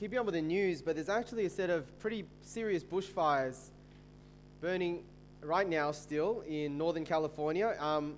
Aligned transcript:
keeping 0.00 0.18
up 0.18 0.24
with 0.24 0.34
the 0.34 0.40
news, 0.40 0.80
but 0.80 0.94
there's 0.94 1.10
actually 1.10 1.44
a 1.44 1.50
set 1.50 1.68
of 1.68 1.98
pretty 1.98 2.24
serious 2.40 2.82
bushfires 2.82 3.68
burning 4.62 5.04
right 5.42 5.68
now 5.68 5.92
still 5.92 6.42
in 6.48 6.78
Northern 6.78 7.04
California. 7.04 7.76
Um, 7.78 8.14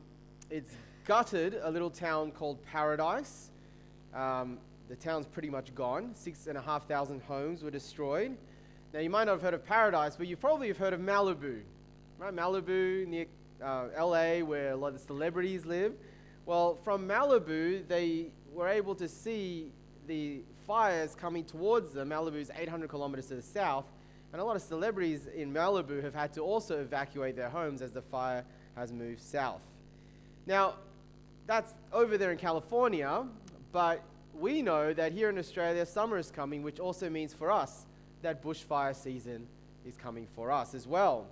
it's 0.48 0.70
gutted 1.06 1.58
a 1.60 1.68
little 1.68 1.90
town 1.90 2.30
called 2.30 2.64
Paradise. 2.66 3.50
Um, 4.14 4.58
the 4.88 4.94
town's 4.94 5.26
pretty 5.26 5.50
much 5.50 5.74
gone. 5.74 6.12
Six 6.14 6.46
and 6.46 6.56
a 6.56 6.60
half 6.60 6.86
thousand 6.86 7.20
homes 7.22 7.64
were 7.64 7.70
destroyed. 7.72 8.36
Now, 8.94 9.00
you 9.00 9.10
might 9.10 9.24
not 9.24 9.32
have 9.32 9.42
heard 9.42 9.54
of 9.54 9.66
Paradise, 9.66 10.14
but 10.14 10.28
you 10.28 10.36
probably 10.36 10.68
have 10.68 10.78
heard 10.78 10.92
of 10.92 11.00
Malibu, 11.00 11.62
right? 12.16 12.32
Malibu 12.32 13.08
near 13.08 13.26
uh, 13.60 13.88
LA, 13.98 14.38
where 14.38 14.70
a 14.70 14.76
lot 14.76 14.88
of 14.88 15.00
the 15.00 15.04
celebrities 15.04 15.66
live. 15.66 15.94
Well, 16.46 16.78
from 16.84 17.08
Malibu, 17.08 17.88
they 17.88 18.28
were 18.52 18.68
able 18.68 18.94
to 18.94 19.08
see 19.08 19.72
the 20.06 20.42
fires 20.66 21.14
coming 21.14 21.44
towards 21.44 21.92
them. 21.92 22.10
Malibu 22.10 22.36
is 22.36 22.50
800 22.56 22.88
kilometers 22.88 23.26
to 23.26 23.34
the 23.34 23.42
south, 23.42 23.86
and 24.32 24.40
a 24.40 24.44
lot 24.44 24.56
of 24.56 24.62
celebrities 24.62 25.26
in 25.26 25.52
Malibu 25.52 26.02
have 26.02 26.14
had 26.14 26.32
to 26.34 26.40
also 26.40 26.80
evacuate 26.80 27.36
their 27.36 27.48
homes 27.48 27.82
as 27.82 27.92
the 27.92 28.02
fire 28.02 28.44
has 28.76 28.92
moved 28.92 29.20
south. 29.20 29.60
Now, 30.46 30.74
that's 31.46 31.72
over 31.92 32.16
there 32.16 32.32
in 32.32 32.38
California, 32.38 33.26
but 33.72 34.02
we 34.34 34.62
know 34.62 34.92
that 34.92 35.12
here 35.12 35.28
in 35.28 35.38
Australia, 35.38 35.84
summer 35.84 36.18
is 36.18 36.30
coming, 36.30 36.62
which 36.62 36.80
also 36.80 37.10
means 37.10 37.34
for 37.34 37.50
us 37.50 37.86
that 38.22 38.42
bushfire 38.42 38.94
season 38.94 39.46
is 39.86 39.96
coming 39.96 40.26
for 40.26 40.50
us 40.50 40.74
as 40.74 40.86
well. 40.86 41.26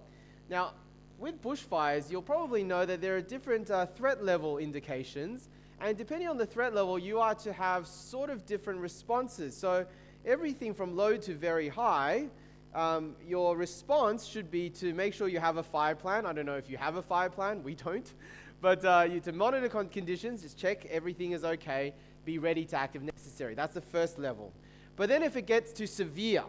Now, 0.49 0.73
with 1.19 1.43
bushfires, 1.43 2.11
you'll 2.11 2.23
probably 2.23 2.65
know 2.65 2.85
that 2.85 3.01
there 3.01 3.17
are 3.17 3.21
different 3.21 3.71
uh, 3.71 3.87
threat 3.87 4.25
level 4.25 4.59
indications, 4.59 5.49
and 5.81 5.97
depending 5.97 6.29
on 6.29 6.37
the 6.37 6.47
threat 6.47 6.75
level, 6.75 6.99
you 6.99 7.21
are 7.21 7.35
to 7.37 7.53
have 7.53 7.87
sort 7.87 8.31
of 8.31 8.45
different 8.47 8.81
responses. 8.81 9.57
So, 9.57 9.87
everything 10.27 10.75
from 10.75 10.97
low 10.97 11.17
to 11.17 11.35
very 11.35 11.69
high, 11.69 12.29
um, 12.75 13.17
your 13.27 13.57
response 13.57 14.27
should 14.27 14.51
be 14.51 14.71
to 14.71 14.93
make 14.93 15.15
sure 15.15 15.29
you 15.29 15.41
have 15.41 15.57
a 15.57 15.63
fire 15.63 15.95
plan. 15.95 16.27
I 16.27 16.33
don't 16.33 16.47
know 16.47 16.57
if 16.57 16.69
you 16.71 16.77
have 16.77 16.97
a 16.97 17.03
fire 17.03 17.31
plan, 17.31 17.63
we 17.63 17.75
don't. 17.75 18.13
But 18.63 18.85
uh, 18.85 19.07
you 19.11 19.21
to 19.21 19.33
monitor 19.33 19.71
con- 19.71 19.89
conditions, 19.89 20.43
just 20.43 20.59
check 20.59 20.85
everything 20.91 21.33
is 21.33 21.45
okay, 21.45 21.95
be 22.27 22.39
ready 22.39 22.67
to 22.67 22.77
act 22.77 22.95
if 22.95 23.01
necessary. 23.01 23.55
That's 23.55 23.73
the 23.73 23.81
first 23.81 24.19
level. 24.19 24.53
But 24.97 25.09
then 25.09 25.23
if 25.23 25.35
it 25.35 25.47
gets 25.47 25.73
to 25.73 25.87
severe, 25.87 26.45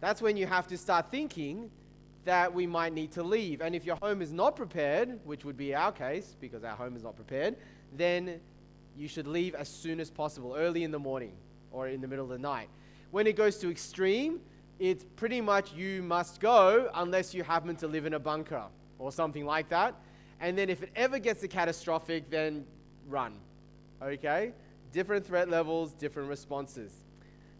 that's 0.00 0.20
when 0.20 0.36
you 0.36 0.46
have 0.46 0.66
to 0.66 0.76
start 0.76 1.12
thinking 1.12 1.70
that 2.28 2.52
we 2.52 2.66
might 2.66 2.92
need 2.92 3.10
to 3.10 3.22
leave. 3.22 3.62
And 3.62 3.74
if 3.74 3.86
your 3.86 3.96
home 3.96 4.20
is 4.20 4.34
not 4.34 4.54
prepared, 4.54 5.18
which 5.24 5.46
would 5.46 5.56
be 5.56 5.74
our 5.74 5.90
case 5.90 6.36
because 6.38 6.62
our 6.62 6.76
home 6.76 6.94
is 6.94 7.02
not 7.02 7.16
prepared, 7.16 7.56
then 7.96 8.38
you 8.94 9.08
should 9.08 9.26
leave 9.26 9.54
as 9.54 9.66
soon 9.66 9.98
as 9.98 10.10
possible, 10.10 10.54
early 10.54 10.84
in 10.84 10.90
the 10.90 10.98
morning 10.98 11.32
or 11.72 11.88
in 11.88 12.02
the 12.02 12.06
middle 12.06 12.26
of 12.26 12.30
the 12.30 12.38
night. 12.38 12.68
When 13.12 13.26
it 13.26 13.34
goes 13.34 13.56
to 13.60 13.70
extreme, 13.70 14.40
it's 14.78 15.06
pretty 15.16 15.40
much 15.40 15.72
you 15.72 16.02
must 16.02 16.38
go 16.38 16.90
unless 16.96 17.32
you 17.32 17.42
happen 17.44 17.74
to 17.76 17.88
live 17.88 18.04
in 18.04 18.12
a 18.12 18.18
bunker 18.18 18.64
or 18.98 19.10
something 19.10 19.46
like 19.46 19.70
that. 19.70 19.94
And 20.38 20.58
then 20.58 20.68
if 20.68 20.82
it 20.82 20.90
ever 20.96 21.18
gets 21.18 21.40
to 21.40 21.48
catastrophic, 21.48 22.28
then 22.28 22.66
run. 23.06 23.36
Okay? 24.02 24.52
Different 24.92 25.26
threat 25.26 25.48
levels, 25.48 25.94
different 25.94 26.28
responses. 26.28 26.92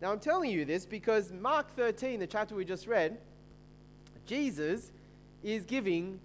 Now 0.03 0.13
I'm 0.13 0.21
telling 0.21 0.51
you 0.51 0.67
this 0.67 0.85
because 0.85 1.33
Mark 1.33 1.75
13, 1.75 2.21
the 2.21 2.27
chapter 2.27 2.55
we 2.55 2.67
just 2.67 2.87
read, 2.87 3.17
Jesus 4.29 4.93
is 5.43 5.65
giving 5.65 6.21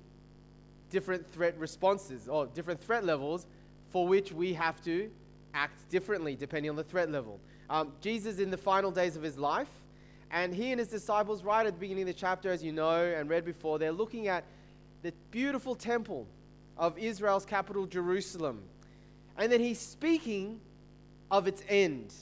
different 0.90 1.32
threat 1.32 1.58
responses 1.58 2.28
or 2.28 2.46
different 2.48 2.80
threat 2.80 3.06
levels 3.06 3.48
for 3.92 4.08
which 4.08 4.32
we 4.32 4.54
have 4.54 4.84
to 4.84 5.10
act 5.54 5.90
differently 5.90 6.36
depending 6.36 6.70
on 6.70 6.76
the 6.76 6.84
threat 6.84 7.10
level. 7.10 7.40
Um, 7.70 7.94
Jesus, 8.02 8.40
in 8.40 8.52
the 8.52 8.58
final 8.58 8.92
days 8.92 9.16
of 9.16 9.24
his 9.24 9.38
life, 9.38 9.70
and 10.30 10.54
he 10.54 10.72
and 10.72 10.80
his 10.80 10.90
disciples, 10.90 11.44
right 11.44 11.66
at 11.66 11.74
the 11.74 11.80
beginning 11.80 12.04
of 12.04 12.08
the 12.08 12.14
chapter, 12.14 12.52
as 12.52 12.64
you 12.64 12.74
know 12.74 13.04
and 13.04 13.30
read 13.30 13.46
before, 13.46 13.80
they're 13.80 13.92
looking 13.92 14.28
at 14.28 14.44
the 15.02 15.14
beautiful 15.32 15.74
temple 15.74 16.28
of 16.78 16.98
Israel's 16.98 17.46
capital, 17.46 17.86
Jerusalem. 17.86 18.62
And 19.38 19.52
then 19.52 19.62
he's 19.62 19.80
speaking 19.80 20.60
of 21.32 21.48
its 21.48 21.64
end. 21.70 22.14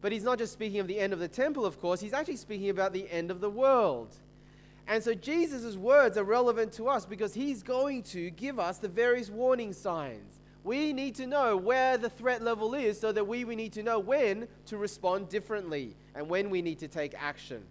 But 0.00 0.12
he's 0.12 0.24
not 0.24 0.38
just 0.38 0.52
speaking 0.52 0.80
of 0.80 0.88
the 0.88 0.98
end 0.98 1.12
of 1.12 1.18
the 1.18 1.28
temple, 1.28 1.64
of 1.64 1.80
course, 1.80 2.00
he's 2.00 2.12
actually 2.12 2.36
speaking 2.36 2.68
about 2.68 2.92
the 2.92 3.10
end 3.10 3.30
of 3.30 3.40
the 3.40 3.50
world. 3.50 4.14
And 4.86 5.02
so 5.02 5.14
Jesus' 5.14 5.76
words 5.76 6.18
are 6.18 6.24
relevant 6.24 6.72
to 6.74 6.88
us 6.88 7.06
because 7.06 7.32
he's 7.32 7.62
going 7.62 8.02
to 8.04 8.30
give 8.30 8.58
us 8.58 8.78
the 8.78 8.88
various 8.88 9.30
warning 9.30 9.72
signs. 9.72 10.40
We 10.62 10.92
need 10.92 11.14
to 11.16 11.26
know 11.26 11.56
where 11.56 11.98
the 11.98 12.08
threat 12.08 12.42
level 12.42 12.74
is 12.74 12.98
so 12.98 13.12
that 13.12 13.26
we, 13.26 13.44
we 13.44 13.56
need 13.56 13.72
to 13.74 13.82
know 13.82 13.98
when 13.98 14.48
to 14.66 14.78
respond 14.78 15.28
differently 15.28 15.94
and 16.14 16.28
when 16.28 16.50
we 16.50 16.62
need 16.62 16.78
to 16.80 16.88
take 16.88 17.14
action. 17.18 17.62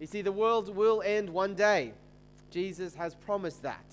You 0.00 0.06
see, 0.06 0.22
the 0.22 0.32
world 0.32 0.74
will 0.74 1.02
end 1.02 1.30
one 1.30 1.54
day. 1.54 1.92
Jesus 2.50 2.94
has 2.94 3.14
promised 3.14 3.62
that. 3.62 3.84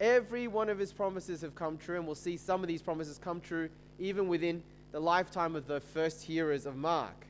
Every 0.00 0.48
one 0.48 0.68
of 0.68 0.78
his 0.78 0.92
promises 0.92 1.42
have 1.42 1.54
come 1.54 1.78
true, 1.78 1.96
and 1.96 2.06
we'll 2.06 2.14
see 2.14 2.36
some 2.36 2.62
of 2.62 2.68
these 2.68 2.82
promises 2.82 3.18
come 3.18 3.40
true 3.40 3.68
even 3.98 4.28
within 4.28 4.62
the 4.90 5.00
lifetime 5.00 5.54
of 5.54 5.66
the 5.66 5.80
first 5.80 6.22
hearers 6.22 6.66
of 6.66 6.76
Mark. 6.76 7.26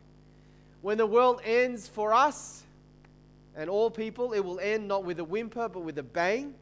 When 0.80 0.98
the 0.98 1.06
world 1.06 1.40
ends 1.44 1.86
for 1.86 2.12
us 2.12 2.64
and 3.56 3.68
all 3.68 3.90
people, 3.90 4.32
it 4.32 4.40
will 4.40 4.60
end 4.60 4.88
not 4.88 5.04
with 5.04 5.18
a 5.18 5.24
whimper 5.24 5.68
but 5.68 5.80
with 5.80 5.98
a 5.98 6.02
bang 6.02 6.54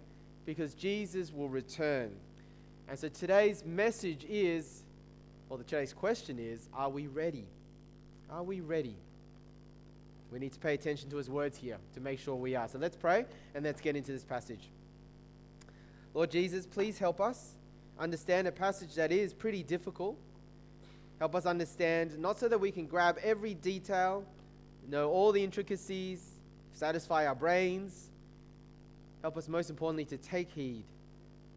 because 0.45 0.75
Jesus 0.75 1.33
will 1.33 1.49
return. 1.49 2.11
And 2.89 2.99
so 2.99 3.09
today's 3.09 3.65
message 3.65 4.25
is, 4.28 4.83
or 5.49 5.59
the 5.59 5.65
today's 5.65 5.93
question 5.93 6.39
is, 6.39 6.69
are 6.75 6.89
we 6.89 7.06
ready? 7.06 7.47
Are 8.28 8.43
we 8.43 8.61
ready? 8.61 8.97
We 10.33 10.39
need 10.39 10.53
to 10.53 10.61
pay 10.61 10.75
attention 10.75 11.11
to 11.11 11.17
his 11.17 11.28
words 11.28 11.56
here 11.56 11.78
to 11.95 12.01
make 12.01 12.19
sure 12.19 12.34
we 12.34 12.55
are. 12.55 12.69
So 12.69 12.78
let's 12.78 12.97
pray 12.97 13.27
and 13.55 13.65
let's 13.65 13.81
get 13.81 13.97
into 13.97 14.12
this 14.12 14.25
passage. 14.25 14.71
Lord 16.15 16.31
Jesus, 16.31 16.67
please 16.67 16.99
help 16.99 17.21
us 17.21 17.55
understand 17.99 18.49
a 18.49 18.53
passage 18.53 18.95
that 18.95 19.12
is 19.12 19.33
pretty 19.33 19.62
difficult 19.62 20.17
Help 21.21 21.34
us 21.34 21.45
understand, 21.45 22.19
not 22.19 22.39
so 22.39 22.49
that 22.49 22.59
we 22.59 22.71
can 22.71 22.87
grab 22.87 23.19
every 23.22 23.53
detail, 23.53 24.25
know 24.89 25.11
all 25.11 25.33
the 25.33 25.45
intricacies, 25.45 26.30
satisfy 26.81 27.27
our 27.27 27.35
brains. 27.35 28.09
Help 29.21 29.37
us, 29.37 29.49
most 29.49 29.69
importantly, 29.69 30.07
to 30.07 30.17
take 30.17 30.51
heed, 30.51 30.83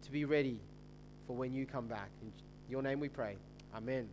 to 0.01 0.11
be 0.11 0.25
ready 0.25 0.59
for 1.25 1.33
when 1.33 1.53
you 1.53 1.65
come 1.65 1.87
back. 1.87 2.09
In 2.21 2.29
your 2.69 2.81
name 2.81 2.99
we 2.99 3.07
pray. 3.07 3.37
Amen. 3.73 4.09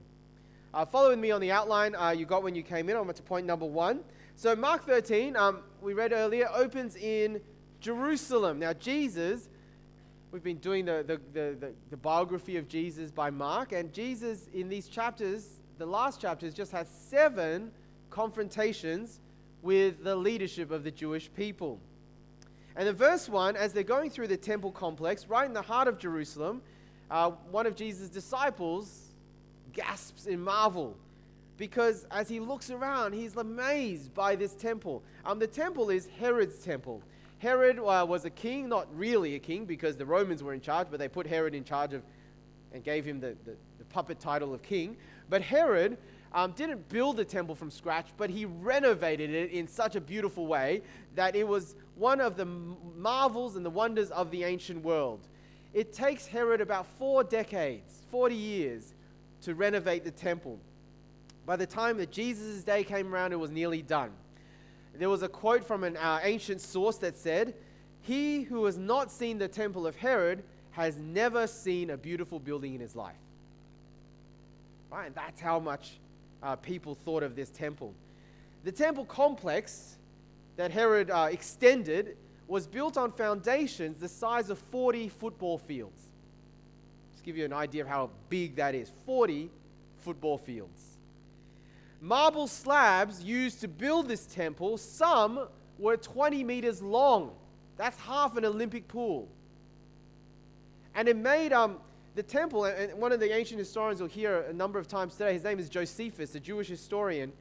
Uh, 0.73 0.85
follow 0.85 1.11
with 1.11 1.19
me 1.19 1.33
on 1.33 1.41
the 1.41 1.51
outline 1.51 1.97
uh, 1.97 2.11
you 2.11 2.25
got 2.25 2.45
when 2.45 2.55
you 2.55 2.63
came 2.63 2.89
in. 2.89 2.97
I'm 2.97 3.13
to 3.13 3.23
point 3.25 3.45
number 3.45 3.67
one. 3.67 4.05
So, 4.37 4.55
Mark 4.55 4.87
13, 4.87 5.35
um, 5.35 5.65
we 5.83 5.95
read 5.95 6.13
earlier, 6.13 6.49
opens 6.55 6.95
in 6.95 7.41
Jerusalem. 7.81 8.61
Now, 8.61 8.73
Jesus 8.73 9.49
We've 10.33 10.45
been 10.45 10.59
doing 10.59 10.85
the, 10.85 11.05
the, 11.05 11.21
the, 11.33 11.57
the, 11.59 11.73
the 11.91 11.97
biography 11.97 12.57
of 12.57 12.69
Jesus 12.69 13.11
by 13.11 13.31
Mark, 13.31 13.73
and 13.73 13.93
Jesus 13.93 14.47
in 14.55 14.69
these 14.69 14.87
chapters, 14.87 15.59
the 15.77 15.87
last 15.87 16.21
chapters, 16.21 16.55
just 16.55 16.71
has 16.71 16.87
seven 16.89 17.73
confrontations 18.11 19.19
with 19.63 20.03
the 20.03 20.17
leadership 20.17 20.71
of 20.71 20.85
the 20.85 20.91
Jewish 20.91 21.31
people. 21.35 21.79
And 22.77 22.89
in 22.89 22.95
verse 22.95 23.29
1, 23.29 23.57
as 23.57 23.73
they're 23.73 23.83
going 23.83 24.11
through 24.11 24.29
the 24.29 24.37
temple 24.37 24.73
complex, 24.73 25.27
right 25.29 25.47
in 25.47 25.53
the 25.53 25.63
heart 25.63 25.89
of 25.89 25.99
Jerusalem, 25.99 26.63
uh, 27.11 27.31
one 27.51 27.67
of 27.67 27.77
Jesus' 27.77 28.09
disciples 28.09 29.09
gasps 29.73 30.27
in 30.27 30.41
marvel 30.41 30.97
because 31.61 32.07
as 32.11 32.27
he 32.27 32.41
looks 32.41 32.71
around, 32.71 33.13
he's 33.13 33.37
amazed 33.37 34.15
by 34.15 34.35
this 34.35 34.55
temple. 34.55 35.03
Um, 35.27 35.39
the 35.39 35.47
temple 35.47 35.91
is 35.91 36.09
Herod's 36.19 36.59
temple. 36.59 37.03
Herod 37.39 37.79
uh, 37.79 38.07
was 38.09 38.25
a 38.25 38.31
king, 38.31 38.69
not 38.69 38.87
really 38.97 39.35
a 39.35 39.39
king 39.39 39.67
because 39.67 39.99
the 39.99 40.07
Romans 40.07 40.43
were 40.43 40.55
in 40.55 40.63
charge, 40.63 40.89
but 40.91 40.99
they 40.99 41.09
put 41.09 41.27
Herod 41.27 41.55
in 41.55 41.65
charge 41.65 41.93
of 41.93 42.03
and 42.73 42.83
gave 42.83 43.05
him 43.05 43.21
the, 43.21 43.37
the, 43.45 43.57
the 43.79 43.85
puppet 43.91 44.21
title 44.21 44.55
of 44.55 44.63
king. 44.63 44.97
But 45.29 45.43
Herod 45.43 45.99
um, 46.33 46.53
didn't 46.53 46.89
build 46.89 47.17
the 47.17 47.25
temple 47.25 47.55
from 47.55 47.71
scratch, 47.71 48.07
but 48.17 48.31
he 48.31 48.45
renovated 48.45 49.31
it 49.31 49.51
in 49.51 49.67
such 49.67 49.97
a 49.97 50.01
beautiful 50.01 50.47
way 50.47 50.83
that 51.15 51.35
it 51.35 51.47
was 51.47 51.75
one 51.97 52.21
of 52.21 52.37
the 52.37 52.45
marvels 52.45 53.57
and 53.57 53.65
the 53.65 53.71
wonders 53.71 54.11
of 54.11 54.31
the 54.31 54.45
ancient 54.45 54.83
world. 54.85 55.21
It 55.75 55.93
takes 55.93 56.27
Herod 56.27 56.61
about 56.61 56.87
four 56.99 57.25
decades, 57.25 58.03
40 58.11 58.35
years, 58.35 58.95
to 59.43 59.55
renovate 59.55 60.05
the 60.05 60.11
temple. 60.11 60.59
By 61.47 61.57
the 61.57 61.67
time 61.67 61.97
that 61.99 62.11
Jesus' 62.11 62.63
day 62.63 62.85
came 62.85 63.13
around, 63.13 63.33
it 63.33 63.39
was 63.39 63.51
nearly 63.51 63.83
done 63.83 64.13
there 65.01 65.09
was 65.09 65.23
a 65.23 65.29
quote 65.29 65.65
from 65.65 65.83
an 65.83 65.97
uh, 65.97 66.21
ancient 66.23 66.61
source 66.61 66.97
that 66.99 67.17
said, 67.17 67.55
He 68.03 68.43
who 68.43 68.67
has 68.67 68.77
not 68.77 69.11
seen 69.11 69.39
the 69.39 69.49
temple 69.49 69.87
of 69.87 69.97
Herod 69.97 70.43
has 70.73 70.99
never 70.99 71.47
seen 71.47 71.91
a 71.91 71.97
beautiful 71.97 72.39
building 72.39 72.75
in 72.75 72.81
his 72.81 72.95
life. 72.95 73.17
Right? 74.91 75.15
That's 75.15 75.41
how 75.41 75.59
much 75.59 75.99
uh, 76.43 76.57
people 76.57 76.95
thought 76.95 77.23
of 77.23 77.37
this 77.37 77.51
temple. 77.51 77.95
The 78.65 78.73
temple 78.73 79.05
complex 79.05 79.97
that 80.57 80.71
Herod 80.71 81.11
uh, 81.11 81.29
extended 81.31 82.17
was 82.47 82.67
built 82.67 82.97
on 82.97 83.13
foundations 83.13 83.99
the 83.99 84.09
size 84.09 84.51
of 84.51 84.59
40 84.71 85.09
football 85.09 85.59
fields. 85.59 86.03
Just 87.13 87.25
give 87.25 87.37
you 87.37 87.45
an 87.45 87.53
idea 87.53 87.83
of 87.83 87.89
how 87.89 88.11
big 88.29 88.57
that 88.57 88.75
is 88.75 88.91
40 89.07 89.51
football 89.99 90.39
fields. 90.39 90.99
marble 92.01 92.47
slabs 92.47 93.23
used 93.23 93.61
to 93.61 93.69
build 93.69 94.09
this 94.09 94.27
temple, 94.27 94.79
some 94.79 95.49
were 95.79 95.97
20 95.97 96.45
meters 96.45 96.83
long. 96.83 97.33
That's 97.77 97.99
half 98.01 98.37
an 98.37 98.45
Olympic 98.45 98.89
pool. 98.89 99.29
And 100.95 101.09
it 101.09 101.17
made 101.17 101.53
um, 101.53 101.79
the 102.15 102.23
temple, 102.23 102.65
and 102.65 102.93
one 102.95 103.13
of 103.13 103.21
the 103.21 103.33
ancient 103.33 103.59
historians 103.59 104.01
will 104.01 104.09
hear 104.09 104.41
a 104.43 104.53
number 104.53 104.79
of 104.79 104.89
times 104.89 105.15
today, 105.15 105.33
his 105.33 105.45
name 105.45 105.59
is 105.59 105.69
Josephus, 105.69 106.35
a 106.35 106.41
Jewish 106.41 106.69
historian. 106.69 107.33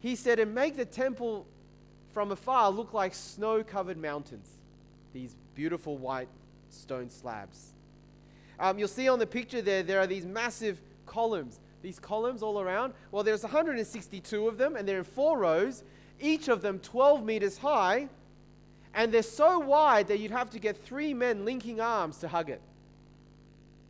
He 0.00 0.14
said, 0.14 0.38
and 0.38 0.54
make 0.54 0.76
the 0.76 0.84
temple 0.84 1.46
from 2.12 2.30
afar 2.32 2.70
look 2.70 2.92
like 2.92 3.14
snow 3.14 3.62
covered 3.62 3.96
mountains, 3.96 4.48
these 5.12 5.36
beautiful 5.54 5.96
white 5.96 6.28
stone 6.68 7.08
slabs. 7.08 7.72
Um, 8.58 8.78
you'll 8.78 8.88
see 8.88 9.08
on 9.08 9.18
the 9.18 9.26
picture 9.26 9.62
there, 9.62 9.82
there 9.82 10.00
are 10.00 10.06
these 10.06 10.26
massive 10.26 10.80
columns. 11.06 11.60
These 11.82 11.98
columns 11.98 12.42
all 12.42 12.60
around. 12.60 12.92
Well, 13.10 13.22
there's 13.22 13.42
162 13.42 14.46
of 14.46 14.58
them, 14.58 14.76
and 14.76 14.86
they're 14.86 14.98
in 14.98 15.04
four 15.04 15.38
rows, 15.38 15.82
each 16.20 16.48
of 16.48 16.60
them 16.60 16.78
12 16.80 17.24
meters 17.24 17.56
high, 17.56 18.08
and 18.92 19.12
they're 19.12 19.22
so 19.22 19.58
wide 19.58 20.08
that 20.08 20.18
you'd 20.18 20.30
have 20.30 20.50
to 20.50 20.58
get 20.58 20.76
three 20.76 21.14
men 21.14 21.46
linking 21.46 21.80
arms 21.80 22.18
to 22.18 22.28
hug 22.28 22.50
it. 22.50 22.60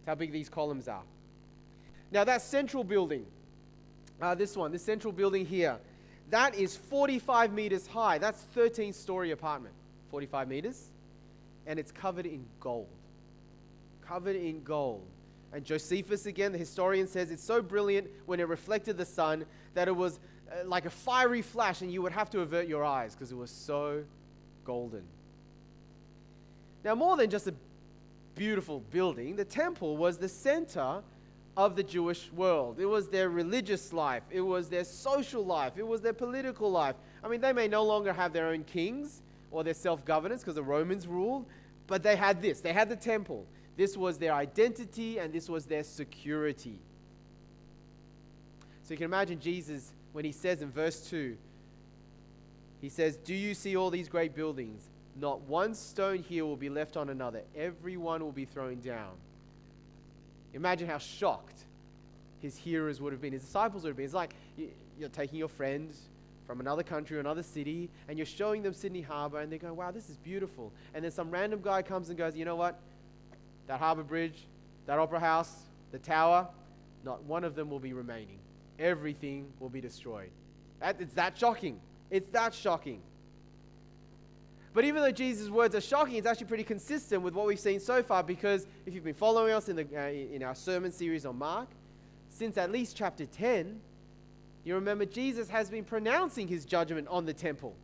How 0.06 0.14
big 0.14 0.32
these 0.32 0.48
columns 0.48 0.88
are. 0.88 1.02
Now, 2.10 2.24
that 2.24 2.42
central 2.42 2.82
building, 2.82 3.26
uh, 4.20 4.34
this 4.34 4.56
one, 4.56 4.72
this 4.72 4.82
central 4.82 5.12
building 5.12 5.46
here, 5.46 5.78
that 6.30 6.54
is 6.54 6.76
45 6.76 7.52
meters 7.52 7.86
high. 7.86 8.18
That's 8.18 8.40
13 8.54 8.92
story 8.92 9.30
apartment, 9.30 9.74
45 10.10 10.48
meters, 10.48 10.90
and 11.66 11.78
it's 11.78 11.92
covered 11.92 12.26
in 12.26 12.44
gold. 12.60 12.88
Covered 14.06 14.36
in 14.36 14.62
gold. 14.62 15.06
And 15.52 15.64
Josephus, 15.64 16.26
again, 16.26 16.52
the 16.52 16.58
historian 16.58 17.08
says 17.08 17.30
it's 17.30 17.42
so 17.42 17.60
brilliant 17.60 18.08
when 18.26 18.38
it 18.38 18.48
reflected 18.48 18.96
the 18.96 19.04
sun 19.04 19.44
that 19.74 19.88
it 19.88 19.94
was 19.94 20.20
uh, 20.50 20.64
like 20.64 20.86
a 20.86 20.90
fiery 20.90 21.42
flash 21.42 21.80
and 21.80 21.92
you 21.92 22.02
would 22.02 22.12
have 22.12 22.30
to 22.30 22.40
avert 22.40 22.68
your 22.68 22.84
eyes 22.84 23.14
because 23.14 23.32
it 23.32 23.36
was 23.36 23.50
so 23.50 24.04
golden. 24.64 25.02
Now, 26.84 26.94
more 26.94 27.16
than 27.16 27.30
just 27.30 27.46
a 27.48 27.54
beautiful 28.40 28.80
building, 28.88 29.36
the 29.36 29.44
temple 29.44 29.98
was 29.98 30.16
the 30.16 30.26
center 30.26 31.02
of 31.58 31.76
the 31.76 31.82
Jewish 31.82 32.32
world. 32.32 32.80
It 32.80 32.86
was 32.86 33.06
their 33.06 33.28
religious 33.28 33.92
life, 33.92 34.22
it 34.30 34.40
was 34.40 34.70
their 34.70 34.84
social 34.84 35.44
life, 35.44 35.74
it 35.76 35.86
was 35.86 36.00
their 36.00 36.14
political 36.14 36.70
life. 36.70 36.96
I 37.22 37.28
mean, 37.28 37.42
they 37.42 37.52
may 37.52 37.68
no 37.68 37.84
longer 37.84 38.14
have 38.14 38.32
their 38.32 38.46
own 38.46 38.64
kings 38.64 39.20
or 39.50 39.62
their 39.62 39.74
self 39.74 40.06
governance 40.06 40.40
because 40.40 40.54
the 40.54 40.62
Romans 40.62 41.06
ruled, 41.06 41.44
but 41.86 42.02
they 42.02 42.16
had 42.16 42.40
this 42.40 42.60
they 42.60 42.72
had 42.72 42.88
the 42.88 42.96
temple. 42.96 43.44
This 43.76 43.94
was 43.94 44.16
their 44.16 44.32
identity 44.32 45.18
and 45.18 45.34
this 45.34 45.50
was 45.50 45.66
their 45.66 45.84
security. 45.84 46.78
So 48.84 48.94
you 48.94 48.96
can 48.96 49.04
imagine 49.04 49.38
Jesus 49.38 49.92
when 50.12 50.24
he 50.24 50.32
says 50.32 50.62
in 50.62 50.70
verse 50.70 51.10
2, 51.10 51.36
he 52.80 52.88
says, 52.88 53.18
Do 53.18 53.34
you 53.34 53.52
see 53.52 53.76
all 53.76 53.90
these 53.90 54.08
great 54.08 54.34
buildings? 54.34 54.89
Not 55.16 55.40
one 55.42 55.74
stone 55.74 56.18
here 56.18 56.44
will 56.44 56.56
be 56.56 56.68
left 56.68 56.96
on 56.96 57.10
another. 57.10 57.42
Every 57.56 57.96
one 57.96 58.22
will 58.22 58.32
be 58.32 58.44
thrown 58.44 58.80
down. 58.80 59.12
Imagine 60.54 60.88
how 60.88 60.98
shocked 60.98 61.64
his 62.40 62.56
hearers 62.56 63.00
would 63.00 63.12
have 63.12 63.20
been, 63.20 63.32
his 63.32 63.42
disciples 63.42 63.82
would 63.82 63.90
have 63.90 63.96
been. 63.96 64.06
It's 64.06 64.14
like 64.14 64.34
you're 64.98 65.08
taking 65.10 65.38
your 65.38 65.48
friend 65.48 65.92
from 66.46 66.60
another 66.60 66.82
country 66.82 67.16
or 67.16 67.20
another 67.20 67.42
city 67.42 67.88
and 68.08 68.18
you're 68.18 68.26
showing 68.26 68.62
them 68.62 68.72
Sydney 68.72 69.02
Harbour 69.02 69.40
and 69.40 69.52
they 69.52 69.58
go, 69.58 69.72
wow, 69.72 69.90
this 69.90 70.08
is 70.10 70.16
beautiful. 70.16 70.72
And 70.94 71.04
then 71.04 71.12
some 71.12 71.30
random 71.30 71.60
guy 71.62 71.82
comes 71.82 72.08
and 72.08 72.18
goes, 72.18 72.34
you 72.34 72.44
know 72.44 72.56
what? 72.56 72.78
That 73.66 73.78
harbour 73.78 74.02
bridge, 74.02 74.46
that 74.86 74.98
opera 74.98 75.20
house, 75.20 75.64
the 75.92 75.98
tower, 75.98 76.48
not 77.04 77.22
one 77.24 77.44
of 77.44 77.54
them 77.54 77.70
will 77.70 77.78
be 77.78 77.92
remaining. 77.92 78.38
Everything 78.78 79.46
will 79.60 79.68
be 79.68 79.80
destroyed. 79.80 80.30
That, 80.80 80.96
it's 81.00 81.14
that 81.14 81.38
shocking. 81.38 81.78
It's 82.10 82.28
that 82.30 82.54
shocking. 82.54 83.00
But 84.72 84.84
even 84.84 85.02
though 85.02 85.10
Jesus' 85.10 85.48
words 85.48 85.74
are 85.74 85.80
shocking, 85.80 86.16
it's 86.16 86.26
actually 86.26 86.46
pretty 86.46 86.64
consistent 86.64 87.22
with 87.22 87.34
what 87.34 87.46
we've 87.46 87.58
seen 87.58 87.80
so 87.80 88.02
far 88.02 88.22
because 88.22 88.66
if 88.86 88.94
you've 88.94 89.04
been 89.04 89.14
following 89.14 89.52
us 89.52 89.68
in, 89.68 89.76
the, 89.76 89.86
uh, 89.96 90.08
in 90.08 90.42
our 90.44 90.54
sermon 90.54 90.92
series 90.92 91.26
on 91.26 91.38
Mark, 91.38 91.68
since 92.28 92.56
at 92.56 92.70
least 92.70 92.96
chapter 92.96 93.26
10, 93.26 93.80
you 94.64 94.74
remember 94.74 95.04
Jesus 95.04 95.48
has 95.48 95.70
been 95.70 95.84
pronouncing 95.84 96.46
his 96.46 96.64
judgment 96.64 97.08
on 97.08 97.26
the 97.26 97.32
temple. 97.32 97.74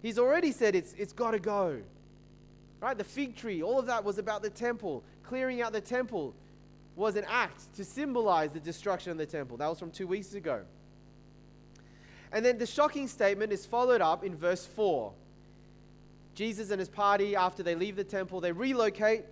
He's 0.00 0.18
already 0.18 0.52
said 0.52 0.74
it's, 0.74 0.94
it's 0.94 1.12
got 1.12 1.32
to 1.32 1.38
go. 1.38 1.80
Right? 2.80 2.96
The 2.96 3.04
fig 3.04 3.36
tree, 3.36 3.62
all 3.62 3.78
of 3.78 3.86
that 3.86 4.02
was 4.04 4.16
about 4.18 4.42
the 4.42 4.50
temple. 4.50 5.02
Clearing 5.22 5.60
out 5.60 5.72
the 5.72 5.80
temple 5.80 6.34
was 6.94 7.16
an 7.16 7.24
act 7.28 7.74
to 7.76 7.84
symbolize 7.84 8.52
the 8.52 8.60
destruction 8.60 9.12
of 9.12 9.18
the 9.18 9.26
temple. 9.26 9.58
That 9.58 9.68
was 9.68 9.78
from 9.78 9.90
two 9.90 10.06
weeks 10.06 10.32
ago. 10.32 10.62
And 12.32 12.44
then 12.44 12.56
the 12.56 12.66
shocking 12.66 13.06
statement 13.06 13.52
is 13.52 13.66
followed 13.66 14.00
up 14.00 14.24
in 14.24 14.34
verse 14.34 14.64
4 14.64 15.12
Jesus 16.36 16.70
and 16.70 16.78
his 16.78 16.90
party, 16.90 17.34
after 17.34 17.62
they 17.62 17.74
leave 17.74 17.96
the 17.96 18.04
temple, 18.04 18.42
they 18.42 18.52
relocate 18.52 19.24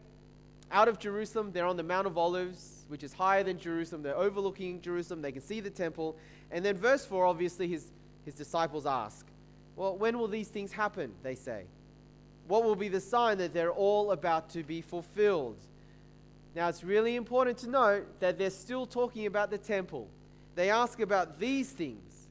out 0.73 0.89
of 0.89 0.99
Jerusalem. 0.99 1.53
They're 1.53 1.67
on 1.67 1.77
the 1.77 1.83
Mount 1.83 2.07
of 2.07 2.17
Olives, 2.17 2.87
which 2.89 3.05
is 3.05 3.13
higher 3.13 3.45
than 3.45 3.59
Jerusalem. 3.59 4.03
They're 4.03 4.17
overlooking 4.17 4.81
Jerusalem. 4.81 5.21
They 5.21 5.31
can 5.31 5.43
see 5.43 5.61
the 5.61 5.69
temple. 5.69 6.17
And 6.51 6.65
then, 6.65 6.79
verse 6.79 7.05
4, 7.05 7.27
obviously, 7.27 7.69
his, 7.69 7.91
his 8.25 8.35
disciples 8.35 8.87
ask, 8.87 9.27
Well, 9.77 9.99
when 9.99 10.19
will 10.19 10.29
these 10.29 10.49
things 10.49 10.73
happen? 10.73 11.13
They 11.23 11.35
say. 11.35 11.65
What 12.49 12.65
will 12.65 12.77
be 12.77 12.89
the 12.89 13.01
sign 13.01 13.39
that 13.39 13.53
they're 13.53 13.71
all 13.71 14.11
about 14.11 14.49
to 14.51 14.63
be 14.63 14.81
fulfilled? 14.81 15.59
Now, 16.57 16.69
it's 16.69 16.83
really 16.83 17.17
important 17.17 17.59
to 17.59 17.69
note 17.69 18.21
that 18.21 18.39
they're 18.39 18.49
still 18.49 18.87
talking 18.87 19.27
about 19.27 19.51
the 19.51 19.59
temple. 19.59 20.09
They 20.55 20.71
ask 20.71 21.01
about 21.01 21.39
these 21.39 21.71
things. 21.71 22.29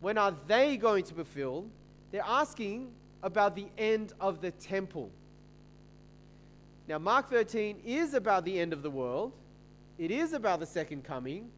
When 0.00 0.18
are 0.18 0.34
they 0.48 0.76
going 0.76 1.04
to 1.04 1.14
be 1.14 1.22
fulfilled? 1.22 1.70
They're 2.10 2.24
asking 2.26 2.88
about 3.26 3.56
the 3.56 3.66
end 3.76 4.12
of 4.20 4.40
the 4.40 4.52
temple. 4.52 5.10
Now, 6.86 6.98
Mark 6.98 7.28
13 7.28 7.80
is 7.84 8.14
about 8.14 8.44
the 8.44 8.56
end 8.56 8.72
of 8.72 8.84
the 8.84 8.90
world, 8.90 9.32
it 9.98 10.12
is 10.12 10.32
about 10.32 10.60
the 10.60 10.66
second 10.66 11.02
coming, 11.02 11.50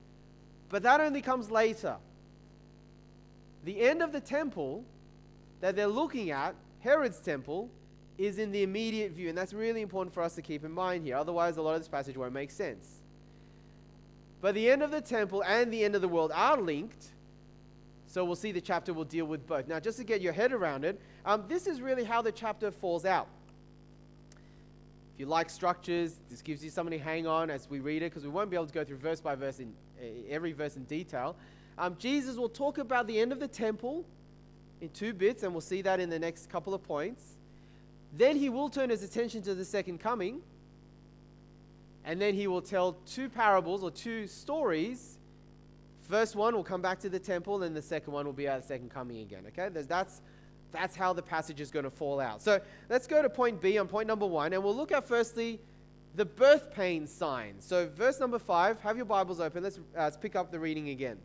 but 0.70 0.82
that 0.82 1.00
only 1.00 1.20
comes 1.20 1.50
later. 1.50 1.96
The 3.64 3.82
end 3.82 4.02
of 4.02 4.12
the 4.12 4.20
temple 4.20 4.82
that 5.60 5.76
they're 5.76 5.86
looking 5.86 6.30
at, 6.30 6.54
Herod's 6.80 7.18
temple, 7.18 7.68
is 8.16 8.38
in 8.38 8.50
the 8.50 8.62
immediate 8.62 9.12
view, 9.12 9.28
and 9.28 9.36
that's 9.36 9.52
really 9.52 9.82
important 9.82 10.14
for 10.14 10.22
us 10.22 10.34
to 10.36 10.42
keep 10.42 10.64
in 10.64 10.72
mind 10.72 11.04
here. 11.04 11.16
Otherwise, 11.16 11.58
a 11.58 11.62
lot 11.62 11.74
of 11.74 11.80
this 11.80 11.88
passage 11.88 12.16
won't 12.16 12.32
make 12.32 12.50
sense. 12.50 13.02
But 14.40 14.54
the 14.54 14.70
end 14.70 14.82
of 14.82 14.90
the 14.90 15.02
temple 15.02 15.44
and 15.44 15.70
the 15.70 15.84
end 15.84 15.94
of 15.94 16.00
the 16.00 16.08
world 16.08 16.32
are 16.34 16.56
linked 16.56 17.08
so 18.08 18.24
we'll 18.24 18.36
see 18.36 18.52
the 18.52 18.60
chapter 18.60 18.94
will 18.94 19.04
deal 19.04 19.26
with 19.26 19.46
both. 19.46 19.68
Now, 19.68 19.78
just 19.78 19.98
to 19.98 20.04
get 20.04 20.22
your 20.22 20.32
head 20.32 20.52
around 20.52 20.84
it, 20.84 20.98
um, 21.28 21.44
this 21.46 21.66
is 21.66 21.82
really 21.82 22.04
how 22.04 22.22
the 22.22 22.32
chapter 22.32 22.70
falls 22.70 23.04
out. 23.04 23.28
If 25.14 25.20
you 25.20 25.26
like 25.26 25.50
structures, 25.50 26.18
this 26.30 26.40
gives 26.40 26.64
you 26.64 26.70
something 26.70 26.98
to 26.98 27.04
hang 27.04 27.26
on 27.26 27.50
as 27.50 27.68
we 27.68 27.80
read 27.80 28.02
it, 28.02 28.10
because 28.10 28.24
we 28.24 28.30
won't 28.30 28.48
be 28.48 28.56
able 28.56 28.66
to 28.66 28.72
go 28.72 28.82
through 28.82 28.96
verse 28.96 29.20
by 29.20 29.34
verse 29.34 29.58
in 29.58 29.74
uh, 30.00 30.04
every 30.30 30.52
verse 30.52 30.76
in 30.76 30.84
detail. 30.84 31.36
Um, 31.76 31.96
Jesus 31.98 32.36
will 32.36 32.48
talk 32.48 32.78
about 32.78 33.06
the 33.06 33.20
end 33.20 33.32
of 33.32 33.40
the 33.40 33.46
temple 33.46 34.06
in 34.80 34.88
two 34.88 35.12
bits, 35.12 35.42
and 35.42 35.52
we'll 35.52 35.60
see 35.60 35.82
that 35.82 36.00
in 36.00 36.08
the 36.08 36.18
next 36.18 36.48
couple 36.48 36.72
of 36.72 36.82
points. 36.82 37.36
Then 38.16 38.36
he 38.36 38.48
will 38.48 38.70
turn 38.70 38.88
his 38.88 39.02
attention 39.02 39.42
to 39.42 39.54
the 39.54 39.66
second 39.66 39.98
coming, 40.00 40.40
and 42.06 42.18
then 42.18 42.32
he 42.32 42.46
will 42.46 42.62
tell 42.62 42.94
two 43.06 43.28
parables 43.28 43.84
or 43.84 43.90
two 43.90 44.26
stories 44.26 45.18
First 46.08 46.36
one 46.36 46.54
will 46.54 46.64
come 46.64 46.80
back 46.80 46.98
to 47.00 47.10
the 47.10 47.18
temple, 47.18 47.62
and 47.62 47.76
the 47.76 47.82
second 47.82 48.14
one 48.14 48.24
will 48.24 48.32
be 48.32 48.48
at 48.48 48.62
the 48.62 48.66
second 48.66 48.88
coming 48.88 49.18
again. 49.18 49.44
Okay, 49.48 49.68
that's 49.68 50.22
that's 50.72 50.96
how 50.96 51.12
the 51.12 51.22
passage 51.22 51.60
is 51.60 51.70
going 51.70 51.84
to 51.84 51.90
fall 51.90 52.20
out. 52.20 52.42
So 52.42 52.60
let's 52.88 53.06
go 53.06 53.22
to 53.22 53.30
point 53.30 53.60
B 53.60 53.78
on 53.78 53.88
point 53.88 54.06
number 54.06 54.26
one, 54.26 54.52
and 54.52 54.62
we'll 54.62 54.76
look 54.76 54.92
at 54.92 55.06
firstly 55.06 55.60
the 56.14 56.24
birth 56.24 56.72
pain 56.72 57.06
sign. 57.06 57.56
So 57.60 57.88
verse 57.88 58.20
number 58.20 58.38
five. 58.38 58.80
Have 58.80 58.96
your 58.96 59.06
Bibles 59.06 59.40
open. 59.40 59.62
Let's, 59.62 59.78
uh, 59.78 59.80
let's 59.96 60.16
pick 60.16 60.36
up 60.36 60.50
the 60.50 60.58
reading 60.58 60.90
again. 60.90 61.18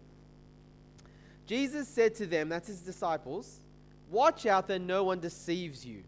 Jesus 1.45 1.87
said 1.87 2.15
to 2.15 2.25
them, 2.25 2.47
that's 2.47 2.67
his 2.67 2.79
disciples, 2.79 3.59
Watch 4.09 4.45
out 4.45 4.67
that 4.67 4.79
no 4.79 5.03
one 5.03 5.19
deceives 5.19 5.83
you. 5.83 6.03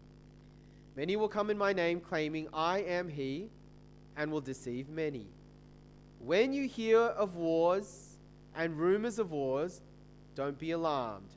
Many 0.96 1.16
will 1.16 1.28
come 1.28 1.50
in 1.50 1.58
my 1.58 1.72
name, 1.72 1.98
claiming, 2.00 2.46
I 2.54 2.78
am 2.82 3.08
he, 3.08 3.50
and 4.16 4.30
will 4.30 4.40
deceive 4.40 4.88
many. 4.88 5.26
When 6.20 6.52
you 6.52 6.68
hear 6.68 7.00
of 7.00 7.34
wars 7.34 8.16
and 8.54 8.78
rumors 8.78 9.18
of 9.18 9.32
wars, 9.32 9.82
don't 10.36 10.58
be 10.58 10.70
alarmed. 10.70 11.30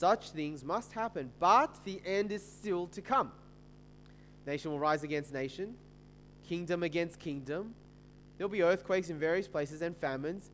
Such 0.00 0.30
things 0.30 0.64
must 0.64 0.92
happen, 0.92 1.30
but 1.38 1.84
the 1.84 2.00
end 2.06 2.32
is 2.32 2.42
still 2.42 2.86
to 2.86 3.02
come. 3.02 3.30
Nation 4.46 4.70
will 4.70 4.78
rise 4.78 5.02
against 5.02 5.30
nation, 5.30 5.74
kingdom 6.48 6.82
against 6.82 7.18
kingdom. 7.18 7.74
There'll 8.38 8.48
be 8.50 8.62
earthquakes 8.62 9.10
in 9.10 9.18
various 9.18 9.46
places 9.46 9.82
and 9.82 9.94
famines, 9.94 10.52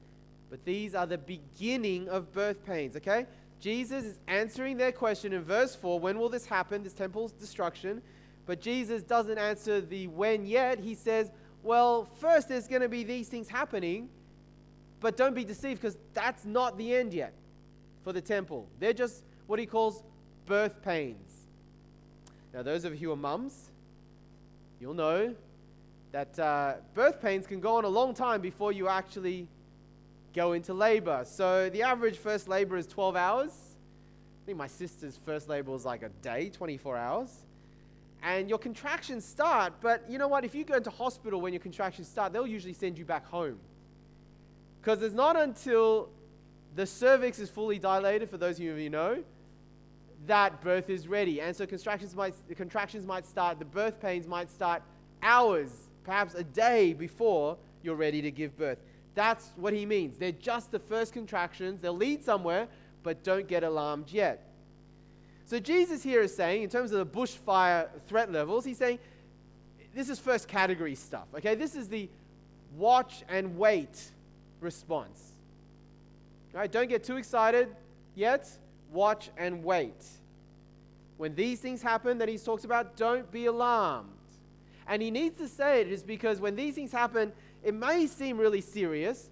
but 0.50 0.64
these 0.64 0.96
are 0.96 1.06
the 1.06 1.18
beginning 1.18 2.08
of 2.08 2.32
birth 2.32 2.66
pains, 2.66 2.96
okay? 2.96 3.26
Jesus 3.60 4.04
is 4.04 4.18
answering 4.26 4.78
their 4.78 4.90
question 4.90 5.32
in 5.32 5.42
verse 5.44 5.76
4 5.76 6.00
when 6.00 6.18
will 6.18 6.28
this 6.28 6.46
happen, 6.46 6.82
this 6.82 6.92
temple's 6.92 7.30
destruction? 7.30 8.02
But 8.46 8.60
Jesus 8.60 9.04
doesn't 9.04 9.38
answer 9.38 9.80
the 9.80 10.08
when 10.08 10.44
yet. 10.44 10.80
He 10.80 10.96
says, 10.96 11.30
well, 11.62 12.08
first 12.16 12.48
there's 12.48 12.66
going 12.66 12.82
to 12.82 12.88
be 12.88 13.04
these 13.04 13.28
things 13.28 13.48
happening, 13.48 14.08
but 14.98 15.16
don't 15.16 15.36
be 15.36 15.44
deceived 15.44 15.80
because 15.80 15.98
that's 16.14 16.44
not 16.44 16.76
the 16.76 16.96
end 16.96 17.14
yet. 17.14 17.32
for 18.06 18.12
the 18.12 18.20
temple. 18.20 18.68
They're 18.78 18.92
just 18.92 19.24
what 19.46 19.58
he 19.58 19.66
calls 19.66 20.02
birth 20.46 20.82
pains. 20.82 21.32
Now, 22.52 22.62
those 22.62 22.84
of 22.84 22.92
you 22.92 23.08
who 23.08 23.12
are 23.12 23.16
mums, 23.16 23.70
you'll 24.80 24.94
know 24.94 25.34
that 26.12 26.38
uh, 26.38 26.74
birth 26.94 27.20
pains 27.20 27.46
can 27.46 27.60
go 27.60 27.76
on 27.76 27.84
a 27.84 27.88
long 27.88 28.14
time 28.14 28.40
before 28.40 28.72
you 28.72 28.88
actually 28.88 29.46
go 30.34 30.52
into 30.52 30.72
labor. 30.72 31.24
So 31.26 31.68
the 31.70 31.82
average 31.82 32.16
first 32.16 32.48
labor 32.48 32.76
is 32.76 32.86
12 32.86 33.16
hours. 33.16 33.52
I 33.52 34.46
think 34.46 34.58
my 34.58 34.66
sister's 34.66 35.18
first 35.24 35.48
labor 35.48 35.70
was 35.70 35.84
like 35.84 36.02
a 36.02 36.08
day, 36.22 36.50
24 36.50 36.96
hours. 36.96 37.30
And 38.22 38.48
your 38.48 38.58
contractions 38.58 39.24
start, 39.24 39.74
but 39.80 40.04
you 40.08 40.18
know 40.18 40.28
what? 40.28 40.44
If 40.44 40.54
you 40.54 40.64
go 40.64 40.74
into 40.74 40.90
hospital 40.90 41.40
when 41.40 41.52
your 41.52 41.60
contractions 41.60 42.08
start, 42.08 42.32
they'll 42.32 42.46
usually 42.46 42.72
send 42.72 42.98
you 42.98 43.04
back 43.04 43.26
home. 43.26 43.58
Because 44.80 45.02
it's 45.02 45.14
not 45.14 45.36
until 45.36 46.08
the 46.74 46.86
cervix 46.86 47.38
is 47.38 47.50
fully 47.50 47.78
dilated, 47.78 48.30
for 48.30 48.36
those 48.36 48.56
of 48.56 48.64
you 48.64 48.74
who 48.74 48.88
know, 48.88 49.22
that 50.26 50.60
birth 50.60 50.90
is 50.90 51.08
ready. 51.08 51.40
And 51.40 51.54
so 51.54 51.66
contractions 51.66 52.14
might, 52.14 52.34
the 52.48 52.54
contractions 52.54 53.06
might 53.06 53.26
start, 53.26 53.58
the 53.58 53.64
birth 53.64 54.00
pains 54.00 54.26
might 54.26 54.50
start 54.50 54.82
hours, 55.22 55.70
perhaps 56.04 56.34
a 56.34 56.44
day 56.44 56.92
before 56.92 57.56
you're 57.82 57.96
ready 57.96 58.22
to 58.22 58.30
give 58.30 58.56
birth. 58.56 58.78
That's 59.14 59.52
what 59.56 59.72
he 59.72 59.86
means. 59.86 60.18
They're 60.18 60.32
just 60.32 60.70
the 60.70 60.78
first 60.78 61.12
contractions. 61.12 61.80
They'll 61.80 61.96
lead 61.96 62.22
somewhere, 62.24 62.68
but 63.02 63.22
don't 63.22 63.48
get 63.48 63.64
alarmed 63.64 64.10
yet. 64.10 64.42
So 65.46 65.58
Jesus 65.58 66.02
here 66.02 66.22
is 66.22 66.34
saying, 66.34 66.64
in 66.64 66.68
terms 66.68 66.92
of 66.92 66.98
the 66.98 67.18
bushfire 67.18 67.88
threat 68.08 68.32
levels, 68.32 68.64
he's 68.64 68.78
saying 68.78 68.98
this 69.94 70.10
is 70.10 70.18
first 70.18 70.48
category 70.48 70.94
stuff. 70.94 71.28
Okay, 71.36 71.54
this 71.54 71.74
is 71.74 71.88
the 71.88 72.10
watch 72.76 73.24
and 73.28 73.56
wait 73.56 74.10
response. 74.60 75.32
All 76.52 76.60
right, 76.60 76.70
don't 76.70 76.88
get 76.88 77.04
too 77.04 77.16
excited 77.16 77.68
yet. 78.14 78.48
Watch 78.92 79.30
and 79.36 79.62
wait. 79.64 80.04
When 81.16 81.34
these 81.34 81.60
things 81.60 81.82
happen 81.82 82.18
that 82.18 82.28
he 82.28 82.38
talks 82.38 82.64
about, 82.64 82.96
don't 82.96 83.30
be 83.30 83.46
alarmed. 83.46 84.10
And 84.86 85.02
he 85.02 85.10
needs 85.10 85.38
to 85.38 85.48
say 85.48 85.80
it 85.80 85.88
is 85.88 86.02
because 86.02 86.40
when 86.40 86.54
these 86.54 86.74
things 86.74 86.92
happen, 86.92 87.32
it 87.62 87.74
may 87.74 88.06
seem 88.06 88.38
really 88.38 88.60
serious, 88.60 89.30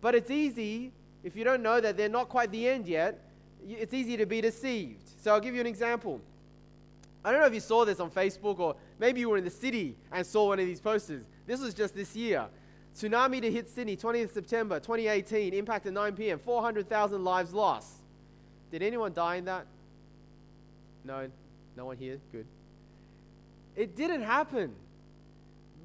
but 0.00 0.14
it's 0.14 0.30
easy, 0.30 0.92
if 1.22 1.36
you 1.36 1.44
don't 1.44 1.62
know 1.62 1.80
that 1.80 1.96
they're 1.96 2.08
not 2.08 2.28
quite 2.28 2.50
the 2.50 2.68
end 2.68 2.86
yet, 2.86 3.20
it's 3.66 3.94
easy 3.94 4.16
to 4.16 4.26
be 4.26 4.40
deceived. 4.40 5.08
So 5.22 5.32
I'll 5.32 5.40
give 5.40 5.54
you 5.54 5.60
an 5.60 5.66
example. 5.66 6.20
I 7.24 7.30
don't 7.30 7.40
know 7.40 7.46
if 7.46 7.54
you 7.54 7.60
saw 7.60 7.84
this 7.84 8.00
on 8.00 8.10
Facebook 8.10 8.58
or 8.58 8.76
maybe 8.98 9.20
you 9.20 9.30
were 9.30 9.38
in 9.38 9.44
the 9.44 9.50
city 9.50 9.96
and 10.12 10.26
saw 10.26 10.48
one 10.48 10.60
of 10.60 10.66
these 10.66 10.80
posters. 10.80 11.24
This 11.46 11.60
was 11.60 11.72
just 11.72 11.94
this 11.94 12.14
year. 12.14 12.46
Tsunami 12.94 13.40
to 13.40 13.50
hit 13.50 13.68
Sydney, 13.68 13.96
20th 13.96 14.32
September 14.32 14.78
2018, 14.78 15.54
impact 15.54 15.86
at 15.86 15.92
9 15.92 16.14
p.m., 16.14 16.38
400,000 16.38 17.24
lives 17.24 17.54
lost. 17.54 18.03
Did 18.74 18.82
anyone 18.82 19.12
die 19.12 19.36
in 19.36 19.44
that? 19.44 19.68
No, 21.04 21.30
no 21.76 21.84
one 21.84 21.96
here? 21.96 22.18
Good. 22.32 22.44
It 23.76 23.94
didn't 23.94 24.22
happen. 24.22 24.74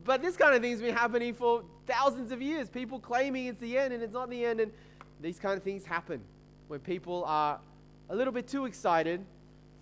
But 0.04 0.24
this 0.24 0.36
kind 0.36 0.56
of 0.56 0.64
thing's 0.64 0.82
been 0.82 0.96
happening 0.96 1.36
for 1.36 1.64
thousands 1.86 2.32
of 2.32 2.42
years. 2.42 2.68
People 2.68 3.00
claiming 3.00 3.46
it's 3.46 3.62
the 3.62 3.78
end 3.78 3.94
and 3.94 4.02
it's 4.02 4.16
not 4.16 4.32
the 4.32 4.44
end. 4.44 4.60
And 4.60 4.72
these 5.22 5.38
kind 5.38 5.56
of 5.56 5.62
things 5.62 5.86
happen 5.86 6.20
when 6.68 6.80
people 6.80 7.24
are 7.28 7.60
a 8.10 8.16
little 8.16 8.34
bit 8.34 8.48
too 8.48 8.66
excited, 8.66 9.24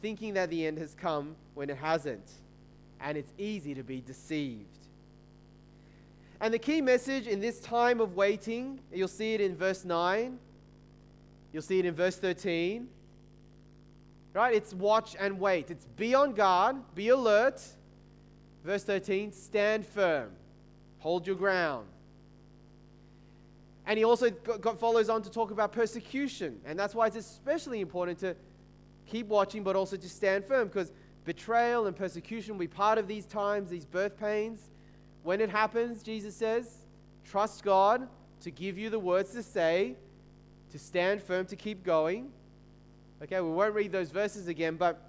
thinking 0.02 0.34
that 0.34 0.50
the 0.50 0.68
end 0.68 0.78
has 0.78 0.94
come 0.94 1.38
when 1.54 1.70
it 1.70 1.78
hasn't. 1.78 2.30
And 3.00 3.18
it's 3.18 3.32
easy 3.38 3.74
to 3.74 3.84
be 3.84 4.02
deceived. 4.02 4.80
And 6.42 6.54
the 6.54 6.60
key 6.60 6.82
message 6.82 7.26
in 7.26 7.40
this 7.40 7.62
time 7.62 8.02
of 8.02 8.18
waiting, 8.18 8.82
you'll 8.92 9.08
see 9.08 9.34
it 9.34 9.40
in 9.40 9.56
verse 9.56 9.86
9, 9.86 10.38
you'll 11.54 11.62
see 11.62 11.80
it 11.80 11.86
in 11.86 11.96
verse 11.96 12.18
13. 12.18 12.90
Right? 14.38 14.54
It's 14.54 14.74
watch 14.74 15.16
and 15.20 15.40
wait. 15.40 15.72
It's 15.72 15.86
be 15.98 16.14
on 16.16 16.34
guard, 16.34 16.76
be 16.96 17.10
alert, 17.10 17.62
Verse 18.68 18.84
13 18.84 19.32
stand 19.32 19.86
firm, 19.86 20.30
hold 21.00 21.26
your 21.26 21.38
ground. 21.38 21.88
And 23.86 23.98
he 23.98 24.04
also 24.04 24.30
got, 24.30 24.60
got 24.60 24.78
follows 24.78 25.08
on 25.08 25.22
to 25.22 25.32
talk 25.32 25.52
about 25.52 25.72
persecution. 25.72 26.60
And 26.66 26.78
that's 26.78 26.94
why 26.94 27.08
it's 27.08 27.16
especially 27.16 27.80
important 27.80 28.20
to 28.20 28.36
keep 29.06 29.28
watching, 29.28 29.64
but 29.64 29.78
also 29.78 29.96
to 29.96 30.10
stand 30.10 30.44
firm 30.44 30.68
because 30.68 30.92
betrayal 31.24 31.88
and 31.88 31.96
persecution 31.96 32.56
will 32.56 32.60
be 32.60 32.68
part 32.68 32.98
of 32.98 33.08
these 33.08 33.26
times, 33.26 33.70
these 33.70 33.86
birth 33.86 34.20
pains. 34.20 34.60
When 35.24 35.40
it 35.40 35.50
happens, 35.50 36.04
Jesus 36.04 36.36
says, 36.36 36.86
trust 37.24 37.64
God 37.64 38.10
to 38.42 38.52
give 38.52 38.78
you 38.78 38.90
the 38.90 39.00
words 39.00 39.32
to 39.32 39.44
say, 39.44 39.96
to 40.74 40.78
stand 40.78 41.24
firm, 41.24 41.46
to 41.46 41.56
keep 41.56 41.86
going. 41.86 42.32
Okay, 43.24 43.42
we 43.42 43.50
won't 43.50 43.74
read 43.74 43.92
those 43.92 44.12
verses 44.12 44.48
again, 44.48 44.76
but 44.76 45.02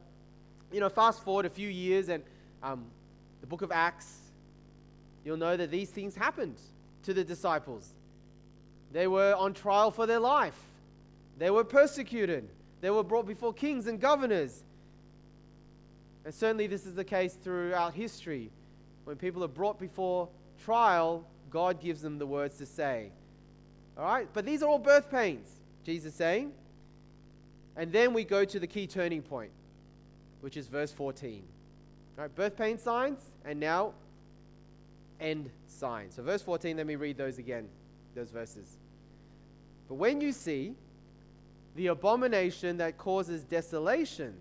you 0.72 0.80
know, 0.80 0.88
fast 0.88 1.22
forward 1.22 1.46
a 1.46 1.50
few 1.50 1.68
years 1.68 2.08
and 2.08 2.22
um, 2.62 2.86
the 3.40 3.46
book 3.46 3.62
of 3.62 3.70
Acts, 3.70 4.18
you'll 5.24 5.36
know 5.36 5.56
that 5.56 5.70
these 5.70 5.90
things 5.90 6.14
happened 6.14 6.56
to 7.04 7.14
the 7.14 7.24
disciples. 7.24 7.94
They 8.92 9.06
were 9.06 9.34
on 9.34 9.54
trial 9.54 9.90
for 9.90 10.06
their 10.06 10.18
life, 10.18 10.58
they 11.38 11.50
were 11.50 11.64
persecuted, 11.64 12.48
they 12.80 12.90
were 12.90 13.04
brought 13.04 13.26
before 13.26 13.52
kings 13.52 13.86
and 13.86 14.00
governors. 14.00 14.62
And 16.24 16.34
certainly, 16.34 16.66
this 16.66 16.84
is 16.84 16.94
the 16.94 17.04
case 17.04 17.34
throughout 17.34 17.94
history. 17.94 18.50
When 19.04 19.16
people 19.16 19.42
are 19.44 19.48
brought 19.48 19.78
before 19.78 20.28
trial, 20.62 21.24
God 21.48 21.80
gives 21.80 22.02
them 22.02 22.18
the 22.18 22.26
words 22.26 22.58
to 22.58 22.66
say. 22.66 23.12
All 23.96 24.04
right? 24.04 24.28
But 24.34 24.44
these 24.44 24.62
are 24.62 24.68
all 24.68 24.78
birth 24.78 25.10
pains, 25.10 25.46
Jesus 25.84 26.14
saying. 26.14 26.52
And 27.78 27.92
then 27.92 28.12
we 28.12 28.24
go 28.24 28.44
to 28.44 28.58
the 28.58 28.66
key 28.66 28.88
turning 28.88 29.22
point, 29.22 29.52
which 30.40 30.56
is 30.56 30.66
verse 30.66 30.90
14. 30.90 31.44
All 32.18 32.24
right, 32.24 32.34
birth 32.34 32.56
pain 32.56 32.76
signs, 32.76 33.20
and 33.44 33.60
now 33.60 33.94
end 35.20 35.48
signs. 35.68 36.16
So, 36.16 36.24
verse 36.24 36.42
14, 36.42 36.76
let 36.76 36.86
me 36.86 36.96
read 36.96 37.16
those 37.16 37.38
again, 37.38 37.68
those 38.16 38.30
verses. 38.30 38.76
But 39.86 39.94
when 39.94 40.20
you 40.20 40.32
see 40.32 40.74
the 41.76 41.86
abomination 41.86 42.78
that 42.78 42.98
causes 42.98 43.44
desolation 43.44 44.34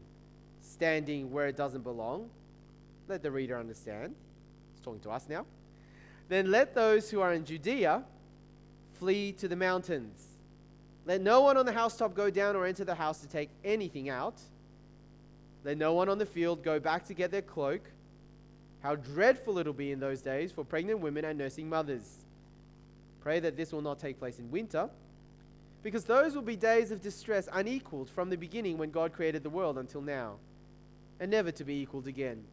standing 0.62 1.32
where 1.32 1.48
it 1.48 1.56
doesn't 1.56 1.84
belong, 1.84 2.32
let 3.08 3.22
the 3.22 3.30
reader 3.30 3.58
understand. 3.58 4.16
He's 4.74 4.84
talking 4.84 5.00
to 5.02 5.12
us 5.12 5.30
now. 5.30 5.46
Then 6.28 6.50
let 6.50 6.74
those 6.74 7.12
who 7.12 7.22
are 7.22 7.34
in 7.34 7.46
Judea 7.46 8.04
flee 8.94 9.32
to 9.34 9.48
the 9.48 9.56
mountains. 9.56 10.27
Let 11.08 11.22
no 11.22 11.42
one 11.42 11.58
on 11.58 11.66
the 11.66 11.72
housetop 11.72 12.14
go 12.14 12.30
down 12.30 12.56
or 12.56 12.68
enter 12.68 12.86
the 12.86 12.94
house 12.94 13.22
to 13.22 13.28
take 13.28 13.50
anything 13.64 14.10
out 14.10 14.40
let 15.68 15.78
no 15.78 15.92
one 15.92 16.08
on 16.08 16.18
the 16.18 16.26
field 16.26 16.64
go 16.64 16.80
back 16.80 17.06
to 17.08 17.14
get 17.14 17.30
their 17.30 17.42
cloak. 17.42 17.82
How 18.82 18.96
dreadful 18.96 19.58
it'll 19.58 19.74
be 19.74 19.92
in 19.92 20.00
those 20.00 20.22
days 20.22 20.50
for 20.50 20.64
pregnant 20.64 21.02
women 21.02 21.26
and 21.26 21.38
nursing 21.38 21.68
mothers. 21.68 22.24
Pray 23.20 23.42
that 23.42 23.58
this 23.58 23.74
will 23.74 23.82
not 23.82 24.00
take 24.00 24.18
place 24.18 24.40
in 24.40 24.50
winter, 24.50 24.90
because 25.84 26.06
those 26.06 26.36
will 26.36 26.42
be 26.42 26.56
days 26.56 26.92
of 26.92 27.02
distress 27.02 27.50
unequaled 27.52 28.10
from 28.10 28.30
the 28.30 28.38
beginning 28.38 28.78
when 28.78 28.92
God 28.92 29.12
created 29.12 29.44
the 29.44 29.50
world 29.50 29.78
until 29.78 30.00
now, 30.00 30.36
and 31.20 31.30
never 31.30 31.52
to 31.52 31.66
be 31.66 31.82
equaled 31.82 32.08
again. 32.08 32.46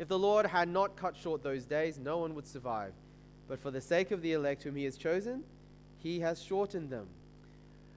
If 0.00 0.08
the 0.08 0.18
Lord 0.18 0.46
had 0.46 0.68
not 0.68 0.96
cut 0.96 1.16
short 1.16 1.44
those 1.44 1.64
days, 1.64 1.96
no 1.96 2.18
one 2.18 2.34
would 2.34 2.48
survive. 2.48 2.92
But 3.46 3.60
for 3.60 3.70
the 3.70 3.80
sake 3.80 4.10
of 4.10 4.20
the 4.20 4.32
elect 4.32 4.64
whom 4.64 4.74
he 4.74 4.82
has 4.84 4.96
chosen, 4.96 5.44
he 5.98 6.18
has 6.18 6.42
shortened 6.42 6.90
them. 6.90 7.06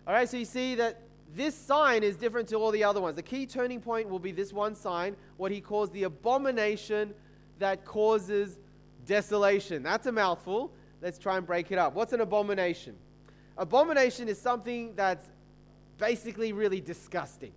All 0.07 0.13
right, 0.13 0.29
so 0.29 0.37
you 0.37 0.45
see 0.45 0.75
that 0.75 1.01
this 1.35 1.53
sign 1.53 2.01
is 2.01 2.15
different 2.15 2.47
to 2.49 2.55
all 2.55 2.71
the 2.71 2.85
other 2.85 3.01
ones. 3.01 3.17
The 3.17 3.21
key 3.21 3.45
turning 3.45 3.81
point 3.81 4.07
will 4.07 4.19
be 4.19 4.31
this 4.31 4.53
one 4.53 4.73
sign, 4.73 5.17
what 5.35 5.51
he 5.51 5.59
calls 5.59 5.91
the 5.91 6.03
abomination 6.03 7.13
that 7.59 7.83
causes 7.83 8.57
desolation. 9.05 9.83
That's 9.83 10.07
a 10.07 10.11
mouthful. 10.13 10.71
Let's 11.01 11.19
try 11.19 11.35
and 11.35 11.45
break 11.45 11.73
it 11.73 11.77
up. 11.77 11.93
What's 11.93 12.13
an 12.13 12.21
abomination? 12.21 12.95
Abomination 13.57 14.29
is 14.29 14.39
something 14.39 14.95
that's 14.95 15.29
basically 15.97 16.53
really 16.53 16.79
disgusting. 16.79 17.51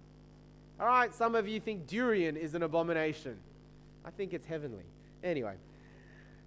All 0.80 0.86
right, 0.86 1.14
some 1.14 1.36
of 1.36 1.46
you 1.46 1.60
think 1.60 1.86
durian 1.86 2.36
is 2.36 2.56
an 2.56 2.64
abomination. 2.64 3.36
I 4.04 4.10
think 4.10 4.32
it's 4.32 4.46
heavenly. 4.46 4.86
Anyway, 5.22 5.54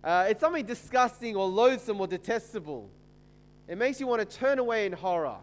uh, 0.03 0.25
it's 0.27 0.41
something 0.41 0.65
disgusting 0.65 1.37
or 1.37 1.47
loathsome 1.47 2.01
or 2.01 2.07
detestable. 2.07 2.89
It 3.69 3.77
makes 3.77 4.01
you 4.01 4.07
want 4.07 4.27
to 4.27 4.37
turn 4.37 4.59
away 4.59 4.85
in 4.85 4.91
horror. 4.91 5.37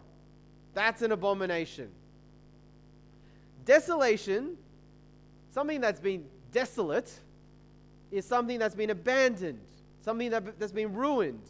That's 0.74 1.02
an 1.02 1.12
abomination. 1.12 1.90
Desolation, 3.64 4.56
something 5.50 5.80
that's 5.80 6.00
been 6.00 6.24
desolate, 6.52 7.12
is 8.10 8.24
something 8.24 8.58
that's 8.58 8.74
been 8.74 8.90
abandoned, 8.90 9.60
something 10.02 10.30
that, 10.30 10.58
that's 10.58 10.72
been 10.72 10.94
ruined. 10.94 11.42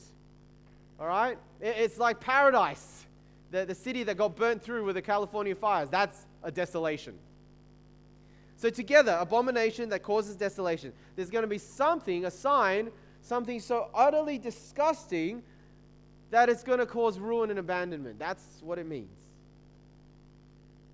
All 0.99 1.07
right? 1.07 1.39
It's 1.61 1.99
like 1.99 2.21
paradise, 2.21 3.07
the, 3.51 3.65
the 3.65 3.75
city 3.75 4.03
that 4.05 4.17
got 4.17 4.37
burnt 4.37 4.63
through 4.63 4.85
with 4.85 4.97
the 4.97 5.03
California 5.03 5.55
fires. 5.55 5.89
That's 5.91 6.27
a 6.43 6.51
desolation. 6.51 7.15
So, 8.57 8.69
together, 8.69 9.17
abomination 9.19 9.89
that 9.89 10.03
causes 10.03 10.37
desolation. 10.37 10.93
There's 11.17 11.31
going 11.31 11.45
to 11.45 11.49
be 11.49 11.57
something, 11.57 12.27
a 12.27 12.31
sign, 12.31 12.91
something 13.23 13.59
so 13.59 13.89
utterly 13.95 14.37
disgusting 14.37 15.43
that 16.31 16.49
it's 16.49 16.63
going 16.63 16.79
to 16.79 16.87
cause 16.87 17.19
ruin 17.19 17.51
and 17.51 17.59
abandonment. 17.59 18.19
That's 18.19 18.45
what 18.63 18.79
it 18.79 18.87
means. 18.87 19.17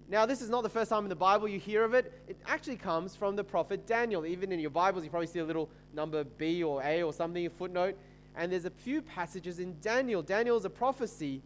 Now, 0.09 0.25
this 0.25 0.41
is 0.41 0.49
not 0.49 0.63
the 0.63 0.69
first 0.69 0.91
time 0.91 1.03
in 1.03 1.09
the 1.09 1.17
Bible 1.17 1.49
you 1.49 1.59
hear 1.59 1.83
of 1.83 1.93
it. 1.93 2.13
It 2.29 2.37
actually 2.47 2.77
comes 2.77 3.17
from 3.17 3.35
the 3.35 3.43
prophet 3.43 3.87
Daniel. 3.87 4.25
Even 4.25 4.53
in 4.53 4.61
your 4.61 4.71
Bibles, 4.71 5.03
you 5.03 5.11
probably 5.11 5.27
see 5.27 5.41
a 5.41 5.45
little 5.45 5.69
number 5.95 6.23
B 6.23 6.63
or 6.63 6.81
A 6.85 7.03
or 7.03 7.13
something, 7.13 7.45
a 7.45 7.51
footnote. 7.51 7.97
And 8.37 8.53
there's 8.53 8.67
a 8.67 8.71
few 8.71 9.03
passages 9.03 9.59
in 9.59 9.77
Daniel. 9.81 10.23
Daniel 10.23 10.57
is 10.57 10.65
a 10.65 10.71
prophecy 10.71 11.43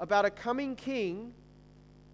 about 0.00 0.24
a 0.24 0.30
coming 0.30 0.74
king 0.74 1.34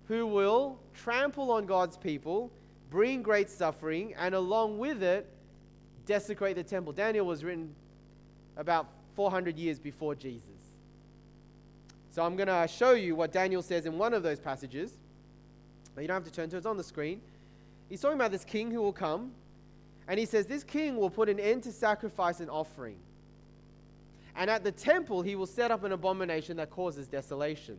who 0.09 0.27
will 0.27 0.79
trample 0.95 1.53
on 1.53 1.67
God's 1.67 1.97
people, 1.97 2.51
bring 2.91 3.23
great 3.23 3.49
suffering, 3.49 4.15
and 4.19 4.35
along 4.35 4.79
with 4.79 5.03
it, 5.03 5.29
desecrate 6.05 6.57
the 6.57 6.63
temple. 6.65 6.93
Daniel 6.93 7.27
was 7.27 7.45
written 7.45 7.73
about 8.57 8.89
400 9.15 9.57
years 9.57 9.79
before 9.79 10.15
Jesus. 10.15 10.58
So 12.19 12.25
I'm 12.25 12.35
going 12.35 12.49
to 12.49 12.67
show 12.67 12.95
you 12.95 13.15
what 13.15 13.31
Daniel 13.31 13.63
says 13.63 13.87
in 13.87 13.97
one 13.97 14.13
of 14.13 14.25
those 14.25 14.41
passages. 14.41 14.99
You 15.97 16.09
don't 16.09 16.17
have 16.17 16.25
to 16.25 16.33
turn 16.33 16.51
to 16.51 16.57
it, 16.57 16.59
it's 16.59 16.67
on 16.67 16.77
the 16.77 16.83
screen. 16.83 17.21
He's 17.89 18.01
talking 18.01 18.17
about 18.17 18.33
this 18.33 18.45
king 18.45 18.73
who 18.73 18.83
will 18.83 18.93
come, 18.93 19.31
and 20.09 20.19
he 20.19 20.27
says, 20.27 20.47
This 20.47 20.65
king 20.65 20.97
will 20.97 21.11
put 21.11 21.29
an 21.29 21.39
end 21.39 21.63
to 21.63 21.71
sacrifice 21.71 22.41
and 22.41 22.51
offering. 22.51 22.97
And 24.35 24.51
at 24.51 24.65
the 24.65 24.73
temple, 24.73 25.23
he 25.23 25.37
will 25.37 25.47
set 25.47 25.71
up 25.71 25.85
an 25.85 25.93
abomination 25.93 26.57
that 26.57 26.71
causes 26.71 27.07
desolation 27.07 27.79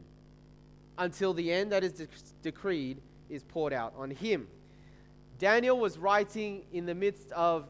until 0.98 1.34
the 1.34 1.52
end 1.52 1.74
that 1.74 1.84
is 1.84 1.92
de- 1.92 2.08
decreed 2.42 3.02
is 3.30 3.44
poured 3.44 3.74
out 3.74 3.94
on 3.98 4.10
him. 4.10 4.48
Daniel 5.38 5.78
was 5.78 5.98
writing 5.98 6.62
in 6.72 6.86
the 6.86 6.96
midst 6.96 7.30
of 7.34 7.68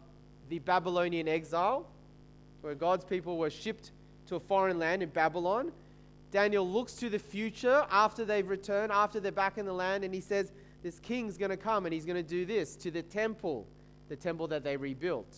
the 0.49 0.59
Babylonian 0.59 1.27
exile, 1.27 1.87
where 2.61 2.75
God's 2.75 3.05
people 3.05 3.39
were 3.39 3.49
shipped 3.49 3.89
to 4.27 4.35
a 4.35 4.39
foreign 4.39 4.77
land 4.77 5.01
in 5.01 5.09
Babylon. 5.09 5.71
Daniel 6.31 6.67
looks 6.67 6.93
to 6.93 7.09
the 7.09 7.19
future 7.19 7.85
after 7.89 8.23
they've 8.23 8.47
returned, 8.47 8.91
after 8.91 9.19
they're 9.19 9.31
back 9.31 9.57
in 9.57 9.65
the 9.65 9.73
land, 9.73 10.03
and 10.03 10.13
he 10.13 10.21
says, 10.21 10.51
This 10.83 10.99
king's 10.99 11.37
going 11.37 11.51
to 11.51 11.57
come 11.57 11.85
and 11.85 11.93
he's 11.93 12.05
going 12.05 12.23
to 12.23 12.29
do 12.29 12.45
this 12.45 12.75
to 12.77 12.91
the 12.91 13.01
temple, 13.01 13.65
the 14.09 14.15
temple 14.15 14.47
that 14.47 14.63
they 14.63 14.77
rebuilt. 14.77 15.35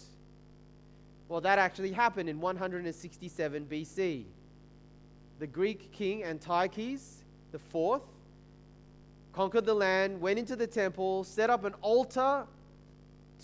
Well, 1.30 1.42
that 1.42 1.60
actually 1.60 1.94
happened 1.94 2.28
in 2.28 2.42
167 2.42 3.66
BC. 3.72 4.26
The 5.40 5.48
Greek 5.48 5.92
king 5.92 6.24
Antiochus 6.24 7.22
the 7.52 7.60
fourth 7.60 8.04
conquered 9.34 9.66
the 9.66 9.74
land, 9.74 10.20
went 10.20 10.40
into 10.40 10.56
the 10.56 10.68
temple, 10.68 11.24
set 11.24 11.50
up 11.50 11.64
an 11.64 11.74
altar 11.82 12.46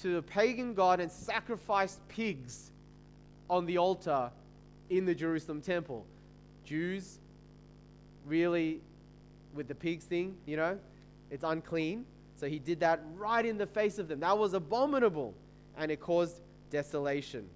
to 0.01 0.17
a 0.17 0.21
pagan 0.21 0.73
god, 0.73 0.99
and 0.99 1.11
sacrificed 1.11 2.05
pigs 2.07 2.71
on 3.49 3.65
the 3.65 3.77
altar 3.77 4.29
in 4.89 5.05
the 5.05 5.15
Jerusalem 5.15 5.61
temple. 5.61 6.05
Jews 6.65 7.19
really, 8.27 8.81
with 9.53 9.67
the 9.67 9.75
pigs 9.75 10.05
thing, 10.05 10.35
you 10.45 10.57
know, 10.57 10.77
it's 11.31 11.43
unclean. 11.43 12.05
So 12.35 12.47
he 12.47 12.59
did 12.59 12.79
that 12.81 13.01
right 13.15 13.45
in 13.45 13.57
the 13.57 13.65
face 13.65 13.97
of 13.97 14.07
them. 14.07 14.19
That 14.19 14.37
was 14.37 14.53
abominable, 14.53 15.33
and 15.77 15.91
it 15.91 15.99
caused 15.99 16.41
desolation. 16.69 17.47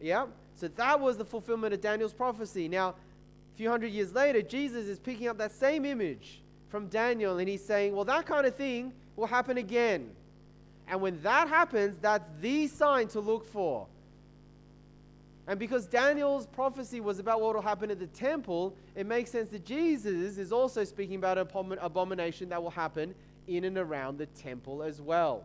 Yeah? 0.00 0.26
So 0.56 0.68
that 0.68 1.00
was 1.00 1.16
the 1.16 1.24
fulfillment 1.24 1.74
of 1.74 1.80
Daniel's 1.80 2.12
prophecy. 2.12 2.68
Now, 2.68 2.90
a 2.90 3.56
few 3.56 3.70
hundred 3.70 3.92
years 3.92 4.12
later, 4.12 4.42
Jesus 4.42 4.86
is 4.86 4.98
picking 4.98 5.28
up 5.28 5.38
that 5.38 5.52
same 5.52 5.84
image 5.84 6.42
from 6.68 6.86
Daniel 6.88 7.38
and 7.38 7.48
he's 7.48 7.64
saying, 7.64 7.94
well, 7.94 8.04
that 8.06 8.26
kind 8.26 8.46
of 8.46 8.54
thing 8.56 8.92
will 9.14 9.26
happen 9.26 9.58
again. 9.58 10.10
And 10.88 11.00
when 11.00 11.20
that 11.22 11.48
happens, 11.48 11.98
that's 11.98 12.24
the 12.40 12.66
sign 12.66 13.08
to 13.08 13.20
look 13.20 13.46
for. 13.46 13.86
And 15.46 15.58
because 15.58 15.86
Daniel's 15.86 16.46
prophecy 16.46 17.00
was 17.00 17.18
about 17.18 17.40
what 17.40 17.54
will 17.54 17.62
happen 17.62 17.90
at 17.90 17.98
the 17.98 18.06
temple, 18.06 18.76
it 18.94 19.06
makes 19.06 19.30
sense 19.30 19.48
that 19.50 19.64
Jesus 19.64 20.38
is 20.38 20.52
also 20.52 20.84
speaking 20.84 21.16
about 21.16 21.36
an 21.36 21.78
abomination 21.80 22.48
that 22.50 22.62
will 22.62 22.70
happen 22.70 23.14
in 23.48 23.64
and 23.64 23.76
around 23.76 24.18
the 24.18 24.26
temple 24.26 24.82
as 24.82 25.00
well. 25.00 25.44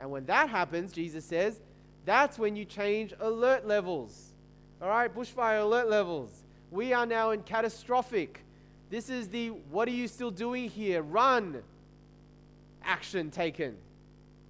And 0.00 0.10
when 0.10 0.24
that 0.26 0.48
happens, 0.48 0.92
Jesus 0.92 1.24
says, 1.24 1.60
that's 2.04 2.38
when 2.38 2.56
you 2.56 2.64
change 2.64 3.12
alert 3.20 3.66
levels. 3.66 4.32
All 4.80 4.88
right, 4.88 5.14
bushfire 5.14 5.62
alert 5.62 5.88
levels. 5.88 6.30
We 6.70 6.92
are 6.92 7.06
now 7.06 7.30
in 7.30 7.42
catastrophic. 7.42 8.40
This 8.90 9.08
is 9.08 9.28
the 9.28 9.48
what 9.48 9.88
are 9.88 9.92
you 9.92 10.08
still 10.08 10.30
doing 10.30 10.68
here? 10.68 11.02
Run 11.02 11.62
action 12.82 13.30
taken 13.30 13.76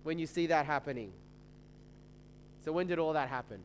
when 0.02 0.18
you 0.18 0.26
see 0.26 0.48
that 0.48 0.66
happening. 0.66 1.12
So, 2.64 2.72
when 2.72 2.86
did 2.86 2.98
all 2.98 3.12
that 3.12 3.28
happen? 3.28 3.60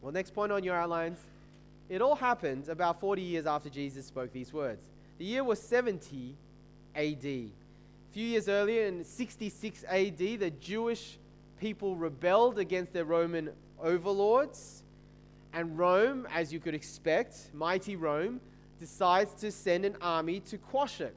Well, 0.00 0.12
next 0.12 0.34
point 0.34 0.52
on 0.52 0.62
your 0.62 0.76
outlines 0.76 1.18
it 1.88 2.02
all 2.02 2.14
happened 2.14 2.68
about 2.68 3.00
40 3.00 3.22
years 3.22 3.46
after 3.46 3.70
Jesus 3.70 4.06
spoke 4.06 4.32
these 4.32 4.52
words. 4.52 4.82
The 5.18 5.24
year 5.24 5.42
was 5.42 5.60
70 5.60 6.36
AD. 6.94 7.24
A 7.24 7.50
few 8.12 8.24
years 8.26 8.48
earlier, 8.48 8.86
in 8.86 9.04
66 9.04 9.84
AD, 9.88 10.18
the 10.18 10.52
Jewish 10.60 11.18
people 11.58 11.96
rebelled 11.96 12.58
against 12.58 12.92
their 12.92 13.04
Roman 13.04 13.50
overlords. 13.82 14.82
And 15.54 15.78
Rome, 15.78 16.28
as 16.32 16.52
you 16.52 16.60
could 16.60 16.74
expect, 16.74 17.36
mighty 17.54 17.96
Rome, 17.96 18.40
decides 18.78 19.32
to 19.40 19.50
send 19.50 19.86
an 19.86 19.96
army 20.02 20.40
to 20.40 20.58
quash 20.58 21.00
it. 21.00 21.14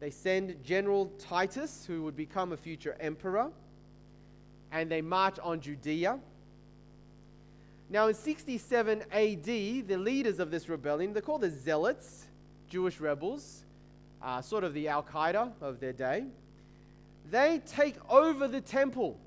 They 0.00 0.10
send 0.10 0.62
General 0.64 1.10
Titus, 1.18 1.84
who 1.86 2.02
would 2.02 2.16
become 2.16 2.52
a 2.52 2.56
future 2.56 2.96
emperor, 3.00 3.50
and 4.72 4.90
they 4.90 5.02
march 5.02 5.38
on 5.38 5.60
Judea. 5.60 6.18
Now, 7.92 8.06
in 8.06 8.14
67 8.14 9.02
AD, 9.10 9.44
the 9.44 9.96
leaders 9.96 10.38
of 10.38 10.52
this 10.52 10.68
rebellion, 10.68 11.12
they're 11.12 11.20
called 11.20 11.40
the 11.40 11.50
Zealots, 11.50 12.26
Jewish 12.68 13.00
rebels, 13.00 13.64
uh, 14.22 14.40
sort 14.40 14.62
of 14.62 14.74
the 14.74 14.86
Al 14.86 15.02
Qaeda 15.02 15.50
of 15.60 15.80
their 15.80 15.92
day. 15.92 16.26
They 17.28 17.60
take 17.66 17.96
over 18.08 18.46
the 18.46 18.60
temple 18.60 19.18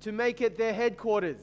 to 0.00 0.12
make 0.12 0.40
it 0.40 0.56
their 0.56 0.72
headquarters. 0.72 1.42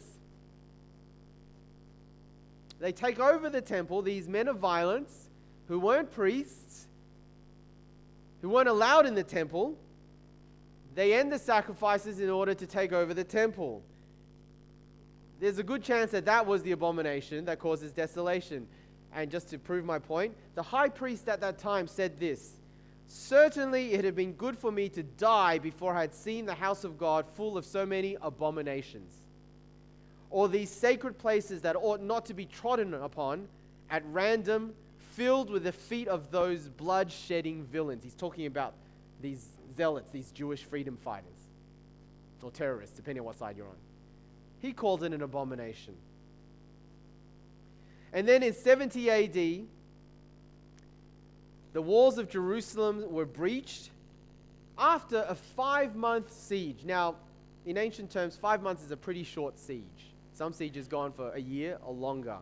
They 2.79 2.91
take 2.91 3.19
over 3.19 3.47
the 3.51 3.61
temple, 3.61 4.01
these 4.01 4.27
men 4.27 4.47
of 4.47 4.57
violence 4.57 5.29
who 5.67 5.79
weren't 5.79 6.11
priests, 6.11 6.87
who 8.41 8.49
weren't 8.49 8.67
allowed 8.67 9.05
in 9.05 9.13
the 9.13 9.23
temple. 9.23 9.77
They 10.95 11.13
end 11.13 11.31
the 11.31 11.39
sacrifices 11.39 12.19
in 12.19 12.31
order 12.31 12.55
to 12.55 12.65
take 12.65 12.93
over 12.93 13.13
the 13.13 13.23
temple 13.23 13.83
there's 15.39 15.59
a 15.59 15.63
good 15.63 15.83
chance 15.83 16.11
that 16.11 16.25
that 16.25 16.45
was 16.45 16.63
the 16.63 16.71
abomination 16.71 17.45
that 17.45 17.59
causes 17.59 17.91
desolation. 17.91 18.67
And 19.13 19.31
just 19.31 19.49
to 19.49 19.57
prove 19.57 19.85
my 19.85 19.99
point, 19.99 20.35
the 20.55 20.63
high 20.63 20.89
priest 20.89 21.29
at 21.29 21.41
that 21.41 21.57
time 21.57 21.87
said 21.87 22.19
this 22.19 22.53
Certainly 23.07 23.93
it 23.93 24.03
had 24.03 24.15
been 24.15 24.33
good 24.33 24.57
for 24.57 24.71
me 24.71 24.89
to 24.89 25.03
die 25.03 25.59
before 25.59 25.95
I 25.95 26.01
had 26.01 26.13
seen 26.13 26.45
the 26.45 26.55
house 26.55 26.83
of 26.83 26.97
God 26.97 27.25
full 27.35 27.57
of 27.57 27.65
so 27.65 27.85
many 27.85 28.17
abominations, 28.21 29.13
or 30.29 30.49
these 30.49 30.69
sacred 30.69 31.17
places 31.17 31.61
that 31.61 31.75
ought 31.75 32.01
not 32.01 32.25
to 32.27 32.33
be 32.33 32.45
trodden 32.45 32.93
upon 32.93 33.47
at 33.89 34.03
random, 34.07 34.73
filled 35.13 35.49
with 35.49 35.63
the 35.63 35.71
feet 35.71 36.07
of 36.07 36.31
those 36.31 36.67
blood 36.67 37.11
shedding 37.11 37.63
villains. 37.63 38.03
He's 38.03 38.15
talking 38.15 38.47
about 38.47 38.73
these 39.21 39.45
zealots, 39.77 40.11
these 40.11 40.31
Jewish 40.31 40.63
freedom 40.63 40.97
fighters, 40.97 41.29
or 42.41 42.51
terrorists, 42.51 42.95
depending 42.95 43.21
on 43.21 43.25
what 43.25 43.37
side 43.37 43.55
you're 43.55 43.67
on. 43.67 43.75
He 44.65 44.73
called 44.73 45.03
it 45.03 45.13
an 45.13 45.21
abomination. 45.21 45.93
And 48.11 48.27
then 48.27 48.41
in 48.41 48.51
70 48.51 49.11
AD, 49.11 49.67
the 51.73 51.81
walls 51.81 52.17
of 52.17 52.27
Jerusalem 52.27 53.11
were 53.11 53.27
breached 53.27 53.91
after 54.75 55.23
a 55.29 55.35
five 55.35 55.95
month 55.95 56.33
siege. 56.33 56.83
Now, 56.83 57.13
in 57.67 57.77
ancient 57.77 58.09
terms, 58.09 58.37
five 58.37 58.63
months 58.63 58.83
is 58.83 58.89
a 58.89 58.97
pretty 58.97 59.23
short 59.23 59.59
siege. 59.59 59.83
Some 60.33 60.51
sieges 60.51 60.87
go 60.87 60.99
on 61.01 61.11
for 61.11 61.31
a 61.33 61.39
year 61.39 61.77
or 61.85 61.93
longer. 61.93 62.37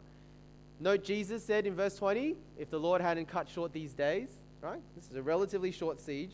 Note 0.79 1.03
Jesus 1.03 1.43
said 1.43 1.67
in 1.67 1.75
verse 1.75 1.97
20, 1.97 2.37
if 2.57 2.69
the 2.69 2.79
Lord 2.79 3.01
hadn't 3.01 3.25
cut 3.25 3.49
short 3.49 3.73
these 3.73 3.93
days, 3.93 4.29
right? 4.61 4.79
This 4.95 5.09
is 5.09 5.17
a 5.17 5.21
relatively 5.21 5.71
short 5.71 5.99
siege. 5.99 6.31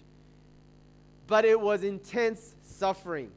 But 1.25 1.45
it 1.45 1.59
was 1.59 1.83
intense 1.83 2.53
suffering. 2.61 3.31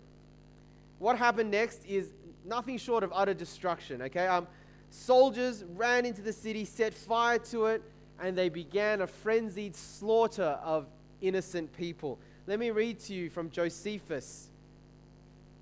What 0.99 1.19
happened 1.19 1.51
next 1.51 1.85
is 1.85 2.12
nothing 2.44 2.78
short 2.78 3.05
of 3.05 3.12
utter 3.14 3.35
destruction. 3.35 4.02
Okay, 4.02 4.26
um, 4.26 4.46
soldiers 4.90 5.64
ran 5.74 6.05
into 6.05 6.22
the 6.22 6.33
city, 6.33 6.64
set 6.64 6.94
fire 6.94 7.38
to 7.38 7.66
it, 7.66 7.83
and 8.20 8.37
they 8.37 8.48
began 8.48 9.00
a 9.00 9.07
frenzied 9.07 9.74
slaughter 9.74 10.59
of 10.62 10.87
innocent 11.20 11.72
people. 11.76 12.18
Let 12.46 12.59
me 12.59 12.70
read 12.70 12.98
to 13.00 13.14
you 13.14 13.31
from 13.31 13.50
Josephus, 13.50 14.48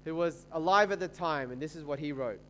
who 0.04 0.14
was 0.14 0.46
alive 0.52 0.92
at 0.92 1.00
the 1.00 1.08
time, 1.08 1.50
and 1.50 1.60
this 1.60 1.76
is 1.76 1.84
what 1.84 1.98
he 1.98 2.12
wrote. 2.12 2.40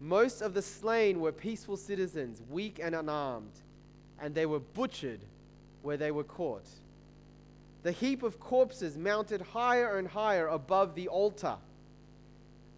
Most 0.00 0.40
of 0.40 0.54
the 0.54 0.62
slain 0.62 1.20
were 1.20 1.32
peaceful 1.32 1.76
citizens, 1.76 2.42
weak 2.48 2.80
and 2.82 2.94
unarmed, 2.94 3.52
and 4.18 4.34
they 4.34 4.46
were 4.46 4.60
butchered 4.60 5.20
where 5.82 5.98
they 5.98 6.10
were 6.10 6.24
caught. 6.24 6.66
The 7.82 7.92
heap 7.92 8.22
of 8.22 8.40
corpses 8.40 8.96
mounted 8.96 9.40
higher 9.40 9.98
and 9.98 10.08
higher 10.08 10.48
above 10.48 10.94
the 10.94 11.08
altar 11.08 11.56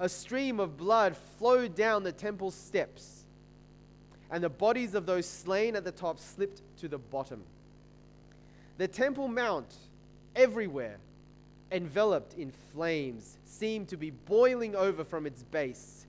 a 0.03 0.09
stream 0.09 0.59
of 0.59 0.77
blood 0.77 1.17
flowed 1.39 1.77
down 1.77 2.03
the 2.03 2.11
temple 2.11 2.51
steps, 2.51 3.25
and 4.33 4.43
the 4.43 4.49
bodies 4.49 4.97
of 4.97 5.07
those 5.07 5.25
slain 5.25 5.77
at 5.77 5.85
the 5.85 5.93
top 5.93 6.19
slipped 6.19 6.61
to 6.77 6.89
the 6.89 6.99
bottom. 6.99 7.41
The 8.79 8.89
Temple 8.89 9.29
Mount, 9.29 9.73
everywhere, 10.35 10.97
enveloped 11.71 12.35
in 12.35 12.51
flames, 12.73 13.39
seemed 13.45 13.87
to 13.91 13.97
be 13.97 14.11
boiling 14.11 14.75
over 14.75 15.05
from 15.05 15.25
its 15.25 15.45
base. 15.45 16.05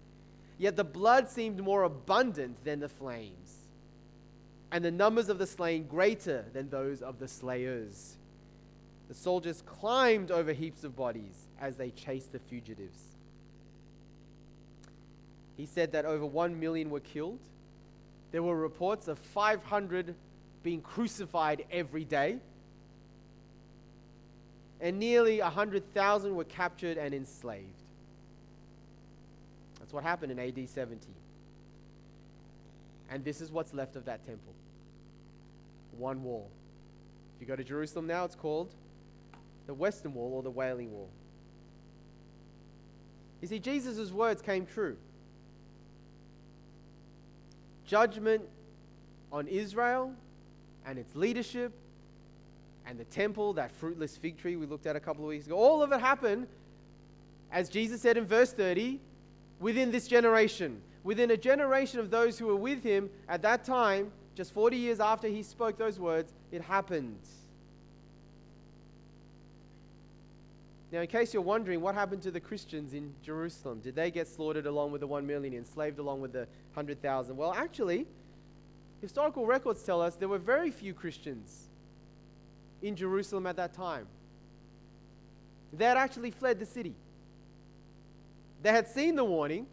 Yet 0.57 0.75
the 0.75 0.83
blood 0.83 1.29
seemed 1.29 1.59
more 1.61 1.83
abundant 1.83 2.63
than 2.63 2.79
the 2.79 2.89
flames, 2.89 3.57
and 4.71 4.83
the 4.83 4.89
numbers 4.89 5.29
of 5.29 5.37
the 5.37 5.45
slain 5.45 5.85
greater 5.85 6.45
than 6.51 6.67
those 6.71 7.03
of 7.03 7.19
the 7.19 7.27
slayers. 7.27 8.17
The 9.07 9.13
soldiers 9.13 9.61
climbed 9.61 10.31
over 10.31 10.51
heaps 10.51 10.83
of 10.83 10.95
bodies 10.95 11.45
as 11.61 11.77
they 11.77 11.91
chased 11.91 12.31
the 12.31 12.39
fugitives. 12.39 13.12
He 15.57 15.65
said 15.65 15.91
that 15.91 16.05
over 16.05 16.25
1 16.25 16.59
million 16.59 16.89
were 16.89 16.99
killed. 16.99 17.39
There 18.31 18.41
were 18.41 18.55
reports 18.55 19.07
of 19.07 19.19
500 19.19 20.15
being 20.63 20.81
crucified 20.81 21.65
every 21.71 22.03
day. 22.03 22.37
And 24.81 24.99
nearly 24.99 25.39
100,000 25.39 26.35
were 26.35 26.43
captured 26.43 26.97
and 26.97 27.13
enslaved. 27.13 27.67
That's 29.79 29.93
what 29.93 30.03
happened 30.03 30.31
in 30.31 30.39
AD 30.39 30.67
70. 30.67 31.07
And 33.11 33.23
this 33.23 33.41
is 33.41 33.51
what's 33.51 33.73
left 33.73 33.95
of 33.95 34.05
that 34.05 34.25
temple 34.25 34.53
one 35.97 36.23
wall. 36.23 36.49
If 37.35 37.41
you 37.41 37.47
go 37.47 37.55
to 37.55 37.63
Jerusalem 37.63 38.07
now, 38.07 38.25
it's 38.25 38.35
called 38.35 38.73
the 39.67 39.73
Western 39.73 40.13
Wall 40.13 40.33
or 40.33 40.43
the 40.43 40.49
Wailing 40.49 40.91
Wall. 40.91 41.09
You 43.41 43.47
see, 43.47 43.59
Jesus' 43.59 44.11
words 44.11 44.41
came 44.41 44.65
true. 44.65 44.97
Judgment 47.93 48.41
on 49.31 49.47
Israel 49.47 50.11
and 50.83 50.97
its 50.97 51.15
leadership 51.15 51.71
and 52.87 52.99
the 52.99 53.03
temple, 53.03 53.53
that 53.53 53.71
fruitless 53.71 54.17
fig 54.17 54.35
tree 54.35 54.55
we 54.55 54.65
looked 54.65 54.87
at 54.87 54.95
a 54.95 54.99
couple 54.99 55.23
of 55.23 55.29
weeks 55.29 55.45
ago, 55.45 55.55
all 55.55 55.83
of 55.83 55.91
it 55.91 55.99
happened, 55.99 56.47
as 57.51 57.69
Jesus 57.69 58.01
said 58.01 58.17
in 58.17 58.25
verse 58.25 58.51
30, 58.51 58.99
within 59.59 59.91
this 59.91 60.07
generation. 60.07 60.81
Within 61.03 61.29
a 61.29 61.37
generation 61.37 61.99
of 61.99 62.09
those 62.09 62.39
who 62.39 62.47
were 62.47 62.55
with 62.55 62.81
him 62.81 63.11
at 63.29 63.43
that 63.43 63.63
time, 63.63 64.11
just 64.33 64.55
40 64.55 64.75
years 64.75 64.99
after 64.99 65.27
he 65.27 65.43
spoke 65.43 65.77
those 65.77 65.99
words, 65.99 66.33
it 66.51 66.63
happened. 66.63 67.19
Now, 70.93 71.01
in 71.01 71.07
case 71.07 71.33
you're 71.33 71.41
wondering, 71.41 71.81
what 71.81 71.95
happened 71.95 72.21
to 72.21 72.29
the 72.29 72.39
Christians 72.39 72.93
in 72.93 73.15
Jerusalem? 73.23 73.79
Did 73.79 73.95
they 73.95 74.11
get 74.11 74.27
slaughtered 74.27 74.67
along 74.67 74.91
with 74.91 75.01
the 75.01 75.07
1 75.07 75.25
million, 75.25 75.55
enslaved 75.55 75.97
along 75.97 76.21
with 76.21 76.33
the 76.33 76.47
100,000? 76.75 77.35
Well, 77.35 77.51
actually, 77.51 78.05
historical 79.01 79.47
records 79.47 79.81
tell 79.81 80.03
us 80.03 80.15
there 80.17 80.29
were 80.29 80.37
very 80.37 80.69
few 80.69 80.93
Christians 80.93 81.63
in 82.83 82.95
Jerusalem 82.95 83.47
at 83.47 83.55
that 83.55 83.73
time. 83.73 84.05
They 85.75 85.85
had 85.85 85.97
actually 85.97 86.29
fled 86.29 86.59
the 86.59 86.65
city. 86.67 86.93
They 88.61 88.69
had 88.69 88.87
seen 88.87 89.15
the 89.15 89.25
warning 89.25 89.65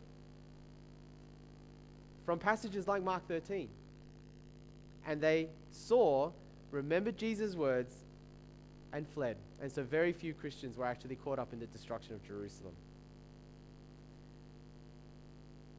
from 2.25 2.39
passages 2.39 2.89
like 2.89 3.03
Mark 3.03 3.29
13. 3.29 3.69
And 5.07 5.21
they 5.21 5.49
saw, 5.71 6.31
remembered 6.71 7.19
Jesus' 7.19 7.55
words, 7.55 7.95
and 8.93 9.07
fled. 9.09 9.37
And 9.63 9.71
so 9.71 9.83
very 9.83 10.13
few 10.13 10.35
Christians 10.35 10.77
were 10.77 10.87
actually 10.87 11.17
caught 11.17 11.39
up 11.39 11.53
in 11.53 11.61
the 11.61 11.67
destruction 11.67 12.15
of 12.15 12.27
Jerusalem. 12.27 12.75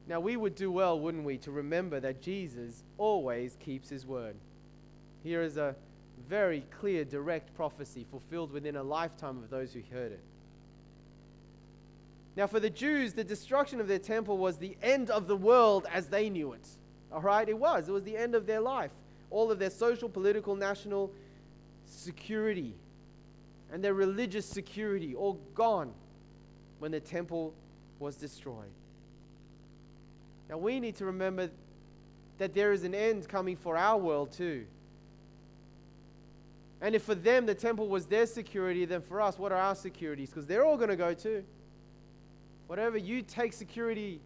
Now, 0.08 0.20
we 0.20 0.36
would 0.36 0.56
do 0.56 0.72
well, 0.72 1.00
wouldn't 1.00 1.24
we, 1.24 1.38
to 1.40 1.52
remember 1.52 2.00
that 2.00 2.22
Jesus 2.22 2.84
always 2.98 3.56
keeps 3.60 3.90
his 3.90 4.06
word. 4.06 4.36
Here 5.24 5.42
is 5.42 5.58
a 5.58 5.76
very 6.28 6.66
clear, 6.80 7.06
direct 7.06 7.56
prophecy 7.56 8.06
fulfilled 8.10 8.52
within 8.52 8.76
a 8.76 8.84
lifetime 8.84 9.38
of 9.38 9.50
those 9.50 9.74
who 9.74 9.82
heard 9.94 10.12
it. 10.12 10.24
Now, 12.36 12.48
for 12.48 12.60
the 12.60 12.70
Jews, 12.70 13.14
the 13.14 13.24
destruction 13.24 13.80
of 13.80 13.88
their 13.88 14.00
temple 14.00 14.38
was 14.38 14.58
the 14.58 14.76
end 14.82 15.10
of 15.10 15.28
the 15.28 15.36
world 15.36 15.86
as 15.94 16.08
they 16.08 16.30
knew 16.30 16.54
it. 16.54 16.68
All 17.12 17.22
right? 17.22 17.48
It 17.48 17.58
was. 17.58 17.90
It 17.90 17.92
was 17.92 18.04
the 18.04 18.18
end 18.18 18.36
of 18.36 18.46
their 18.46 18.62
life. 18.62 18.92
All 19.30 19.52
of 19.52 19.60
their 19.60 19.70
social, 19.70 20.10
political, 20.10 20.56
national 20.56 21.12
security 21.86 22.74
and 23.72 23.84
their 23.84 23.94
religious 23.94 24.46
security 24.46 25.16
all 25.16 25.40
gone 25.56 25.94
when 26.80 26.92
the 26.92 27.00
temple 27.00 27.54
was 28.00 28.16
destroyed. 28.16 28.72
Now 30.50 30.58
we 30.58 30.80
need 30.80 30.96
to 30.98 31.06
remember 31.06 31.50
that 32.38 32.54
there 32.54 32.74
is 32.74 32.84
an 32.84 32.94
end 32.94 33.28
coming 33.28 33.56
for 33.56 33.78
our 33.78 33.98
world 33.98 34.32
too. 34.32 34.66
And 36.82 36.96
if 36.96 37.04
for 37.04 37.16
them 37.16 37.46
the 37.46 37.54
temple 37.54 37.88
was 37.88 38.08
their 38.08 38.26
security, 38.26 38.86
then 38.86 39.02
for 39.02 39.22
us, 39.22 39.38
what 39.38 39.52
are 39.52 39.62
our 39.62 39.76
securities? 39.76 40.32
Because 40.32 40.48
they're 40.48 40.66
all 40.66 40.78
going 40.78 40.90
to 40.90 40.96
go 40.96 41.14
too. 41.14 41.44
Whatever 42.68 42.98
you 42.98 43.22
take 43.22 43.54
security 43.54 44.20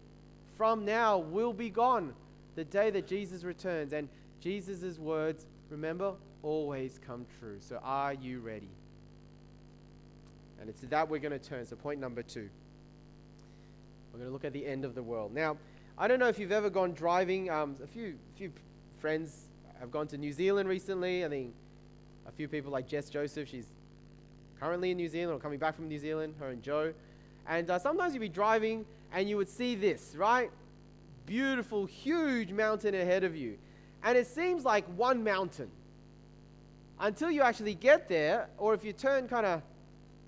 from 0.56 0.84
now 0.84 1.18
will 1.18 1.52
be 1.52 1.68
gone 1.68 2.14
the 2.54 2.64
day 2.64 2.88
that 2.90 3.06
Jesus 3.06 3.44
returns. 3.44 3.92
And 3.92 4.08
Jesus' 4.40 4.98
words, 4.98 5.46
remember, 5.68 6.14
always 6.42 6.98
come 7.06 7.26
true. 7.38 7.58
So 7.60 7.78
are 7.82 8.14
you 8.14 8.40
ready? 8.40 8.70
And 10.60 10.68
it's 10.68 10.80
that 10.82 11.08
we're 11.08 11.18
going 11.20 11.38
to 11.38 11.38
turn. 11.38 11.64
So, 11.66 11.76
point 11.76 12.00
number 12.00 12.22
two. 12.22 12.48
We're 14.12 14.18
going 14.18 14.28
to 14.28 14.32
look 14.32 14.44
at 14.44 14.52
the 14.52 14.66
end 14.66 14.84
of 14.84 14.94
the 14.94 15.02
world. 15.02 15.34
Now, 15.34 15.58
I 15.98 16.08
don't 16.08 16.18
know 16.18 16.28
if 16.28 16.38
you've 16.38 16.52
ever 16.52 16.70
gone 16.70 16.92
driving. 16.92 17.50
Um, 17.50 17.76
a 17.82 17.86
few, 17.86 18.18
few 18.36 18.50
friends 18.98 19.48
have 19.80 19.90
gone 19.90 20.06
to 20.08 20.18
New 20.18 20.32
Zealand 20.32 20.68
recently. 20.68 21.24
I 21.24 21.28
think 21.28 21.54
a 22.26 22.32
few 22.32 22.48
people 22.48 22.72
like 22.72 22.88
Jess 22.88 23.10
Joseph, 23.10 23.48
she's 23.48 23.66
currently 24.58 24.90
in 24.90 24.96
New 24.96 25.08
Zealand 25.08 25.36
or 25.36 25.40
coming 25.40 25.58
back 25.58 25.76
from 25.76 25.88
New 25.88 25.98
Zealand, 25.98 26.34
her 26.38 26.48
and 26.48 26.62
Joe. 26.62 26.92
And 27.46 27.70
uh, 27.70 27.78
sometimes 27.78 28.14
you'd 28.14 28.20
be 28.20 28.28
driving 28.28 28.84
and 29.12 29.28
you 29.28 29.36
would 29.36 29.48
see 29.48 29.74
this, 29.74 30.14
right? 30.16 30.50
Beautiful, 31.26 31.86
huge 31.86 32.52
mountain 32.52 32.94
ahead 32.94 33.24
of 33.24 33.36
you. 33.36 33.58
And 34.02 34.16
it 34.16 34.26
seems 34.26 34.64
like 34.64 34.84
one 34.96 35.22
mountain 35.22 35.70
until 36.98 37.30
you 37.30 37.42
actually 37.42 37.74
get 37.74 38.08
there, 38.08 38.48
or 38.56 38.72
if 38.74 38.84
you 38.84 38.92
turn 38.92 39.28
kind 39.28 39.44
of 39.44 39.62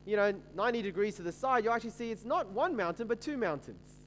you 0.08 0.16
know, 0.16 0.32
90 0.54 0.80
degrees 0.80 1.16
to 1.16 1.22
the 1.22 1.30
side, 1.30 1.64
you 1.64 1.70
actually 1.70 1.90
see 1.90 2.10
it's 2.10 2.24
not 2.24 2.50
one 2.50 2.74
mountain, 2.74 3.06
but 3.06 3.20
two 3.20 3.36
mountains. 3.36 4.00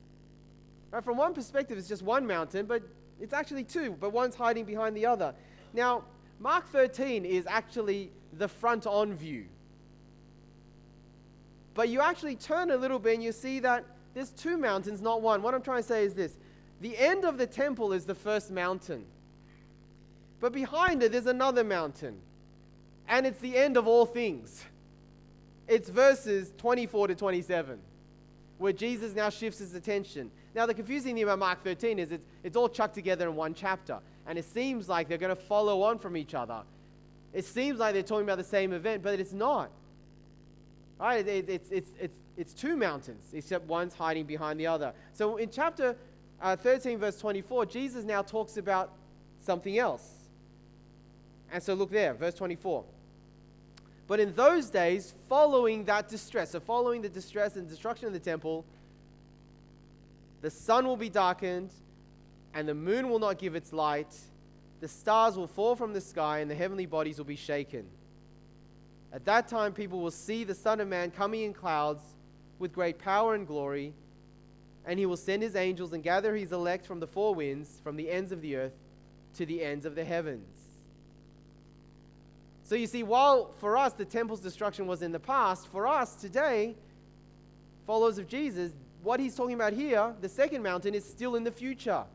Right? 0.90 1.04
From 1.04 1.16
one 1.16 1.36
perspective, 1.36 1.78
it's 1.78 1.88
just 1.88 2.02
one 2.02 2.26
mountain, 2.26 2.66
but 2.66 2.82
it's 3.20 3.34
actually 3.34 3.64
two, 3.64 3.96
but 4.00 4.12
one's 4.12 4.34
hiding 4.34 4.66
behind 4.66 4.98
the 4.98 5.06
other. 5.06 5.36
Now, 5.74 6.04
Mark 6.40 6.68
13 6.70 7.24
is 7.24 7.46
actually 7.46 8.10
the 8.34 8.48
front 8.48 8.88
on 8.88 9.14
view. 9.14 9.46
But 11.76 11.90
you 11.90 12.02
actually 12.02 12.36
turn 12.36 12.72
a 12.72 12.78
little 12.78 12.98
bit 12.98 13.14
and 13.14 13.24
you 13.24 13.32
see 13.32 13.60
that 13.60 13.86
there's 14.16 14.32
two 14.32 14.58
mountains, 14.58 15.02
not 15.02 15.22
one. 15.22 15.44
What 15.44 15.54
I'm 15.54 15.62
trying 15.62 15.84
to 15.84 15.88
say 15.88 16.04
is 16.04 16.16
this 16.16 16.36
the 16.82 16.98
end 16.98 17.26
of 17.26 17.38
the 17.38 17.46
temple 17.46 17.94
is 17.94 18.06
the 18.06 18.16
first 18.16 18.50
mountain. 18.50 19.06
But 20.40 20.52
behind 20.52 21.04
it, 21.04 21.12
there's 21.12 21.28
another 21.28 21.64
mountain. 21.64 22.18
And 23.08 23.28
it's 23.28 23.40
the 23.40 23.56
end 23.56 23.78
of 23.78 23.88
all 23.88 24.08
things. 24.08 24.66
It's 25.72 25.90
verses 25.90 26.52
24 26.58 27.08
to 27.08 27.16
27, 27.16 27.80
where 28.58 28.74
Jesus 28.74 29.16
now 29.16 29.30
shifts 29.30 29.60
his 29.60 29.74
attention. 29.74 30.30
Now, 30.54 30.66
the 30.66 30.74
confusing 30.74 31.16
thing 31.16 31.24
about 31.24 31.40
Mark 31.40 31.64
13 31.64 31.98
is 31.98 32.12
it's, 32.12 32.26
it's 32.44 32.58
all 32.58 32.68
chucked 32.68 32.94
together 32.94 33.30
in 33.30 33.38
one 33.38 33.54
chapter, 33.54 34.00
and 34.28 34.38
it 34.38 34.44
seems 34.44 34.90
like 34.90 35.08
they're 35.08 35.18
going 35.18 35.34
to 35.34 35.42
follow 35.42 35.84
on 35.84 35.98
from 35.98 36.18
each 36.18 36.34
other. 36.34 36.64
It 37.32 37.46
seems 37.46 37.80
like 37.80 37.94
they're 37.94 38.04
talking 38.04 38.26
about 38.26 38.38
the 38.38 38.44
same 38.44 38.74
event, 38.74 39.02
but 39.02 39.18
it's 39.18 39.32
not. 39.32 39.72
Right? 41.00 41.26
It, 41.26 41.50
it's, 41.50 41.72
it's, 41.72 41.92
it's, 41.98 42.18
it's 42.36 42.54
two 42.54 42.76
mountains, 42.76 43.24
except 43.32 43.66
one's 43.66 43.94
hiding 43.94 44.26
behind 44.26 44.60
the 44.60 44.68
other. 44.68 44.92
So 45.14 45.38
in 45.38 45.50
chapter 45.50 45.96
uh, 46.42 46.58
13, 46.58 46.98
verse 46.98 47.18
24, 47.18 47.68
Jesus 47.68 48.04
now 48.04 48.24
talks 48.24 48.58
about 48.58 48.92
something 49.40 49.78
else. 49.78 50.06
And 51.50 51.64
so 51.64 51.76
look 51.76 51.92
there, 51.92 52.14
verse 52.14 52.34
24. 52.34 52.84
But 54.12 54.20
in 54.20 54.36
those 54.36 54.70
days, 54.70 55.14
following 55.30 55.86
that 55.86 56.10
distress, 56.10 56.52
so 56.52 56.60
following 56.60 57.02
the 57.02 57.08
distress 57.08 57.56
and 57.56 57.66
destruction 57.66 58.08
of 58.08 58.14
the 58.14 58.20
temple, 58.20 58.66
the 60.42 60.50
sun 60.50 60.86
will 60.86 60.98
be 60.98 61.08
darkened, 61.08 61.72
and 62.54 62.68
the 62.68 62.76
moon 62.76 63.10
will 63.10 63.20
not 63.20 63.38
give 63.38 63.56
its 63.56 63.72
light. 63.72 64.14
The 64.82 64.90
stars 64.90 65.38
will 65.38 65.48
fall 65.48 65.78
from 65.78 65.94
the 65.94 66.02
sky, 66.02 66.40
and 66.40 66.52
the 66.52 66.56
heavenly 66.56 66.86
bodies 66.86 67.20
will 67.20 67.24
be 67.24 67.38
shaken. 67.38 67.86
At 69.14 69.24
that 69.24 69.48
time, 69.48 69.72
people 69.72 70.02
will 70.02 70.12
see 70.12 70.44
the 70.44 70.56
Son 70.56 70.82
of 70.82 70.90
Man 70.90 71.12
coming 71.12 71.44
in 71.44 71.54
clouds 71.54 72.04
with 72.60 72.74
great 72.74 73.00
power 73.00 73.34
and 73.34 73.48
glory, 73.48 73.94
and 74.86 75.00
he 75.00 75.06
will 75.06 75.16
send 75.16 75.42
his 75.42 75.56
angels 75.56 75.94
and 75.94 76.04
gather 76.04 76.36
his 76.36 76.52
elect 76.52 76.86
from 76.86 77.00
the 77.00 77.08
four 77.08 77.34
winds, 77.34 77.80
from 77.82 77.96
the 77.96 78.12
ends 78.12 78.34
of 78.34 78.42
the 78.42 78.58
earth 78.58 78.76
to 79.36 79.46
the 79.46 79.64
ends 79.64 79.86
of 79.86 79.96
the 79.96 80.04
heavens. 80.04 80.61
So 82.72 82.78
you 82.78 82.88
see, 82.88 83.04
while 83.04 83.52
for 83.58 83.76
us 83.76 83.92
the 83.92 84.06
temple's 84.06 84.40
destruction 84.40 84.88
was 84.88 85.02
in 85.02 85.12
the 85.12 85.20
past, 85.20 85.68
for 85.68 85.86
us 85.86 86.16
today, 86.16 86.78
followers 87.86 88.18
of 88.18 88.30
Jesus, 88.30 88.72
what 89.04 89.20
he's 89.20 89.36
talking 89.36 89.56
about 89.56 89.74
here, 89.74 90.14
the 90.22 90.30
second 90.30 90.64
mountain, 90.64 90.96
is 90.96 91.04
still 91.04 91.36
in 91.36 91.44
the 91.44 91.52
future. 91.52 92.06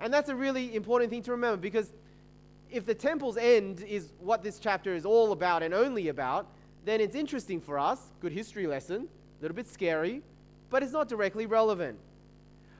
And 0.00 0.12
that's 0.12 0.30
a 0.30 0.34
really 0.34 0.74
important 0.74 1.10
thing 1.10 1.22
to 1.22 1.30
remember 1.30 1.58
because 1.58 1.92
if 2.72 2.86
the 2.86 2.92
temple's 2.92 3.36
end 3.36 3.82
is 3.82 4.10
what 4.18 4.42
this 4.42 4.58
chapter 4.58 4.96
is 4.96 5.06
all 5.06 5.30
about 5.30 5.62
and 5.62 5.72
only 5.72 6.08
about, 6.08 6.48
then 6.84 7.00
it's 7.00 7.14
interesting 7.14 7.60
for 7.60 7.78
us. 7.78 8.00
Good 8.18 8.32
history 8.32 8.66
lesson, 8.66 9.06
a 9.38 9.42
little 9.42 9.54
bit 9.54 9.68
scary, 9.68 10.22
but 10.70 10.82
it's 10.82 10.90
not 10.90 11.08
directly 11.08 11.46
relevant. 11.46 12.00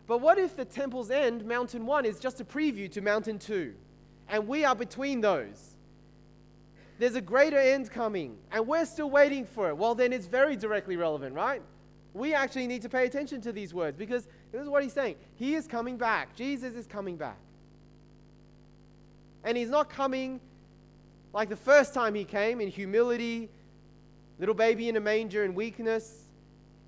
But 0.08 0.20
what 0.20 0.36
if 0.36 0.56
the 0.56 0.64
temple's 0.64 1.12
end, 1.12 1.44
Mountain 1.44 1.86
1, 1.86 2.04
is 2.04 2.18
just 2.18 2.40
a 2.40 2.44
preview 2.44 2.90
to 2.90 3.00
Mountain 3.00 3.38
2? 3.38 3.72
And 4.28 4.48
we 4.48 4.64
are 4.64 4.74
between 4.74 5.20
those. 5.20 5.76
There's 6.98 7.14
a 7.14 7.20
greater 7.20 7.58
end 7.58 7.90
coming, 7.90 8.36
and 8.50 8.66
we're 8.66 8.84
still 8.84 9.08
waiting 9.08 9.46
for 9.46 9.68
it. 9.68 9.76
Well, 9.76 9.94
then 9.94 10.12
it's 10.12 10.26
very 10.26 10.56
directly 10.56 10.96
relevant, 10.96 11.34
right? 11.34 11.62
We 12.12 12.34
actually 12.34 12.66
need 12.66 12.82
to 12.82 12.88
pay 12.88 13.06
attention 13.06 13.40
to 13.42 13.52
these 13.52 13.72
words 13.72 13.96
because 13.96 14.26
this 14.50 14.62
is 14.62 14.68
what 14.68 14.82
he's 14.82 14.92
saying. 14.92 15.14
He 15.36 15.54
is 15.54 15.68
coming 15.68 15.96
back. 15.96 16.34
Jesus 16.34 16.74
is 16.74 16.86
coming 16.86 17.16
back. 17.16 17.38
And 19.44 19.56
he's 19.56 19.70
not 19.70 19.88
coming 19.88 20.40
like 21.32 21.48
the 21.48 21.56
first 21.56 21.94
time 21.94 22.14
he 22.14 22.24
came 22.24 22.60
in 22.60 22.68
humility, 22.68 23.48
little 24.40 24.54
baby 24.54 24.88
in 24.88 24.96
a 24.96 25.00
manger 25.00 25.44
in 25.44 25.54
weakness. 25.54 26.24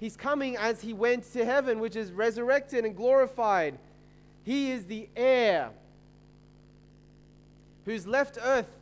He's 0.00 0.16
coming 0.16 0.56
as 0.56 0.80
he 0.80 0.92
went 0.92 1.30
to 1.34 1.44
heaven, 1.44 1.78
which 1.78 1.94
is 1.94 2.10
resurrected 2.10 2.84
and 2.84 2.96
glorified. 2.96 3.78
He 4.42 4.72
is 4.72 4.86
the 4.86 5.08
heir 5.14 5.70
who's 7.84 8.06
left 8.06 8.38
earth 8.42 8.79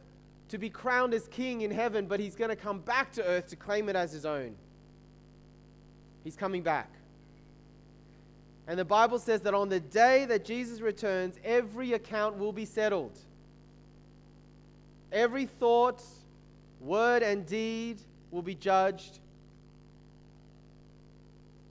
to 0.49 0.59
be 0.59 0.71
crowned 0.71 1.15
as 1.15 1.29
king 1.29 1.61
in 1.61 1.71
heaven, 1.71 2.07
but 2.07 2.21
he's 2.21 2.35
going 2.35 2.51
to 2.51 2.57
come 2.57 2.81
back 2.81 3.13
to 3.13 3.25
earth 3.25 3.49
to 3.49 3.57
claim 3.57 3.89
it 3.89 3.97
as 3.97 4.13
his 4.13 4.25
own. 4.25 4.55
He's 6.25 6.37
coming 6.37 6.63
back. 6.63 6.91
And 8.67 8.79
the 8.79 8.85
Bible 8.85 9.19
says 9.19 9.41
that 9.43 9.55
on 9.55 9.69
the 9.69 9.81
day 9.81 10.27
that 10.27 10.45
Jesus 10.45 10.81
returns, 10.81 11.37
every 11.43 11.95
account 11.95 12.39
will 12.39 12.53
be 12.53 12.67
settled. 12.67 13.19
Every 15.11 15.47
thought, 15.47 16.03
word, 16.81 17.23
and 17.23 17.47
deed 17.47 17.99
will 18.31 18.43
be 18.43 18.55
judged. 18.55 19.21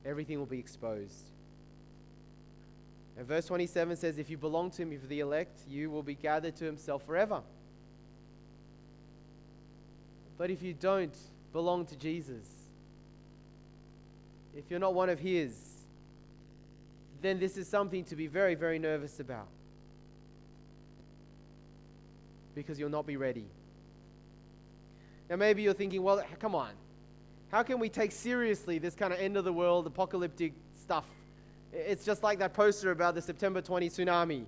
Everything 0.05 0.39
will 0.39 0.47
be 0.47 0.57
exposed. 0.57 1.29
And 3.15 3.27
verse 3.27 3.45
27 3.45 3.97
says, 3.97 4.17
If 4.17 4.29
you 4.29 4.37
belong 4.37 4.71
to 4.71 4.81
him, 4.81 4.91
if 4.91 5.01
you're 5.01 5.09
the 5.09 5.19
elect, 5.19 5.59
you 5.67 5.91
will 5.91 6.03
be 6.03 6.15
gathered 6.15 6.55
to 6.57 6.65
himself 6.65 7.05
forever. 7.05 7.41
But 10.37 10.51
if 10.51 10.61
you 10.61 10.73
don't 10.73 11.15
belong 11.51 11.85
to 11.87 11.95
Jesus, 11.95 12.45
if 14.55 14.65
you're 14.69 14.79
not 14.79 14.93
one 14.93 15.09
of 15.09 15.19
his, 15.19 15.53
then 17.21 17.39
this 17.39 17.57
is 17.57 17.67
something 17.67 18.03
to 18.05 18.15
be 18.15 18.27
very, 18.27 18.55
very 18.55 18.79
nervous 18.79 19.19
about 19.19 19.47
because 22.55 22.79
you'll 22.79 22.89
not 22.89 23.05
be 23.05 23.17
ready. 23.17 23.45
Now, 25.29 25.35
maybe 25.35 25.61
you're 25.61 25.73
thinking, 25.73 26.01
well, 26.01 26.23
come 26.39 26.55
on. 26.55 26.71
How 27.51 27.63
can 27.63 27.79
we 27.79 27.87
take 27.87 28.11
seriously 28.11 28.79
this 28.79 28.95
kind 28.95 29.13
of 29.13 29.19
end 29.19 29.37
of 29.37 29.45
the 29.45 29.53
world, 29.53 29.85
apocalyptic 29.85 30.53
stuff? 30.81 31.05
It's 31.71 32.03
just 32.03 32.23
like 32.23 32.39
that 32.39 32.53
poster 32.53 32.91
about 32.91 33.13
the 33.13 33.21
September 33.21 33.61
20 33.61 33.89
tsunami. 33.89 34.45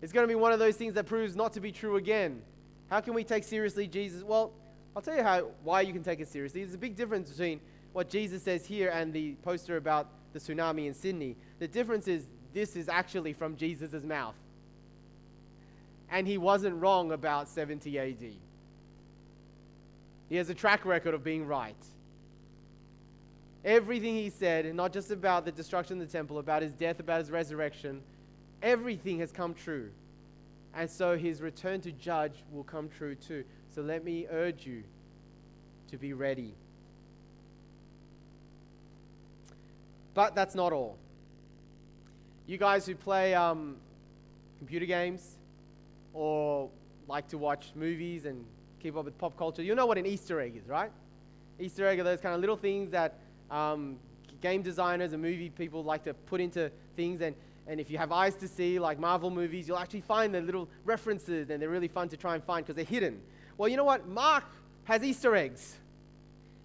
It's 0.00 0.12
going 0.12 0.24
to 0.24 0.28
be 0.28 0.36
one 0.36 0.52
of 0.52 0.58
those 0.58 0.76
things 0.76 0.94
that 0.94 1.06
proves 1.06 1.34
not 1.34 1.54
to 1.54 1.60
be 1.60 1.72
true 1.72 1.96
again. 1.96 2.40
How 2.88 3.00
can 3.00 3.14
we 3.14 3.24
take 3.24 3.44
seriously 3.44 3.86
Jesus? 3.88 4.22
Well, 4.22 4.52
I'll 4.96 5.02
tell 5.02 5.16
you 5.16 5.22
how, 5.22 5.48
why 5.62 5.82
you 5.82 5.92
can 5.92 6.02
take 6.02 6.20
it 6.20 6.28
seriously. 6.28 6.62
There's 6.62 6.74
a 6.74 6.78
big 6.78 6.96
difference 6.96 7.30
between 7.30 7.60
what 7.92 8.08
Jesus 8.08 8.42
says 8.42 8.66
here 8.66 8.90
and 8.90 9.12
the 9.12 9.34
poster 9.42 9.76
about 9.76 10.08
the 10.32 10.38
tsunami 10.38 10.86
in 10.86 10.94
Sydney. 10.94 11.36
The 11.58 11.68
difference 11.68 12.08
is 12.08 12.26
this 12.52 12.76
is 12.76 12.88
actually 12.88 13.32
from 13.32 13.56
Jesus' 13.56 14.02
mouth 14.02 14.34
and 16.10 16.26
he 16.26 16.38
wasn't 16.38 16.74
wrong 16.80 17.12
about 17.12 17.48
70 17.48 17.98
AD. 17.98 18.24
He 20.28 20.36
has 20.36 20.50
a 20.50 20.54
track 20.54 20.84
record 20.84 21.14
of 21.14 21.24
being 21.24 21.46
right. 21.46 21.76
Everything 23.64 24.14
he 24.14 24.30
said, 24.30 24.72
not 24.74 24.92
just 24.92 25.10
about 25.10 25.44
the 25.44 25.52
destruction 25.52 26.00
of 26.00 26.06
the 26.06 26.12
temple, 26.12 26.38
about 26.38 26.62
his 26.62 26.72
death, 26.72 27.00
about 27.00 27.20
his 27.20 27.30
resurrection, 27.30 28.00
everything 28.62 29.18
has 29.18 29.32
come 29.32 29.54
true. 29.54 29.90
And 30.74 30.88
so 30.88 31.16
his 31.16 31.40
return 31.40 31.80
to 31.82 31.92
judge 31.92 32.44
will 32.52 32.64
come 32.64 32.88
true 32.88 33.14
too. 33.14 33.44
So 33.74 33.82
let 33.82 34.04
me 34.04 34.26
urge 34.30 34.66
you 34.66 34.84
to 35.90 35.96
be 35.96 36.12
ready. 36.12 36.54
But 40.14 40.34
that's 40.34 40.54
not 40.54 40.72
all. 40.72 40.96
You 42.46 42.58
guys 42.58 42.86
who 42.86 42.94
play 42.94 43.34
um, 43.34 43.76
computer 44.58 44.86
games, 44.86 45.36
or 46.14 46.68
like 47.06 47.28
to 47.28 47.38
watch 47.38 47.72
movies 47.74 48.24
and 48.24 48.44
keep 48.80 48.96
up 48.96 49.04
with 49.04 49.16
pop 49.18 49.36
culture, 49.36 49.62
you 49.62 49.74
know 49.74 49.86
what 49.86 49.98
an 49.98 50.06
Easter 50.06 50.40
egg 50.40 50.56
is, 50.56 50.68
right? 50.68 50.90
Easter 51.60 51.86
egg 51.86 51.98
are 52.00 52.04
those 52.04 52.20
kind 52.20 52.34
of 52.34 52.40
little 52.40 52.56
things 52.56 52.90
that 52.90 53.18
um, 53.50 53.96
game 54.40 54.62
designers 54.62 55.12
and 55.12 55.22
movie 55.22 55.50
people 55.50 55.82
like 55.84 56.04
to 56.04 56.14
put 56.14 56.40
into 56.40 56.70
things. 56.96 57.20
And, 57.20 57.34
and 57.68 57.78
if 57.78 57.90
you 57.90 57.98
have 57.98 58.10
eyes 58.10 58.34
to 58.36 58.48
see, 58.48 58.78
like 58.78 58.98
Marvel 58.98 59.30
movies, 59.30 59.68
you'll 59.68 59.78
actually 59.78 60.00
find 60.00 60.34
the 60.34 60.40
little 60.40 60.68
references, 60.84 61.50
and 61.50 61.62
they're 61.62 61.68
really 61.68 61.88
fun 61.88 62.08
to 62.08 62.16
try 62.16 62.34
and 62.34 62.42
find 62.42 62.64
because 62.64 62.76
they're 62.76 62.84
hidden. 62.84 63.20
Well, 63.56 63.68
you 63.68 63.76
know 63.76 63.84
what? 63.84 64.08
Mark 64.08 64.44
has 64.84 65.04
Easter 65.04 65.36
eggs 65.36 65.76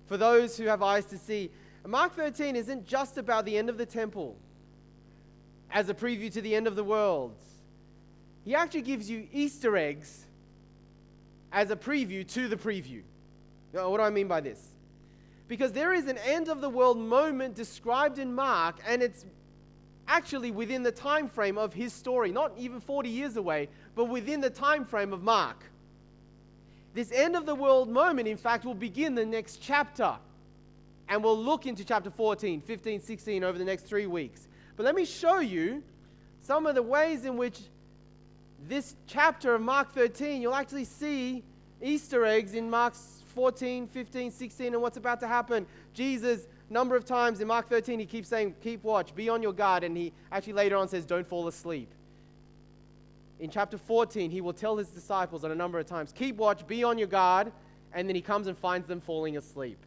for 0.08 0.18
those 0.18 0.58
who 0.58 0.66
have 0.66 0.82
eyes 0.82 1.06
to 1.06 1.18
see. 1.18 1.52
Mark 1.86 2.16
13 2.16 2.56
isn't 2.56 2.88
just 2.88 3.18
about 3.18 3.46
the 3.46 3.58
end 3.58 3.70
of 3.70 3.78
the 3.78 3.86
temple 3.86 4.38
as 5.72 5.90
a 5.90 5.94
preview 5.94 6.32
to 6.32 6.42
the 6.42 6.56
end 6.56 6.66
of 6.66 6.76
the 6.76 6.84
world 6.84 7.36
he 8.44 8.56
actually 8.56 8.82
gives 8.82 9.10
you 9.10 9.28
Easter 9.32 9.78
eggs 9.78 10.26
as 11.52 11.72
a 11.72 11.76
preview 11.76 12.28
to 12.34 12.48
the 12.48 12.58
preview. 12.58 13.02
What 13.72 13.98
do 13.98 14.04
I 14.04 14.10
mean 14.10 14.28
by 14.28 14.42
this? 14.42 14.60
Because 15.48 15.72
there 15.72 15.94
is 15.94 16.08
an 16.08 16.18
end 16.20 16.50
of 16.50 16.62
the 16.62 16.70
world 16.70 16.98
moment 16.98 17.56
described 17.56 18.20
in 18.20 18.34
Mark, 18.34 18.78
and 18.86 19.02
it's 19.02 19.26
actually 20.08 20.52
within 20.52 20.84
the 20.84 20.92
time 20.92 21.28
frame 21.28 21.58
of 21.58 21.74
his 21.74 21.94
story, 21.94 22.32
not 22.32 22.52
even 22.58 22.80
40 22.80 23.10
years 23.10 23.38
away, 23.38 23.70
but 23.96 24.06
within 24.06 24.42
the 24.42 24.50
time 24.50 24.86
frame 24.86 25.14
of 25.14 25.24
Mark. 25.24 25.64
This 26.94 27.12
end 27.12 27.36
of 27.36 27.46
the 27.46 27.56
world 27.56 27.90
moment, 27.90 28.28
in 28.28 28.38
fact, 28.38 28.66
will 28.66 28.76
begin 28.76 29.16
the 29.16 29.26
next 29.26 29.58
chapter. 29.62 30.16
And 31.10 31.24
we'll 31.24 31.38
look 31.38 31.66
into 31.66 31.84
chapter 31.84 32.10
14, 32.10 32.62
15, 32.62 33.02
16 33.02 33.44
over 33.44 33.58
the 33.58 33.66
next 33.66 33.84
three 33.84 34.06
weeks. 34.06 34.48
But 34.76 34.84
let 34.84 34.96
me 34.96 35.06
show 35.06 35.40
you 35.40 35.84
some 36.42 36.66
of 36.66 36.76
the 36.76 36.84
ways 36.84 37.26
in 37.26 37.38
which 37.38 37.60
this 38.68 38.96
chapter 39.08 39.56
of 39.56 39.62
Mark 39.62 39.94
13, 39.94 40.42
you'll 40.42 40.56
actually 40.56 40.86
see 40.86 41.44
Easter 41.82 42.26
eggs 42.26 42.54
in 42.54 42.70
Mark 42.70 42.96
14, 43.34 43.88
15, 43.88 44.32
16, 44.32 44.74
and 44.74 44.82
what's 44.82 44.98
about 44.98 45.20
to 45.20 45.28
happen. 45.28 45.66
Jesus, 45.94 46.48
number 46.70 46.96
of 46.96 47.06
times 47.06 47.42
in 47.42 47.48
Mark 47.48 47.70
13, 47.70 48.00
he 48.00 48.06
keeps 48.06 48.28
saying, 48.28 48.56
Keep 48.62 48.84
watch, 48.84 49.14
be 49.16 49.30
on 49.30 49.42
your 49.42 49.54
guard, 49.54 49.84
and 49.84 49.96
he 49.96 50.14
actually 50.32 50.54
later 50.54 50.76
on 50.76 50.88
says, 50.88 51.06
Don't 51.06 51.28
fall 51.28 51.48
asleep. 51.48 51.90
In 53.40 53.50
chapter 53.50 53.78
14, 53.78 54.32
he 54.32 54.42
will 54.42 54.54
tell 54.54 54.78
his 54.78 54.88
disciples 54.88 55.44
on 55.44 55.52
a 55.52 55.56
number 55.56 55.80
of 55.80 55.86
times, 55.86 56.14
Keep 56.14 56.38
watch, 56.38 56.66
be 56.68 56.84
on 56.84 56.98
your 56.98 57.08
guard, 57.08 57.52
and 57.94 58.08
then 58.08 58.16
he 58.16 58.22
comes 58.22 58.48
and 58.48 58.58
finds 58.58 58.88
them 58.88 59.02
falling 59.02 59.38
asleep 59.38 59.80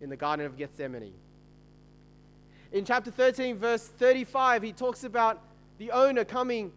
in 0.00 0.10
the 0.10 0.16
Garden 0.16 0.46
of 0.46 0.56
Gethsemane. 0.56 1.12
In 2.72 2.84
chapter 2.84 3.10
13, 3.10 3.56
verse 3.56 3.86
35, 3.86 4.62
he 4.62 4.72
talks 4.72 5.04
about 5.04 5.42
the 5.78 5.90
owner 5.90 6.24
coming 6.24 6.72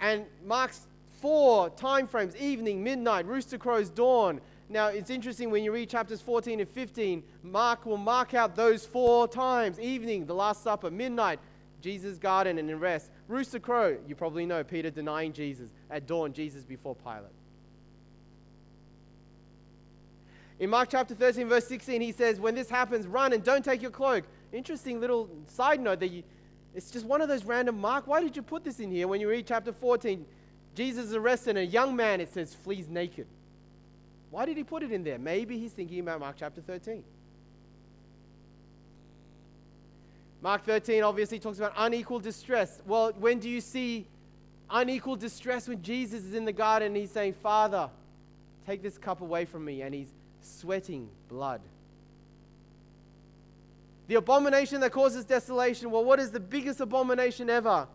and 0.00 0.24
marks 0.44 0.86
four 1.20 1.70
time 1.70 2.06
frames 2.06 2.36
evening, 2.36 2.82
midnight, 2.82 3.26
rooster 3.26 3.58
crows, 3.58 3.90
dawn. 3.90 4.40
Now, 4.70 4.86
it's 4.86 5.10
interesting 5.10 5.50
when 5.50 5.64
you 5.64 5.72
read 5.72 5.90
chapters 5.90 6.20
14 6.20 6.60
and 6.60 6.68
15, 6.68 7.24
Mark 7.42 7.84
will 7.84 7.96
mark 7.96 8.34
out 8.34 8.54
those 8.54 8.86
four 8.86 9.26
times 9.26 9.80
evening, 9.80 10.26
the 10.26 10.34
Last 10.34 10.62
Supper, 10.62 10.92
midnight, 10.92 11.40
Jesus' 11.80 12.18
garden 12.18 12.56
and 12.56 12.70
in 12.70 12.78
rest. 12.78 13.10
Rooster 13.26 13.58
crow, 13.58 13.98
you 14.06 14.14
probably 14.14 14.46
know, 14.46 14.62
Peter 14.62 14.88
denying 14.88 15.32
Jesus. 15.32 15.70
At 15.90 16.06
dawn, 16.06 16.32
Jesus 16.32 16.62
before 16.62 16.94
Pilate. 16.94 17.32
In 20.60 20.70
Mark 20.70 20.88
chapter 20.88 21.16
13, 21.16 21.48
verse 21.48 21.66
16, 21.66 22.00
he 22.00 22.12
says, 22.12 22.38
When 22.38 22.54
this 22.54 22.70
happens, 22.70 23.08
run 23.08 23.32
and 23.32 23.42
don't 23.42 23.64
take 23.64 23.82
your 23.82 23.90
cloak. 23.90 24.24
Interesting 24.52 25.00
little 25.00 25.28
side 25.48 25.80
note 25.80 25.98
that 25.98 26.12
you, 26.12 26.22
it's 26.76 26.92
just 26.92 27.06
one 27.06 27.20
of 27.20 27.28
those 27.28 27.44
random 27.44 27.80
mark. 27.80 28.06
Why 28.06 28.22
did 28.22 28.36
you 28.36 28.42
put 28.42 28.62
this 28.62 28.78
in 28.78 28.92
here 28.92 29.08
when 29.08 29.20
you 29.20 29.28
read 29.28 29.48
chapter 29.48 29.72
14? 29.72 30.24
Jesus 30.76 31.06
is 31.06 31.14
arrested 31.14 31.56
and 31.56 31.58
a 31.58 31.66
young 31.66 31.96
man, 31.96 32.20
it 32.20 32.32
says, 32.32 32.54
flees 32.54 32.88
naked. 32.88 33.26
Why 34.30 34.46
did 34.46 34.56
he 34.56 34.64
put 34.64 34.82
it 34.82 34.92
in 34.92 35.02
there? 35.02 35.18
Maybe 35.18 35.58
he's 35.58 35.72
thinking 35.72 36.00
about 36.00 36.20
Mark 36.20 36.36
chapter 36.38 36.60
13. 36.60 37.02
Mark 40.42 40.64
13 40.64 41.02
obviously 41.02 41.38
talks 41.38 41.58
about 41.58 41.72
unequal 41.76 42.20
distress. 42.20 42.80
Well, 42.86 43.12
when 43.18 43.40
do 43.40 43.48
you 43.48 43.60
see 43.60 44.06
unequal 44.70 45.16
distress 45.16 45.68
when 45.68 45.82
Jesus 45.82 46.24
is 46.24 46.34
in 46.34 46.44
the 46.44 46.52
garden 46.52 46.88
and 46.88 46.96
he's 46.96 47.10
saying, 47.10 47.34
Father, 47.34 47.90
take 48.66 48.82
this 48.82 48.96
cup 48.96 49.20
away 49.20 49.44
from 49.44 49.64
me, 49.64 49.82
and 49.82 49.94
he's 49.94 50.10
sweating 50.40 51.08
blood? 51.28 51.60
The 54.06 54.14
abomination 54.14 54.80
that 54.80 54.92
causes 54.92 55.24
desolation. 55.24 55.90
Well, 55.90 56.04
what 56.04 56.18
is 56.18 56.30
the 56.30 56.40
biggest 56.40 56.80
abomination 56.80 57.50
ever? 57.50 57.86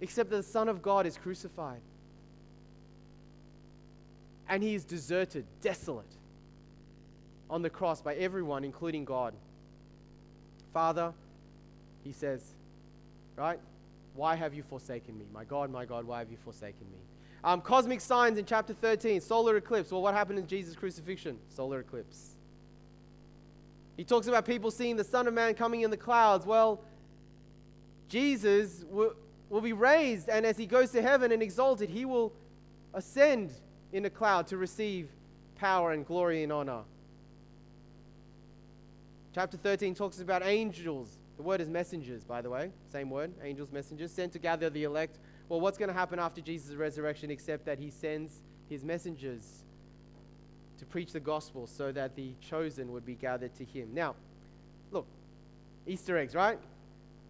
Except 0.00 0.30
that 0.30 0.36
the 0.36 0.42
Son 0.42 0.68
of 0.68 0.82
God 0.82 1.06
is 1.06 1.16
crucified. 1.16 1.80
And 4.48 4.62
he 4.62 4.74
is 4.74 4.84
deserted, 4.84 5.44
desolate 5.60 6.04
on 7.48 7.62
the 7.62 7.70
cross 7.70 8.00
by 8.00 8.14
everyone, 8.14 8.64
including 8.64 9.04
God. 9.04 9.34
Father, 10.72 11.12
he 12.04 12.12
says, 12.12 12.42
right? 13.36 13.58
Why 14.14 14.34
have 14.34 14.54
you 14.54 14.62
forsaken 14.62 15.18
me? 15.18 15.24
My 15.32 15.44
God, 15.44 15.70
my 15.70 15.84
God, 15.84 16.06
why 16.06 16.18
have 16.20 16.30
you 16.30 16.38
forsaken 16.44 16.86
me? 16.90 16.98
Um, 17.44 17.60
cosmic 17.60 18.00
signs 18.00 18.38
in 18.38 18.44
chapter 18.44 18.72
13, 18.72 19.20
solar 19.20 19.56
eclipse. 19.56 19.92
Well, 19.92 20.02
what 20.02 20.14
happened 20.14 20.38
in 20.38 20.46
Jesus' 20.46 20.74
crucifixion? 20.74 21.38
Solar 21.48 21.80
eclipse. 21.80 22.30
He 23.96 24.04
talks 24.04 24.26
about 24.26 24.44
people 24.44 24.70
seeing 24.70 24.96
the 24.96 25.04
Son 25.04 25.26
of 25.26 25.34
Man 25.34 25.54
coming 25.54 25.82
in 25.82 25.90
the 25.90 25.96
clouds. 25.96 26.44
Well, 26.44 26.80
Jesus 28.08 28.84
will, 28.90 29.14
will 29.48 29.60
be 29.60 29.72
raised, 29.72 30.28
and 30.28 30.44
as 30.44 30.56
he 30.56 30.66
goes 30.66 30.90
to 30.90 31.02
heaven 31.02 31.32
and 31.32 31.42
exalted, 31.42 31.88
he 31.88 32.04
will 32.04 32.32
ascend 32.94 33.52
in 33.96 34.04
a 34.04 34.10
cloud 34.10 34.46
to 34.48 34.58
receive 34.58 35.08
power 35.54 35.92
and 35.92 36.04
glory 36.04 36.42
and 36.42 36.52
honor. 36.52 36.82
Chapter 39.34 39.56
13 39.56 39.94
talks 39.94 40.20
about 40.20 40.42
angels. 40.44 41.16
The 41.38 41.42
word 41.42 41.62
is 41.62 41.70
messengers, 41.70 42.22
by 42.22 42.42
the 42.42 42.50
way. 42.50 42.70
Same 42.92 43.08
word, 43.08 43.32
angels, 43.42 43.72
messengers, 43.72 44.12
sent 44.12 44.34
to 44.34 44.38
gather 44.38 44.68
the 44.68 44.84
elect. 44.84 45.18
Well, 45.48 45.60
what's 45.60 45.78
going 45.78 45.88
to 45.88 45.94
happen 45.94 46.18
after 46.18 46.42
Jesus' 46.42 46.74
resurrection 46.74 47.30
except 47.30 47.64
that 47.64 47.78
he 47.78 47.88
sends 47.88 48.42
his 48.68 48.84
messengers 48.84 49.64
to 50.76 50.84
preach 50.84 51.12
the 51.12 51.20
gospel 51.20 51.66
so 51.66 51.90
that 51.92 52.16
the 52.16 52.34
chosen 52.42 52.92
would 52.92 53.06
be 53.06 53.14
gathered 53.14 53.54
to 53.54 53.64
him? 53.64 53.94
Now, 53.94 54.14
look, 54.90 55.06
Easter 55.86 56.18
eggs, 56.18 56.34
right? 56.34 56.58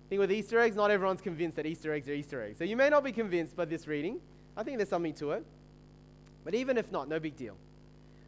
thing 0.09 0.19
with 0.19 0.33
Easter 0.33 0.59
eggs, 0.59 0.75
not 0.75 0.91
everyone's 0.91 1.21
convinced 1.21 1.57
that 1.57 1.67
Easter 1.67 1.93
eggs 1.93 2.09
are 2.09 2.15
Easter 2.15 2.43
eggs. 2.43 2.59
So 2.59 2.65
you 2.65 2.77
may 2.77 2.89
not 2.89 3.05
be 3.05 3.13
convinced 3.13 3.55
by 3.55 3.67
this 3.67 3.87
reading. 3.87 4.21
I 4.57 4.65
think 4.65 4.79
there's 4.79 4.89
something 4.89 5.15
to 5.15 5.31
it. 5.33 5.45
But 6.47 6.55
even 6.55 6.79
if 6.79 6.93
not, 6.93 7.09
no 7.09 7.19
big 7.19 7.37
deal. 7.37 7.57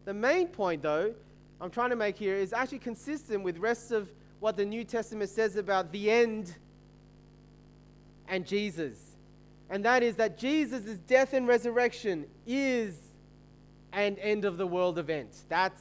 The 0.05 0.13
main 0.13 0.49
point, 0.49 0.83
though, 0.83 1.15
I'm 1.61 1.71
trying 1.71 1.91
to 1.91 1.97
make 1.97 2.19
here 2.19 2.35
is 2.35 2.53
actually 2.53 2.81
consistent 2.81 3.45
with 3.45 3.59
rest 3.59 3.93
of 3.93 4.11
what 4.41 4.57
the 4.57 4.65
New 4.65 4.83
Testament 4.83 5.31
says 5.31 5.55
about 5.55 5.93
the 5.93 6.11
end 6.11 6.53
and 8.27 8.45
Jesus. 8.45 8.99
And 9.71 9.85
that 9.85 10.03
is 10.03 10.17
that 10.17 10.37
Jesus' 10.37 10.99
death 11.07 11.33
and 11.33 11.47
resurrection 11.47 12.27
is 12.45 12.97
an 13.93 14.17
end 14.19 14.45
of 14.45 14.57
the 14.57 14.67
world 14.67 14.99
event. 14.99 15.31
That's 15.49 15.81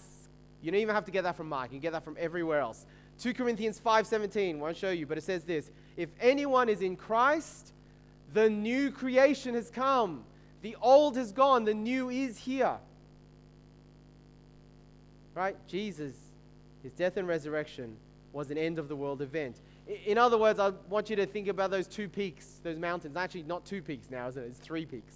you 0.61 0.69
don't 0.69 0.79
even 0.79 0.93
have 0.93 1.05
to 1.05 1.11
get 1.11 1.23
that 1.23 1.35
from 1.35 1.49
Mark. 1.49 1.71
You 1.71 1.77
can 1.77 1.81
get 1.81 1.93
that 1.93 2.03
from 2.03 2.17
everywhere 2.19 2.59
else. 2.59 2.85
2 3.19 3.33
Corinthians 3.33 3.81
5:17 3.83 4.59
won't 4.59 4.77
show 4.77 4.91
you, 4.91 5.07
but 5.07 5.17
it 5.17 5.23
says 5.23 5.43
this, 5.43 5.71
if 5.95 6.09
anyone 6.21 6.69
is 6.69 6.81
in 6.81 6.97
Christ, 6.97 7.73
the 8.33 8.47
new 8.47 8.91
creation 8.91 9.55
has 9.55 9.71
come. 9.71 10.23
The 10.61 10.75
old 10.81 11.15
has 11.17 11.31
gone, 11.31 11.65
the 11.65 11.73
new 11.73 12.09
is 12.09 12.37
here. 12.37 12.77
Right? 15.33 15.55
Jesus, 15.67 16.13
his 16.83 16.93
death 16.93 17.17
and 17.17 17.27
resurrection 17.27 17.95
was 18.33 18.51
an 18.51 18.57
end 18.57 18.79
of 18.79 18.87
the 18.87 18.95
world 18.95 19.21
event. 19.21 19.57
In 20.05 20.17
other 20.17 20.37
words, 20.37 20.59
I 20.59 20.71
want 20.89 21.09
you 21.09 21.15
to 21.15 21.25
think 21.25 21.47
about 21.47 21.71
those 21.71 21.87
two 21.87 22.09
peaks, 22.09 22.59
those 22.63 22.77
mountains. 22.77 23.15
Actually, 23.15 23.43
not 23.43 23.65
two 23.65 23.81
peaks 23.81 24.09
now, 24.09 24.27
is 24.27 24.37
it? 24.37 24.41
It's 24.41 24.59
three 24.59 24.85
peaks. 24.85 25.15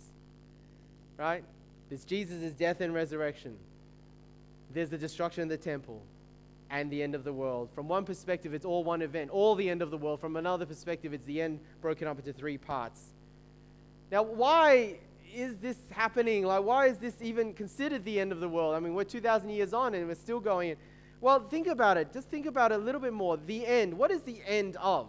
Right? 1.17 1.43
There's 1.89 2.05
Jesus' 2.05 2.53
death 2.53 2.81
and 2.81 2.93
resurrection. 2.93 3.57
There's 4.73 4.89
the 4.89 4.97
destruction 4.97 5.43
of 5.43 5.49
the 5.49 5.57
temple 5.57 6.01
and 6.69 6.89
the 6.89 7.03
end 7.03 7.15
of 7.15 7.25
the 7.25 7.33
world. 7.33 7.69
From 7.75 7.89
one 7.89 8.05
perspective, 8.05 8.53
it's 8.53 8.65
all 8.65 8.83
one 8.83 9.01
event, 9.01 9.29
all 9.29 9.55
the 9.55 9.69
end 9.69 9.81
of 9.81 9.91
the 9.91 9.97
world. 9.97 10.21
From 10.21 10.37
another 10.37 10.65
perspective, 10.65 11.13
it's 11.13 11.25
the 11.25 11.41
end 11.41 11.59
broken 11.81 12.07
up 12.07 12.17
into 12.17 12.31
three 12.31 12.57
parts. 12.57 13.01
Now, 14.09 14.23
why 14.23 14.99
is 15.33 15.57
this 15.57 15.77
happening? 15.89 16.43
Like, 16.45 16.63
why 16.63 16.87
is 16.87 16.97
this 16.97 17.15
even 17.21 17.53
considered 17.53 18.05
the 18.05 18.19
end 18.19 18.31
of 18.31 18.39
the 18.39 18.49
world? 18.49 18.75
I 18.75 18.79
mean, 18.79 18.93
we're 18.93 19.03
2,000 19.03 19.49
years 19.49 19.73
on 19.73 19.93
and 19.93 20.07
we're 20.07 20.15
still 20.15 20.39
going. 20.39 20.75
Well, 21.19 21.39
think 21.39 21.67
about 21.67 21.97
it. 21.97 22.13
Just 22.13 22.29
think 22.29 22.45
about 22.45 22.71
it 22.71 22.75
a 22.75 22.83
little 22.83 23.01
bit 23.01 23.13
more. 23.13 23.37
The 23.37 23.65
end. 23.65 23.97
What 23.97 24.11
is 24.11 24.21
the 24.21 24.41
end 24.45 24.77
of? 24.77 25.07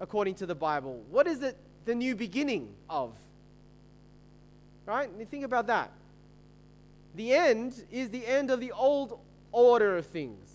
According 0.00 0.34
to 0.36 0.46
the 0.46 0.54
Bible. 0.54 1.02
What 1.10 1.26
is 1.26 1.42
it 1.42 1.56
the 1.84 1.94
new 1.94 2.14
beginning 2.14 2.74
of? 2.88 3.14
Right? 4.86 5.10
Think 5.30 5.44
about 5.44 5.66
that. 5.68 5.92
The 7.14 7.32
end 7.32 7.84
is 7.90 8.10
the 8.10 8.26
end 8.26 8.50
of 8.50 8.60
the 8.60 8.72
old 8.72 9.20
order 9.52 9.96
of 9.96 10.06
things. 10.06 10.48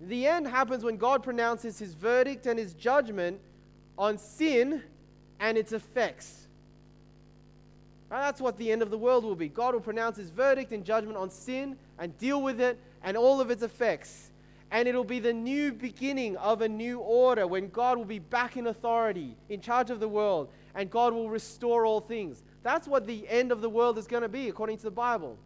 The 0.00 0.26
end 0.26 0.46
happens 0.46 0.82
when 0.82 0.96
God 0.96 1.22
pronounces 1.22 1.78
his 1.78 1.92
verdict 1.92 2.46
and 2.46 2.58
his 2.58 2.72
judgment 2.72 3.40
on 3.98 4.16
sin 4.16 4.82
and 5.38 5.58
its 5.58 5.72
effects. 5.72 6.39
That's 8.10 8.40
what 8.40 8.58
the 8.58 8.70
end 8.72 8.82
of 8.82 8.90
the 8.90 8.98
world 8.98 9.24
will 9.24 9.36
be. 9.36 9.48
God 9.48 9.72
will 9.72 9.80
pronounce 9.80 10.16
his 10.16 10.30
verdict 10.30 10.72
and 10.72 10.84
judgment 10.84 11.16
on 11.16 11.30
sin 11.30 11.76
and 11.98 12.16
deal 12.18 12.42
with 12.42 12.60
it 12.60 12.78
and 13.04 13.16
all 13.16 13.40
of 13.40 13.50
its 13.50 13.62
effects. 13.62 14.32
And 14.72 14.88
it'll 14.88 15.04
be 15.04 15.20
the 15.20 15.32
new 15.32 15.72
beginning 15.72 16.36
of 16.36 16.60
a 16.60 16.68
new 16.68 16.98
order 16.98 17.46
when 17.46 17.68
God 17.68 17.98
will 17.98 18.04
be 18.04 18.18
back 18.18 18.56
in 18.56 18.66
authority, 18.66 19.36
in 19.48 19.60
charge 19.60 19.90
of 19.90 20.00
the 20.00 20.08
world, 20.08 20.48
and 20.74 20.90
God 20.90 21.12
will 21.12 21.30
restore 21.30 21.86
all 21.86 22.00
things. 22.00 22.42
That's 22.62 22.86
what 22.86 23.06
the 23.06 23.28
end 23.28 23.52
of 23.52 23.60
the 23.60 23.70
world 23.70 23.96
is 23.96 24.06
going 24.06 24.22
to 24.22 24.28
be, 24.28 24.48
according 24.48 24.78
to 24.78 24.84
the 24.84 24.90
Bible. 24.90 25.38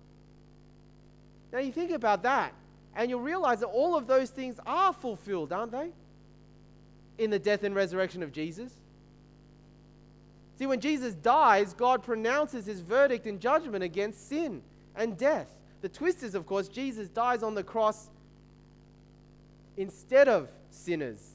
Now, 1.53 1.61
you 1.61 1.73
think 1.73 1.91
about 1.91 2.23
that, 2.25 2.53
and 2.97 3.09
you'll 3.09 3.21
realize 3.21 3.61
that 3.61 3.67
all 3.67 3.97
of 3.97 4.07
those 4.07 4.31
things 4.31 4.59
are 4.67 4.93
fulfilled, 4.93 5.53
aren't 5.53 5.73
they? 5.73 5.91
In 7.19 7.31
the 7.31 7.39
death 7.39 7.63
and 7.63 7.75
resurrection 7.75 8.23
of 8.23 8.33
Jesus. 8.33 8.73
See, 10.57 10.67
when 10.67 10.81
Jesus 10.81 11.15
dies, 11.15 11.75
God 11.75 12.03
pronounces 12.03 12.67
his 12.67 12.81
verdict 12.81 13.27
and 13.27 13.41
judgment 13.41 13.83
against 13.83 14.29
sin 14.29 14.63
and 14.95 15.17
death. 15.19 15.51
The 15.81 15.89
twist 15.89 16.23
is, 16.23 16.35
of 16.35 16.47
course, 16.47 16.69
Jesus 16.69 17.09
dies 17.09 17.43
on 17.43 17.55
the 17.55 17.65
cross 17.65 18.09
instead 19.77 20.29
of 20.29 20.49
sinners. 20.71 21.35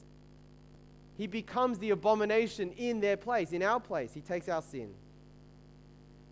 He 1.18 1.26
becomes 1.26 1.78
the 1.78 1.90
abomination 1.90 2.72
in 2.72 3.00
their 3.00 3.16
place, 3.16 3.52
in 3.52 3.62
our 3.62 3.78
place. 3.78 4.14
He 4.14 4.22
takes 4.22 4.48
our 4.48 4.62
sin. 4.62 4.90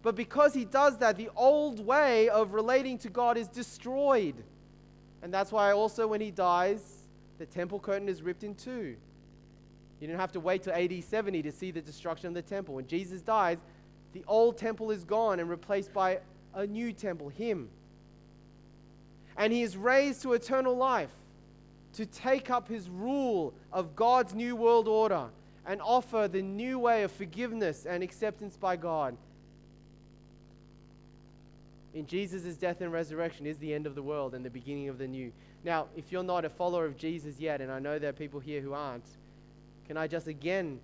But 0.02 0.14
because 0.14 0.54
he 0.54 0.64
does 0.64 0.96
that, 0.98 1.18
the 1.18 1.28
old 1.36 1.84
way 1.84 2.30
of 2.30 2.54
relating 2.54 2.96
to 2.98 3.10
God 3.10 3.36
is 3.36 3.48
destroyed. 3.48 4.36
And 5.22 5.34
that's 5.34 5.52
why 5.52 5.72
also 5.72 6.06
when 6.06 6.20
he 6.20 6.30
dies, 6.30 7.02
the 7.38 7.44
temple 7.44 7.80
curtain 7.80 8.08
is 8.08 8.22
ripped 8.22 8.44
in 8.44 8.54
two. 8.54 8.96
You 10.00 10.06
didn't 10.06 10.20
have 10.20 10.32
to 10.32 10.40
wait 10.40 10.62
till 10.62 10.72
AD 10.72 11.02
70 11.02 11.42
to 11.42 11.52
see 11.52 11.70
the 11.70 11.80
destruction 11.80 12.28
of 12.28 12.34
the 12.34 12.42
temple. 12.42 12.74
When 12.76 12.86
Jesus 12.86 13.20
dies, 13.20 13.58
the 14.12 14.24
old 14.26 14.56
temple 14.56 14.90
is 14.90 15.04
gone 15.04 15.40
and 15.40 15.50
replaced 15.50 15.92
by 15.92 16.20
a 16.54 16.66
new 16.66 16.92
temple, 16.92 17.28
Him. 17.28 17.68
And 19.36 19.52
He 19.52 19.62
is 19.62 19.76
raised 19.76 20.22
to 20.22 20.32
eternal 20.34 20.76
life 20.76 21.12
to 21.94 22.06
take 22.06 22.50
up 22.50 22.68
His 22.68 22.88
rule 22.88 23.54
of 23.72 23.96
God's 23.96 24.34
new 24.34 24.54
world 24.54 24.88
order 24.88 25.26
and 25.66 25.82
offer 25.82 26.28
the 26.28 26.42
new 26.42 26.78
way 26.78 27.02
of 27.02 27.12
forgiveness 27.12 27.84
and 27.84 28.02
acceptance 28.02 28.56
by 28.56 28.76
God. 28.76 29.16
In 31.92 32.06
Jesus' 32.06 32.56
death 32.56 32.80
and 32.80 32.92
resurrection 32.92 33.46
is 33.46 33.58
the 33.58 33.74
end 33.74 33.86
of 33.86 33.94
the 33.94 34.02
world 34.02 34.34
and 34.34 34.44
the 34.44 34.50
beginning 34.50 34.88
of 34.88 34.98
the 34.98 35.06
new. 35.06 35.32
Now, 35.64 35.86
if 35.96 36.12
you're 36.12 36.22
not 36.22 36.44
a 36.44 36.48
follower 36.48 36.84
of 36.84 36.96
Jesus 36.96 37.40
yet, 37.40 37.60
and 37.60 37.72
I 37.72 37.80
know 37.80 37.98
there 37.98 38.10
are 38.10 38.14
people 38.14 38.40
here 38.40 38.60
who 38.60 38.72
aren't, 38.72 39.04
can 39.88 39.96
I 39.96 40.06
just 40.06 40.28
again 40.28 40.78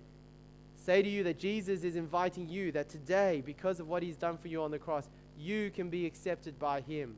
say 0.75 1.01
to 1.01 1.07
you 1.07 1.23
that 1.23 1.39
Jesus 1.39 1.83
is 1.83 1.95
inviting 1.95 2.49
you 2.49 2.71
that 2.73 2.89
today, 2.89 3.41
because 3.45 3.79
of 3.79 3.87
what 3.87 4.03
he's 4.03 4.17
done 4.17 4.37
for 4.37 4.47
you 4.47 4.61
on 4.63 4.71
the 4.71 4.79
cross, 4.79 5.07
you 5.39 5.71
can 5.71 5.89
be 5.89 6.05
accepted 6.05 6.59
by 6.59 6.81
him. 6.81 7.15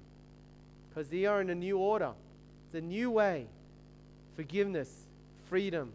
Because 0.90 1.10
they 1.10 1.26
are 1.26 1.42
in 1.42 1.50
a 1.50 1.56
new 1.56 1.78
order, 1.78 2.12
it's 2.66 2.76
a 2.76 2.82
new 2.82 3.10
way. 3.10 3.48
Forgiveness, 4.36 5.06
freedom, 5.50 5.94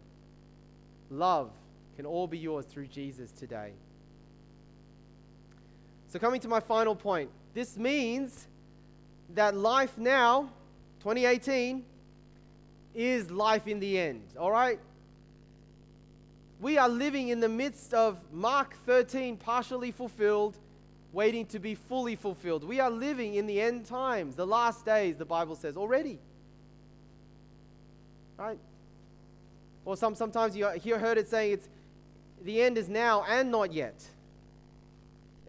love 1.09 1.51
can 1.95 2.05
all 2.05 2.27
be 2.27 2.39
yours 2.39 2.65
through 2.65 2.87
Jesus 2.87 3.31
today. 3.31 3.71
So, 6.09 6.19
coming 6.19 6.41
to 6.41 6.47
my 6.47 6.59
final 6.59 6.95
point, 6.95 7.29
this 7.53 7.77
means 7.77 8.47
that 9.33 9.55
life 9.55 9.97
now, 9.97 10.49
2018, 11.01 11.83
is 12.93 13.31
life 13.31 13.67
in 13.67 13.79
the 13.79 13.97
end. 13.97 14.21
All 14.39 14.51
right? 14.51 14.79
We 16.63 16.77
are 16.77 16.87
living 16.87 17.27
in 17.27 17.41
the 17.41 17.49
midst 17.49 17.93
of 17.93 18.17
Mark 18.31 18.77
13 18.85 19.35
partially 19.35 19.91
fulfilled, 19.91 20.57
waiting 21.11 21.45
to 21.47 21.59
be 21.59 21.75
fully 21.75 22.15
fulfilled. 22.15 22.63
We 22.63 22.79
are 22.79 22.89
living 22.89 23.35
in 23.35 23.47
the 23.47 23.59
end 23.59 23.85
times, 23.85 24.37
the 24.37 24.47
last 24.47 24.85
days, 24.85 25.17
the 25.17 25.25
Bible 25.25 25.57
says 25.57 25.75
already. 25.75 26.19
Right? 28.37 28.57
Or 29.83 29.97
some, 29.97 30.15
sometimes 30.15 30.55
you 30.55 30.69
hear, 30.69 30.97
heard 30.97 31.17
it 31.17 31.27
saying 31.27 31.51
it's 31.51 31.67
the 32.45 32.61
end 32.61 32.77
is 32.77 32.87
now 32.87 33.25
and 33.27 33.51
not 33.51 33.73
yet. 33.73 34.01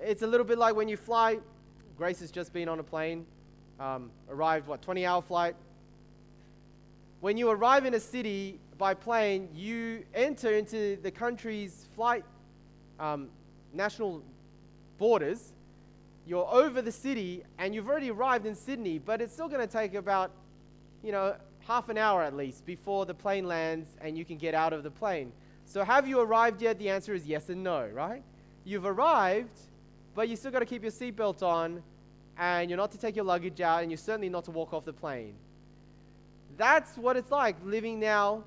It's 0.01 0.23
a 0.23 0.27
little 0.27 0.45
bit 0.45 0.59
like 0.59 0.75
when 0.75 0.89
you 0.89 0.97
fly. 0.97 1.39
Grace 1.97 2.19
has 2.19 2.33
just 2.33 2.53
been 2.53 2.69
on 2.69 2.81
a 2.81 2.83
plane, 2.83 3.25
um, 3.79 4.11
arrived, 4.29 4.67
what, 4.67 4.83
20 4.83 5.07
hour 5.07 5.23
flight? 5.23 5.55
When 7.21 7.37
you 7.37 7.51
arrive 7.51 7.85
in 7.85 7.95
a 7.95 8.01
city, 8.01 8.59
by 8.79 8.95
plane, 8.95 9.49
you 9.55 10.05
enter 10.15 10.53
into 10.53 10.97
the 11.03 11.11
country's 11.11 11.87
flight 11.95 12.25
um, 12.99 13.29
national 13.73 14.23
borders, 14.99 15.53
you're 16.27 16.47
over 16.47 16.81
the 16.81 16.93
city 16.93 17.43
and 17.59 17.75
you've 17.75 17.89
already 17.89 18.11
arrived 18.11 18.47
in 18.47 18.55
Sydney, 18.55 18.99
but 18.99 19.21
it's 19.21 19.33
still 19.33 19.49
going 19.49 19.61
to 19.61 19.73
take 19.73 19.95
about, 19.95 20.31
you 21.03 21.13
know, 21.13 21.37
half 21.67 21.89
an 21.89 21.99
hour 21.99 22.23
at 22.23 22.35
least 22.35 22.65
before 22.67 23.07
the 23.07 23.15
plane 23.15 23.47
lands 23.47 23.89
and 24.01 24.17
you 24.17 24.25
can 24.25 24.39
get 24.39 24.55
out 24.55 24.73
of 24.73 24.83
the 24.83 24.91
plane. 24.91 25.33
So 25.67 25.85
have 25.85 26.07
you 26.07 26.21
arrived 26.21 26.63
yet? 26.63 26.79
The 26.79 26.91
answer 26.91 27.15
is 27.15 27.27
yes 27.27 27.49
and 27.49 27.63
no, 27.63 27.87
right? 27.93 28.23
You've 28.65 28.87
arrived, 28.87 29.59
but 30.15 30.29
you 30.29 30.37
still 30.37 30.51
got 30.51 30.61
to 30.61 30.67
keep 30.67 30.83
your 30.83 30.93
seatbelt 30.93 31.43
on 31.43 31.83
and 32.39 32.71
you're 32.71 32.77
not 32.77 32.93
to 32.93 32.99
take 32.99 33.17
your 33.17 33.25
luggage 33.25 33.61
out 33.61 33.83
and 33.83 33.91
you're 33.91 33.99
certainly 33.99 34.29
not 34.29 34.45
to 34.45 34.51
walk 34.51 34.73
off 34.73 34.85
the 34.85 34.93
plane. 34.93 35.35
That's 36.57 36.97
what 36.97 37.17
it's 37.17 37.31
like 37.31 37.57
living 37.65 37.99
now. 37.99 38.45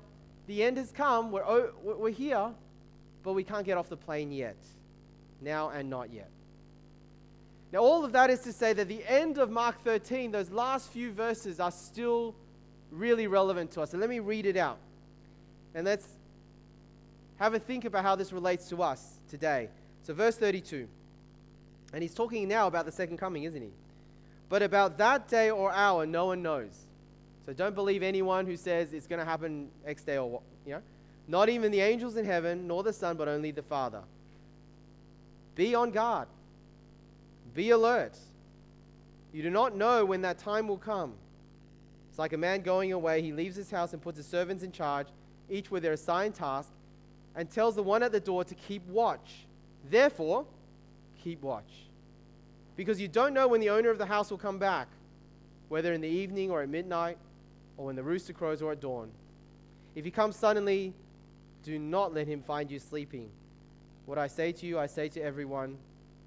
The 0.48 0.64
end 0.64 0.78
has 0.78 0.90
come. 0.90 1.30
We're, 1.30 1.70
we're 1.84 2.10
here, 2.10 2.50
but 3.22 3.34
we 3.34 3.44
can't 3.44 3.64
get 3.64 3.76
off 3.76 3.88
the 3.88 3.98
plane 3.98 4.32
yet. 4.32 4.56
Now 5.40 5.68
and 5.68 5.88
not 5.88 6.10
yet. 6.12 6.30
Now, 7.70 7.80
all 7.80 8.02
of 8.02 8.12
that 8.12 8.30
is 8.30 8.40
to 8.40 8.52
say 8.52 8.72
that 8.72 8.88
the 8.88 9.04
end 9.06 9.36
of 9.36 9.50
Mark 9.50 9.84
13, 9.84 10.32
those 10.32 10.50
last 10.50 10.90
few 10.90 11.12
verses, 11.12 11.60
are 11.60 11.70
still 11.70 12.34
really 12.90 13.26
relevant 13.26 13.70
to 13.72 13.82
us. 13.82 13.92
And 13.92 14.00
let 14.00 14.08
me 14.08 14.20
read 14.20 14.46
it 14.46 14.56
out. 14.56 14.78
And 15.74 15.84
let's 15.84 16.06
have 17.36 17.52
a 17.52 17.58
think 17.58 17.84
about 17.84 18.02
how 18.02 18.16
this 18.16 18.32
relates 18.32 18.70
to 18.70 18.82
us 18.82 19.20
today. 19.28 19.68
So, 20.02 20.14
verse 20.14 20.36
32. 20.36 20.88
And 21.92 22.02
he's 22.02 22.14
talking 22.14 22.48
now 22.48 22.66
about 22.66 22.86
the 22.86 22.92
second 22.92 23.18
coming, 23.18 23.44
isn't 23.44 23.60
he? 23.60 23.70
But 24.48 24.62
about 24.62 24.96
that 24.96 25.28
day 25.28 25.50
or 25.50 25.70
hour, 25.70 26.06
no 26.06 26.26
one 26.26 26.40
knows. 26.40 26.87
So, 27.48 27.54
don't 27.54 27.74
believe 27.74 28.02
anyone 28.02 28.44
who 28.44 28.58
says 28.58 28.92
it's 28.92 29.06
going 29.06 29.20
to 29.20 29.24
happen 29.24 29.70
X 29.86 30.02
day 30.02 30.18
or 30.18 30.28
what, 30.28 30.42
you 30.66 30.72
know? 30.72 30.82
Not 31.26 31.48
even 31.48 31.72
the 31.72 31.80
angels 31.80 32.18
in 32.18 32.26
heaven, 32.26 32.66
nor 32.66 32.82
the 32.82 32.92
Son, 32.92 33.16
but 33.16 33.26
only 33.26 33.52
the 33.52 33.62
Father. 33.62 34.02
Be 35.54 35.74
on 35.74 35.90
guard. 35.90 36.28
Be 37.54 37.70
alert. 37.70 38.18
You 39.32 39.42
do 39.42 39.48
not 39.48 39.74
know 39.74 40.04
when 40.04 40.20
that 40.20 40.36
time 40.36 40.68
will 40.68 40.76
come. 40.76 41.14
It's 42.10 42.18
like 42.18 42.34
a 42.34 42.36
man 42.36 42.60
going 42.60 42.92
away. 42.92 43.22
He 43.22 43.32
leaves 43.32 43.56
his 43.56 43.70
house 43.70 43.94
and 43.94 44.02
puts 44.02 44.18
his 44.18 44.26
servants 44.26 44.62
in 44.62 44.70
charge, 44.70 45.06
each 45.48 45.70
with 45.70 45.82
their 45.82 45.94
assigned 45.94 46.34
task, 46.34 46.70
and 47.34 47.50
tells 47.50 47.76
the 47.76 47.82
one 47.82 48.02
at 48.02 48.12
the 48.12 48.20
door 48.20 48.44
to 48.44 48.54
keep 48.54 48.86
watch. 48.88 49.46
Therefore, 49.88 50.44
keep 51.24 51.40
watch. 51.40 51.86
Because 52.76 53.00
you 53.00 53.08
don't 53.08 53.32
know 53.32 53.48
when 53.48 53.62
the 53.62 53.70
owner 53.70 53.88
of 53.88 53.96
the 53.96 54.04
house 54.04 54.30
will 54.30 54.36
come 54.36 54.58
back, 54.58 54.88
whether 55.70 55.94
in 55.94 56.02
the 56.02 56.08
evening 56.08 56.50
or 56.50 56.60
at 56.60 56.68
midnight, 56.68 57.16
or 57.78 57.86
when 57.86 57.96
the 57.96 58.02
rooster 58.02 58.34
crows 58.34 58.60
or 58.60 58.72
at 58.72 58.80
dawn. 58.80 59.10
If 59.94 60.04
he 60.04 60.10
comes 60.10 60.36
suddenly, 60.36 60.92
do 61.62 61.78
not 61.78 62.12
let 62.12 62.26
him 62.26 62.42
find 62.42 62.70
you 62.70 62.78
sleeping. 62.78 63.30
What 64.04 64.18
I 64.18 64.26
say 64.26 64.52
to 64.52 64.66
you, 64.66 64.78
I 64.78 64.86
say 64.86 65.08
to 65.08 65.22
everyone 65.22 65.78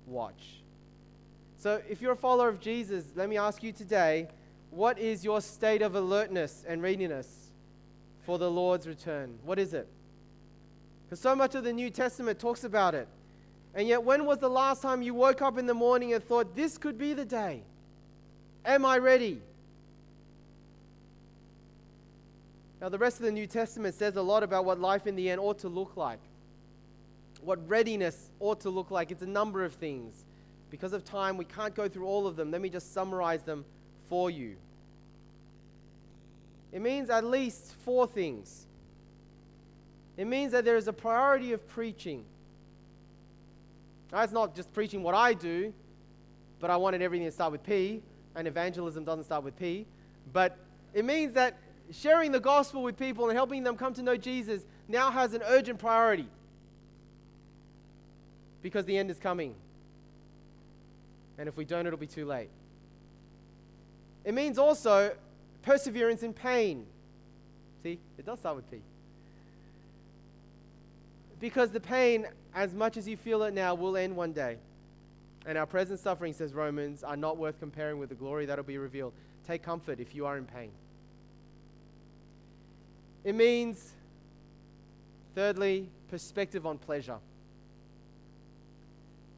watch. 0.08 0.62
So, 1.58 1.82
if 1.88 2.02
you're 2.02 2.14
a 2.14 2.18
follower 2.18 2.48
of 2.48 2.60
Jesus, 2.60 3.06
let 3.16 3.30
me 3.30 3.38
ask 3.38 3.62
you 3.62 3.72
today 3.72 4.28
what 4.72 4.98
is 4.98 5.24
your 5.24 5.42
state 5.42 5.82
of 5.82 5.96
alertness 5.96 6.64
and 6.68 6.82
readiness 6.82 7.52
for 8.26 8.40
the 8.40 8.50
Lord's 8.50 8.88
return? 8.88 9.38
What 9.44 9.60
is 9.60 9.74
it? 9.74 9.88
Because 11.06 11.20
so 11.20 11.36
much 11.36 11.56
of 11.56 11.66
the 11.66 11.74
New 11.74 11.90
Testament 11.90 12.40
talks 12.40 12.64
about 12.64 12.96
it. 12.96 13.08
And 13.76 13.88
yet, 13.88 14.04
when 14.04 14.26
was 14.26 14.40
the 14.40 14.50
last 14.50 14.82
time 14.82 15.02
you 15.02 15.14
woke 15.14 15.42
up 15.42 15.58
in 15.58 15.66
the 15.66 15.74
morning 15.74 16.14
and 16.14 16.24
thought, 16.24 16.56
this 16.56 16.78
could 16.78 16.98
be 16.98 17.14
the 17.14 17.26
day? 17.26 17.64
Am 18.66 18.86
I 18.86 18.98
ready? 18.98 19.42
Now, 22.82 22.90
the 22.90 22.98
rest 22.98 23.20
of 23.20 23.26
the 23.26 23.32
New 23.32 23.46
Testament 23.46 23.94
says 23.94 24.16
a 24.16 24.22
lot 24.24 24.42
about 24.42 24.66
what 24.66 24.80
life 24.80 25.06
in 25.06 25.16
the 25.16 25.30
end 25.30 25.40
ought 25.40 25.60
to 25.60 25.70
look 25.70 25.96
like, 25.96 26.20
what 27.44 27.60
readiness 27.70 28.32
ought 28.40 28.60
to 28.62 28.72
look 28.72 28.90
like. 28.90 29.12
It's 29.12 29.22
a 29.22 29.28
number 29.28 29.64
of 29.64 29.76
things. 29.76 30.26
Because 30.72 30.92
of 30.92 31.06
time, 31.06 31.38
we 31.38 31.46
can't 31.46 31.76
go 31.76 31.88
through 31.88 32.08
all 32.08 32.26
of 32.26 32.36
them. 32.36 32.50
Let 32.50 32.60
me 32.60 32.70
just 32.70 32.92
summarize 32.92 33.44
them 33.44 33.66
for 34.10 34.32
you. 34.32 34.56
It 36.72 36.82
means 36.82 37.12
at 37.12 37.24
least 37.24 37.74
four 37.86 38.08
things. 38.08 38.66
It 40.18 40.26
means 40.26 40.52
that 40.54 40.66
there 40.66 40.78
is 40.78 40.88
a 40.88 40.94
priority 40.94 41.54
of 41.54 41.68
preaching. 41.68 42.24
That's 44.10 44.32
not 44.32 44.56
just 44.56 44.74
preaching 44.74 45.04
what 45.04 45.14
I 45.14 45.34
do, 45.34 45.72
but 46.60 46.72
I 46.72 46.78
wanted 46.78 47.02
everything 47.02 47.28
to 47.28 47.32
start 47.32 47.52
with 47.52 47.64
P, 47.64 48.02
and 48.36 48.48
evangelism 48.48 49.04
doesn't 49.04 49.26
start 49.26 49.44
with 49.44 49.58
P. 49.60 49.86
But 50.34 50.58
it 50.94 51.06
means 51.06 51.34
that 51.34 51.58
sharing 51.92 52.32
the 52.32 52.40
gospel 52.40 52.84
with 52.84 52.98
people 52.98 53.30
and 53.30 53.38
helping 53.38 53.64
them 53.64 53.76
come 53.76 53.94
to 53.94 54.02
know 54.02 54.18
Jesus 54.18 54.64
now 54.88 55.12
has 55.12 55.34
an 55.34 55.42
urgent 55.46 55.80
priority 55.80 56.28
because 58.62 58.86
the 58.86 58.98
end 58.98 59.10
is 59.10 59.18
coming. 59.18 59.56
And 61.38 61.48
if 61.48 61.58
we 61.58 61.66
don't, 61.66 61.88
it'll 61.88 61.98
be 61.98 62.08
too 62.08 62.26
late. 62.26 62.50
It 64.24 64.34
means 64.34 64.58
also 64.58 65.16
perseverance 65.64 66.24
in 66.24 66.34
pain. 66.34 66.86
See, 67.84 67.98
it 68.18 68.26
does 68.26 68.40
start 68.40 68.56
with 68.56 68.70
P. 68.70 68.78
Because 71.40 71.72
the 71.72 71.80
pain, 71.80 72.28
as 72.54 72.74
much 72.74 72.98
as 72.98 73.08
you 73.08 73.18
feel 73.18 73.42
it 73.44 73.54
now, 73.54 73.74
will 73.74 73.98
end 73.98 74.16
one 74.16 74.32
day. 74.32 74.58
And 75.48 75.58
our 75.58 75.66
present 75.66 76.00
suffering, 76.00 76.34
says 76.34 76.54
Romans, 76.54 77.04
are 77.04 77.18
not 77.18 77.38
worth 77.38 77.60
comparing 77.60 77.98
with 77.98 78.10
the 78.10 78.16
glory 78.16 78.46
that'll 78.46 78.64
be 78.64 78.78
revealed. 78.78 79.14
Take 79.48 79.64
comfort 79.64 80.00
if 80.00 80.14
you 80.14 80.28
are 80.28 80.38
in 80.38 80.46
pain. 80.46 80.70
It 83.24 83.36
means, 83.36 83.92
thirdly, 85.36 85.90
perspective 86.10 86.66
on 86.66 86.78
pleasure. 86.78 87.18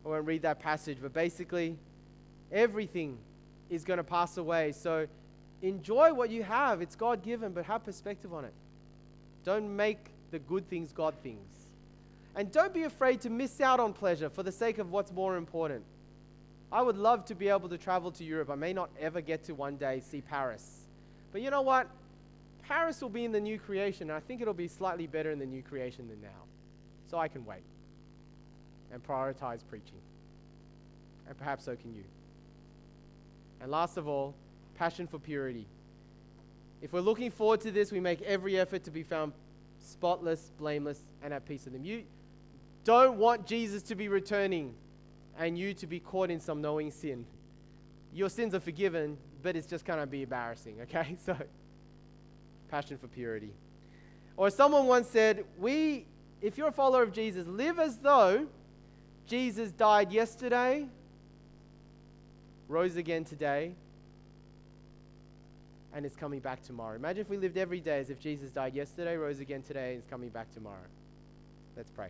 I 0.05 0.09
won't 0.09 0.25
read 0.25 0.41
that 0.41 0.59
passage, 0.59 0.97
but 1.01 1.13
basically, 1.13 1.77
everything 2.51 3.17
is 3.69 3.83
going 3.83 3.97
to 3.97 4.03
pass 4.03 4.37
away. 4.37 4.71
So 4.71 5.07
enjoy 5.61 6.13
what 6.13 6.29
you 6.29 6.43
have. 6.43 6.81
It's 6.81 6.95
God 6.95 7.23
given, 7.23 7.51
but 7.51 7.65
have 7.65 7.83
perspective 7.83 8.33
on 8.33 8.45
it. 8.45 8.53
Don't 9.43 9.75
make 9.75 10.11
the 10.31 10.39
good 10.39 10.67
things 10.69 10.91
God 10.91 11.13
things. 11.23 11.47
And 12.35 12.51
don't 12.51 12.73
be 12.73 12.83
afraid 12.83 13.21
to 13.21 13.29
miss 13.29 13.61
out 13.61 13.79
on 13.79 13.93
pleasure 13.93 14.29
for 14.29 14.43
the 14.43 14.51
sake 14.51 14.77
of 14.77 14.91
what's 14.91 15.11
more 15.11 15.37
important. 15.37 15.83
I 16.71 16.81
would 16.81 16.97
love 16.97 17.25
to 17.25 17.35
be 17.35 17.49
able 17.49 17.69
to 17.69 17.77
travel 17.77 18.11
to 18.13 18.23
Europe. 18.23 18.49
I 18.49 18.55
may 18.55 18.73
not 18.73 18.89
ever 18.99 19.21
get 19.21 19.43
to 19.43 19.53
one 19.53 19.77
day 19.77 19.99
see 19.99 20.21
Paris. 20.21 20.87
But 21.31 21.41
you 21.41 21.51
know 21.51 21.61
what? 21.61 21.87
Paris 22.67 23.01
will 23.01 23.09
be 23.09 23.25
in 23.25 23.31
the 23.31 23.39
new 23.39 23.59
creation, 23.59 24.09
and 24.09 24.17
I 24.17 24.19
think 24.19 24.41
it'll 24.41 24.53
be 24.53 24.67
slightly 24.67 25.07
better 25.07 25.31
in 25.31 25.39
the 25.39 25.45
new 25.45 25.61
creation 25.61 26.07
than 26.07 26.21
now. 26.21 26.43
So 27.09 27.17
I 27.17 27.27
can 27.27 27.45
wait 27.45 27.63
and 28.91 29.05
prioritize 29.05 29.59
preaching. 29.69 29.99
And 31.27 31.37
perhaps 31.37 31.65
so 31.65 31.75
can 31.75 31.93
you. 31.93 32.03
And 33.61 33.71
last 33.71 33.97
of 33.97 34.07
all, 34.07 34.33
passion 34.77 35.07
for 35.07 35.19
purity. 35.19 35.65
If 36.81 36.93
we're 36.93 37.01
looking 37.01 37.31
forward 37.31 37.61
to 37.61 37.71
this, 37.71 37.91
we 37.91 37.99
make 37.99 38.21
every 38.21 38.59
effort 38.59 38.83
to 38.85 38.91
be 38.91 39.03
found 39.03 39.33
spotless, 39.79 40.51
blameless, 40.57 41.01
and 41.21 41.33
at 41.33 41.45
peace 41.45 41.65
with 41.65 41.75
Him. 41.75 41.85
You 41.85 42.03
don't 42.83 43.17
want 43.17 43.45
Jesus 43.45 43.83
to 43.83 43.95
be 43.95 44.07
returning 44.07 44.73
and 45.37 45.57
you 45.57 45.73
to 45.75 45.87
be 45.87 45.99
caught 45.99 46.29
in 46.29 46.39
some 46.39 46.61
knowing 46.61 46.91
sin. 46.91 47.25
Your 48.13 48.29
sins 48.29 48.53
are 48.53 48.59
forgiven, 48.59 49.17
but 49.41 49.55
it's 49.55 49.67
just 49.67 49.85
kind 49.85 49.99
of 49.99 50.11
be 50.11 50.23
embarrassing, 50.23 50.81
okay? 50.81 51.17
So, 51.25 51.35
passion 52.73 52.97
for 52.97 53.07
purity. 53.07 53.51
Or 54.35 54.49
someone 54.49 54.87
once 54.87 55.07
said, 55.07 55.45
We, 55.59 56.07
if 56.41 56.57
you're 56.57 56.69
a 56.69 56.71
follower 56.71 57.03
of 57.03 57.13
Jesus, 57.13 57.45
live 57.45 57.77
as 57.77 57.97
though 57.97 58.47
Jesus 59.27 59.71
died 59.71 60.11
yesterday, 60.11 60.87
rose 62.67 62.95
again 62.95 63.25
today, 63.25 63.73
and 65.93 66.03
is 66.03 66.15
coming 66.15 66.39
back 66.39 66.63
tomorrow. 66.63 66.95
Imagine 66.95 67.21
if 67.21 67.29
we 67.29 67.37
lived 67.37 67.57
every 67.57 67.79
day 67.79 67.99
as 67.99 68.09
if 68.09 68.19
Jesus 68.19 68.49
died 68.49 68.73
yesterday, 68.73 69.17
rose 69.17 69.39
again 69.39 69.61
today, 69.61 69.93
and 69.93 70.01
is 70.01 70.09
coming 70.09 70.29
back 70.29 70.51
tomorrow. 70.51 70.89
Let's 71.77 71.91
pray. 71.91 72.09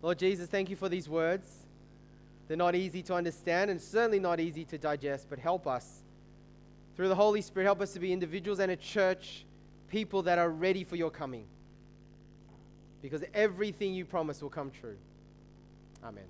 Lord 0.00 0.18
Jesus, 0.18 0.48
thank 0.48 0.70
you 0.70 0.76
for 0.76 0.88
these 0.88 1.06
words. 1.06 1.50
They're 2.48 2.56
not 2.56 2.74
easy 2.74 3.02
to 3.02 3.14
understand 3.14 3.70
and 3.70 3.78
certainly 3.78 4.20
not 4.20 4.40
easy 4.40 4.64
to 4.64 4.78
digest, 4.78 5.26
but 5.28 5.38
help 5.38 5.66
us. 5.66 6.00
Through 6.96 7.08
the 7.08 7.14
Holy 7.14 7.42
Spirit, 7.42 7.66
help 7.66 7.80
us 7.80 7.92
to 7.92 8.00
be 8.00 8.12
individuals 8.12 8.58
and 8.58 8.72
a 8.72 8.76
church, 8.76 9.44
people 9.88 10.22
that 10.22 10.38
are 10.38 10.50
ready 10.50 10.82
for 10.82 10.96
your 10.96 11.10
coming 11.10 11.46
because 13.02 13.22
everything 13.34 13.94
you 13.94 14.04
promise 14.04 14.42
will 14.42 14.50
come 14.50 14.70
true. 14.80 14.96
Amen. 16.02 16.24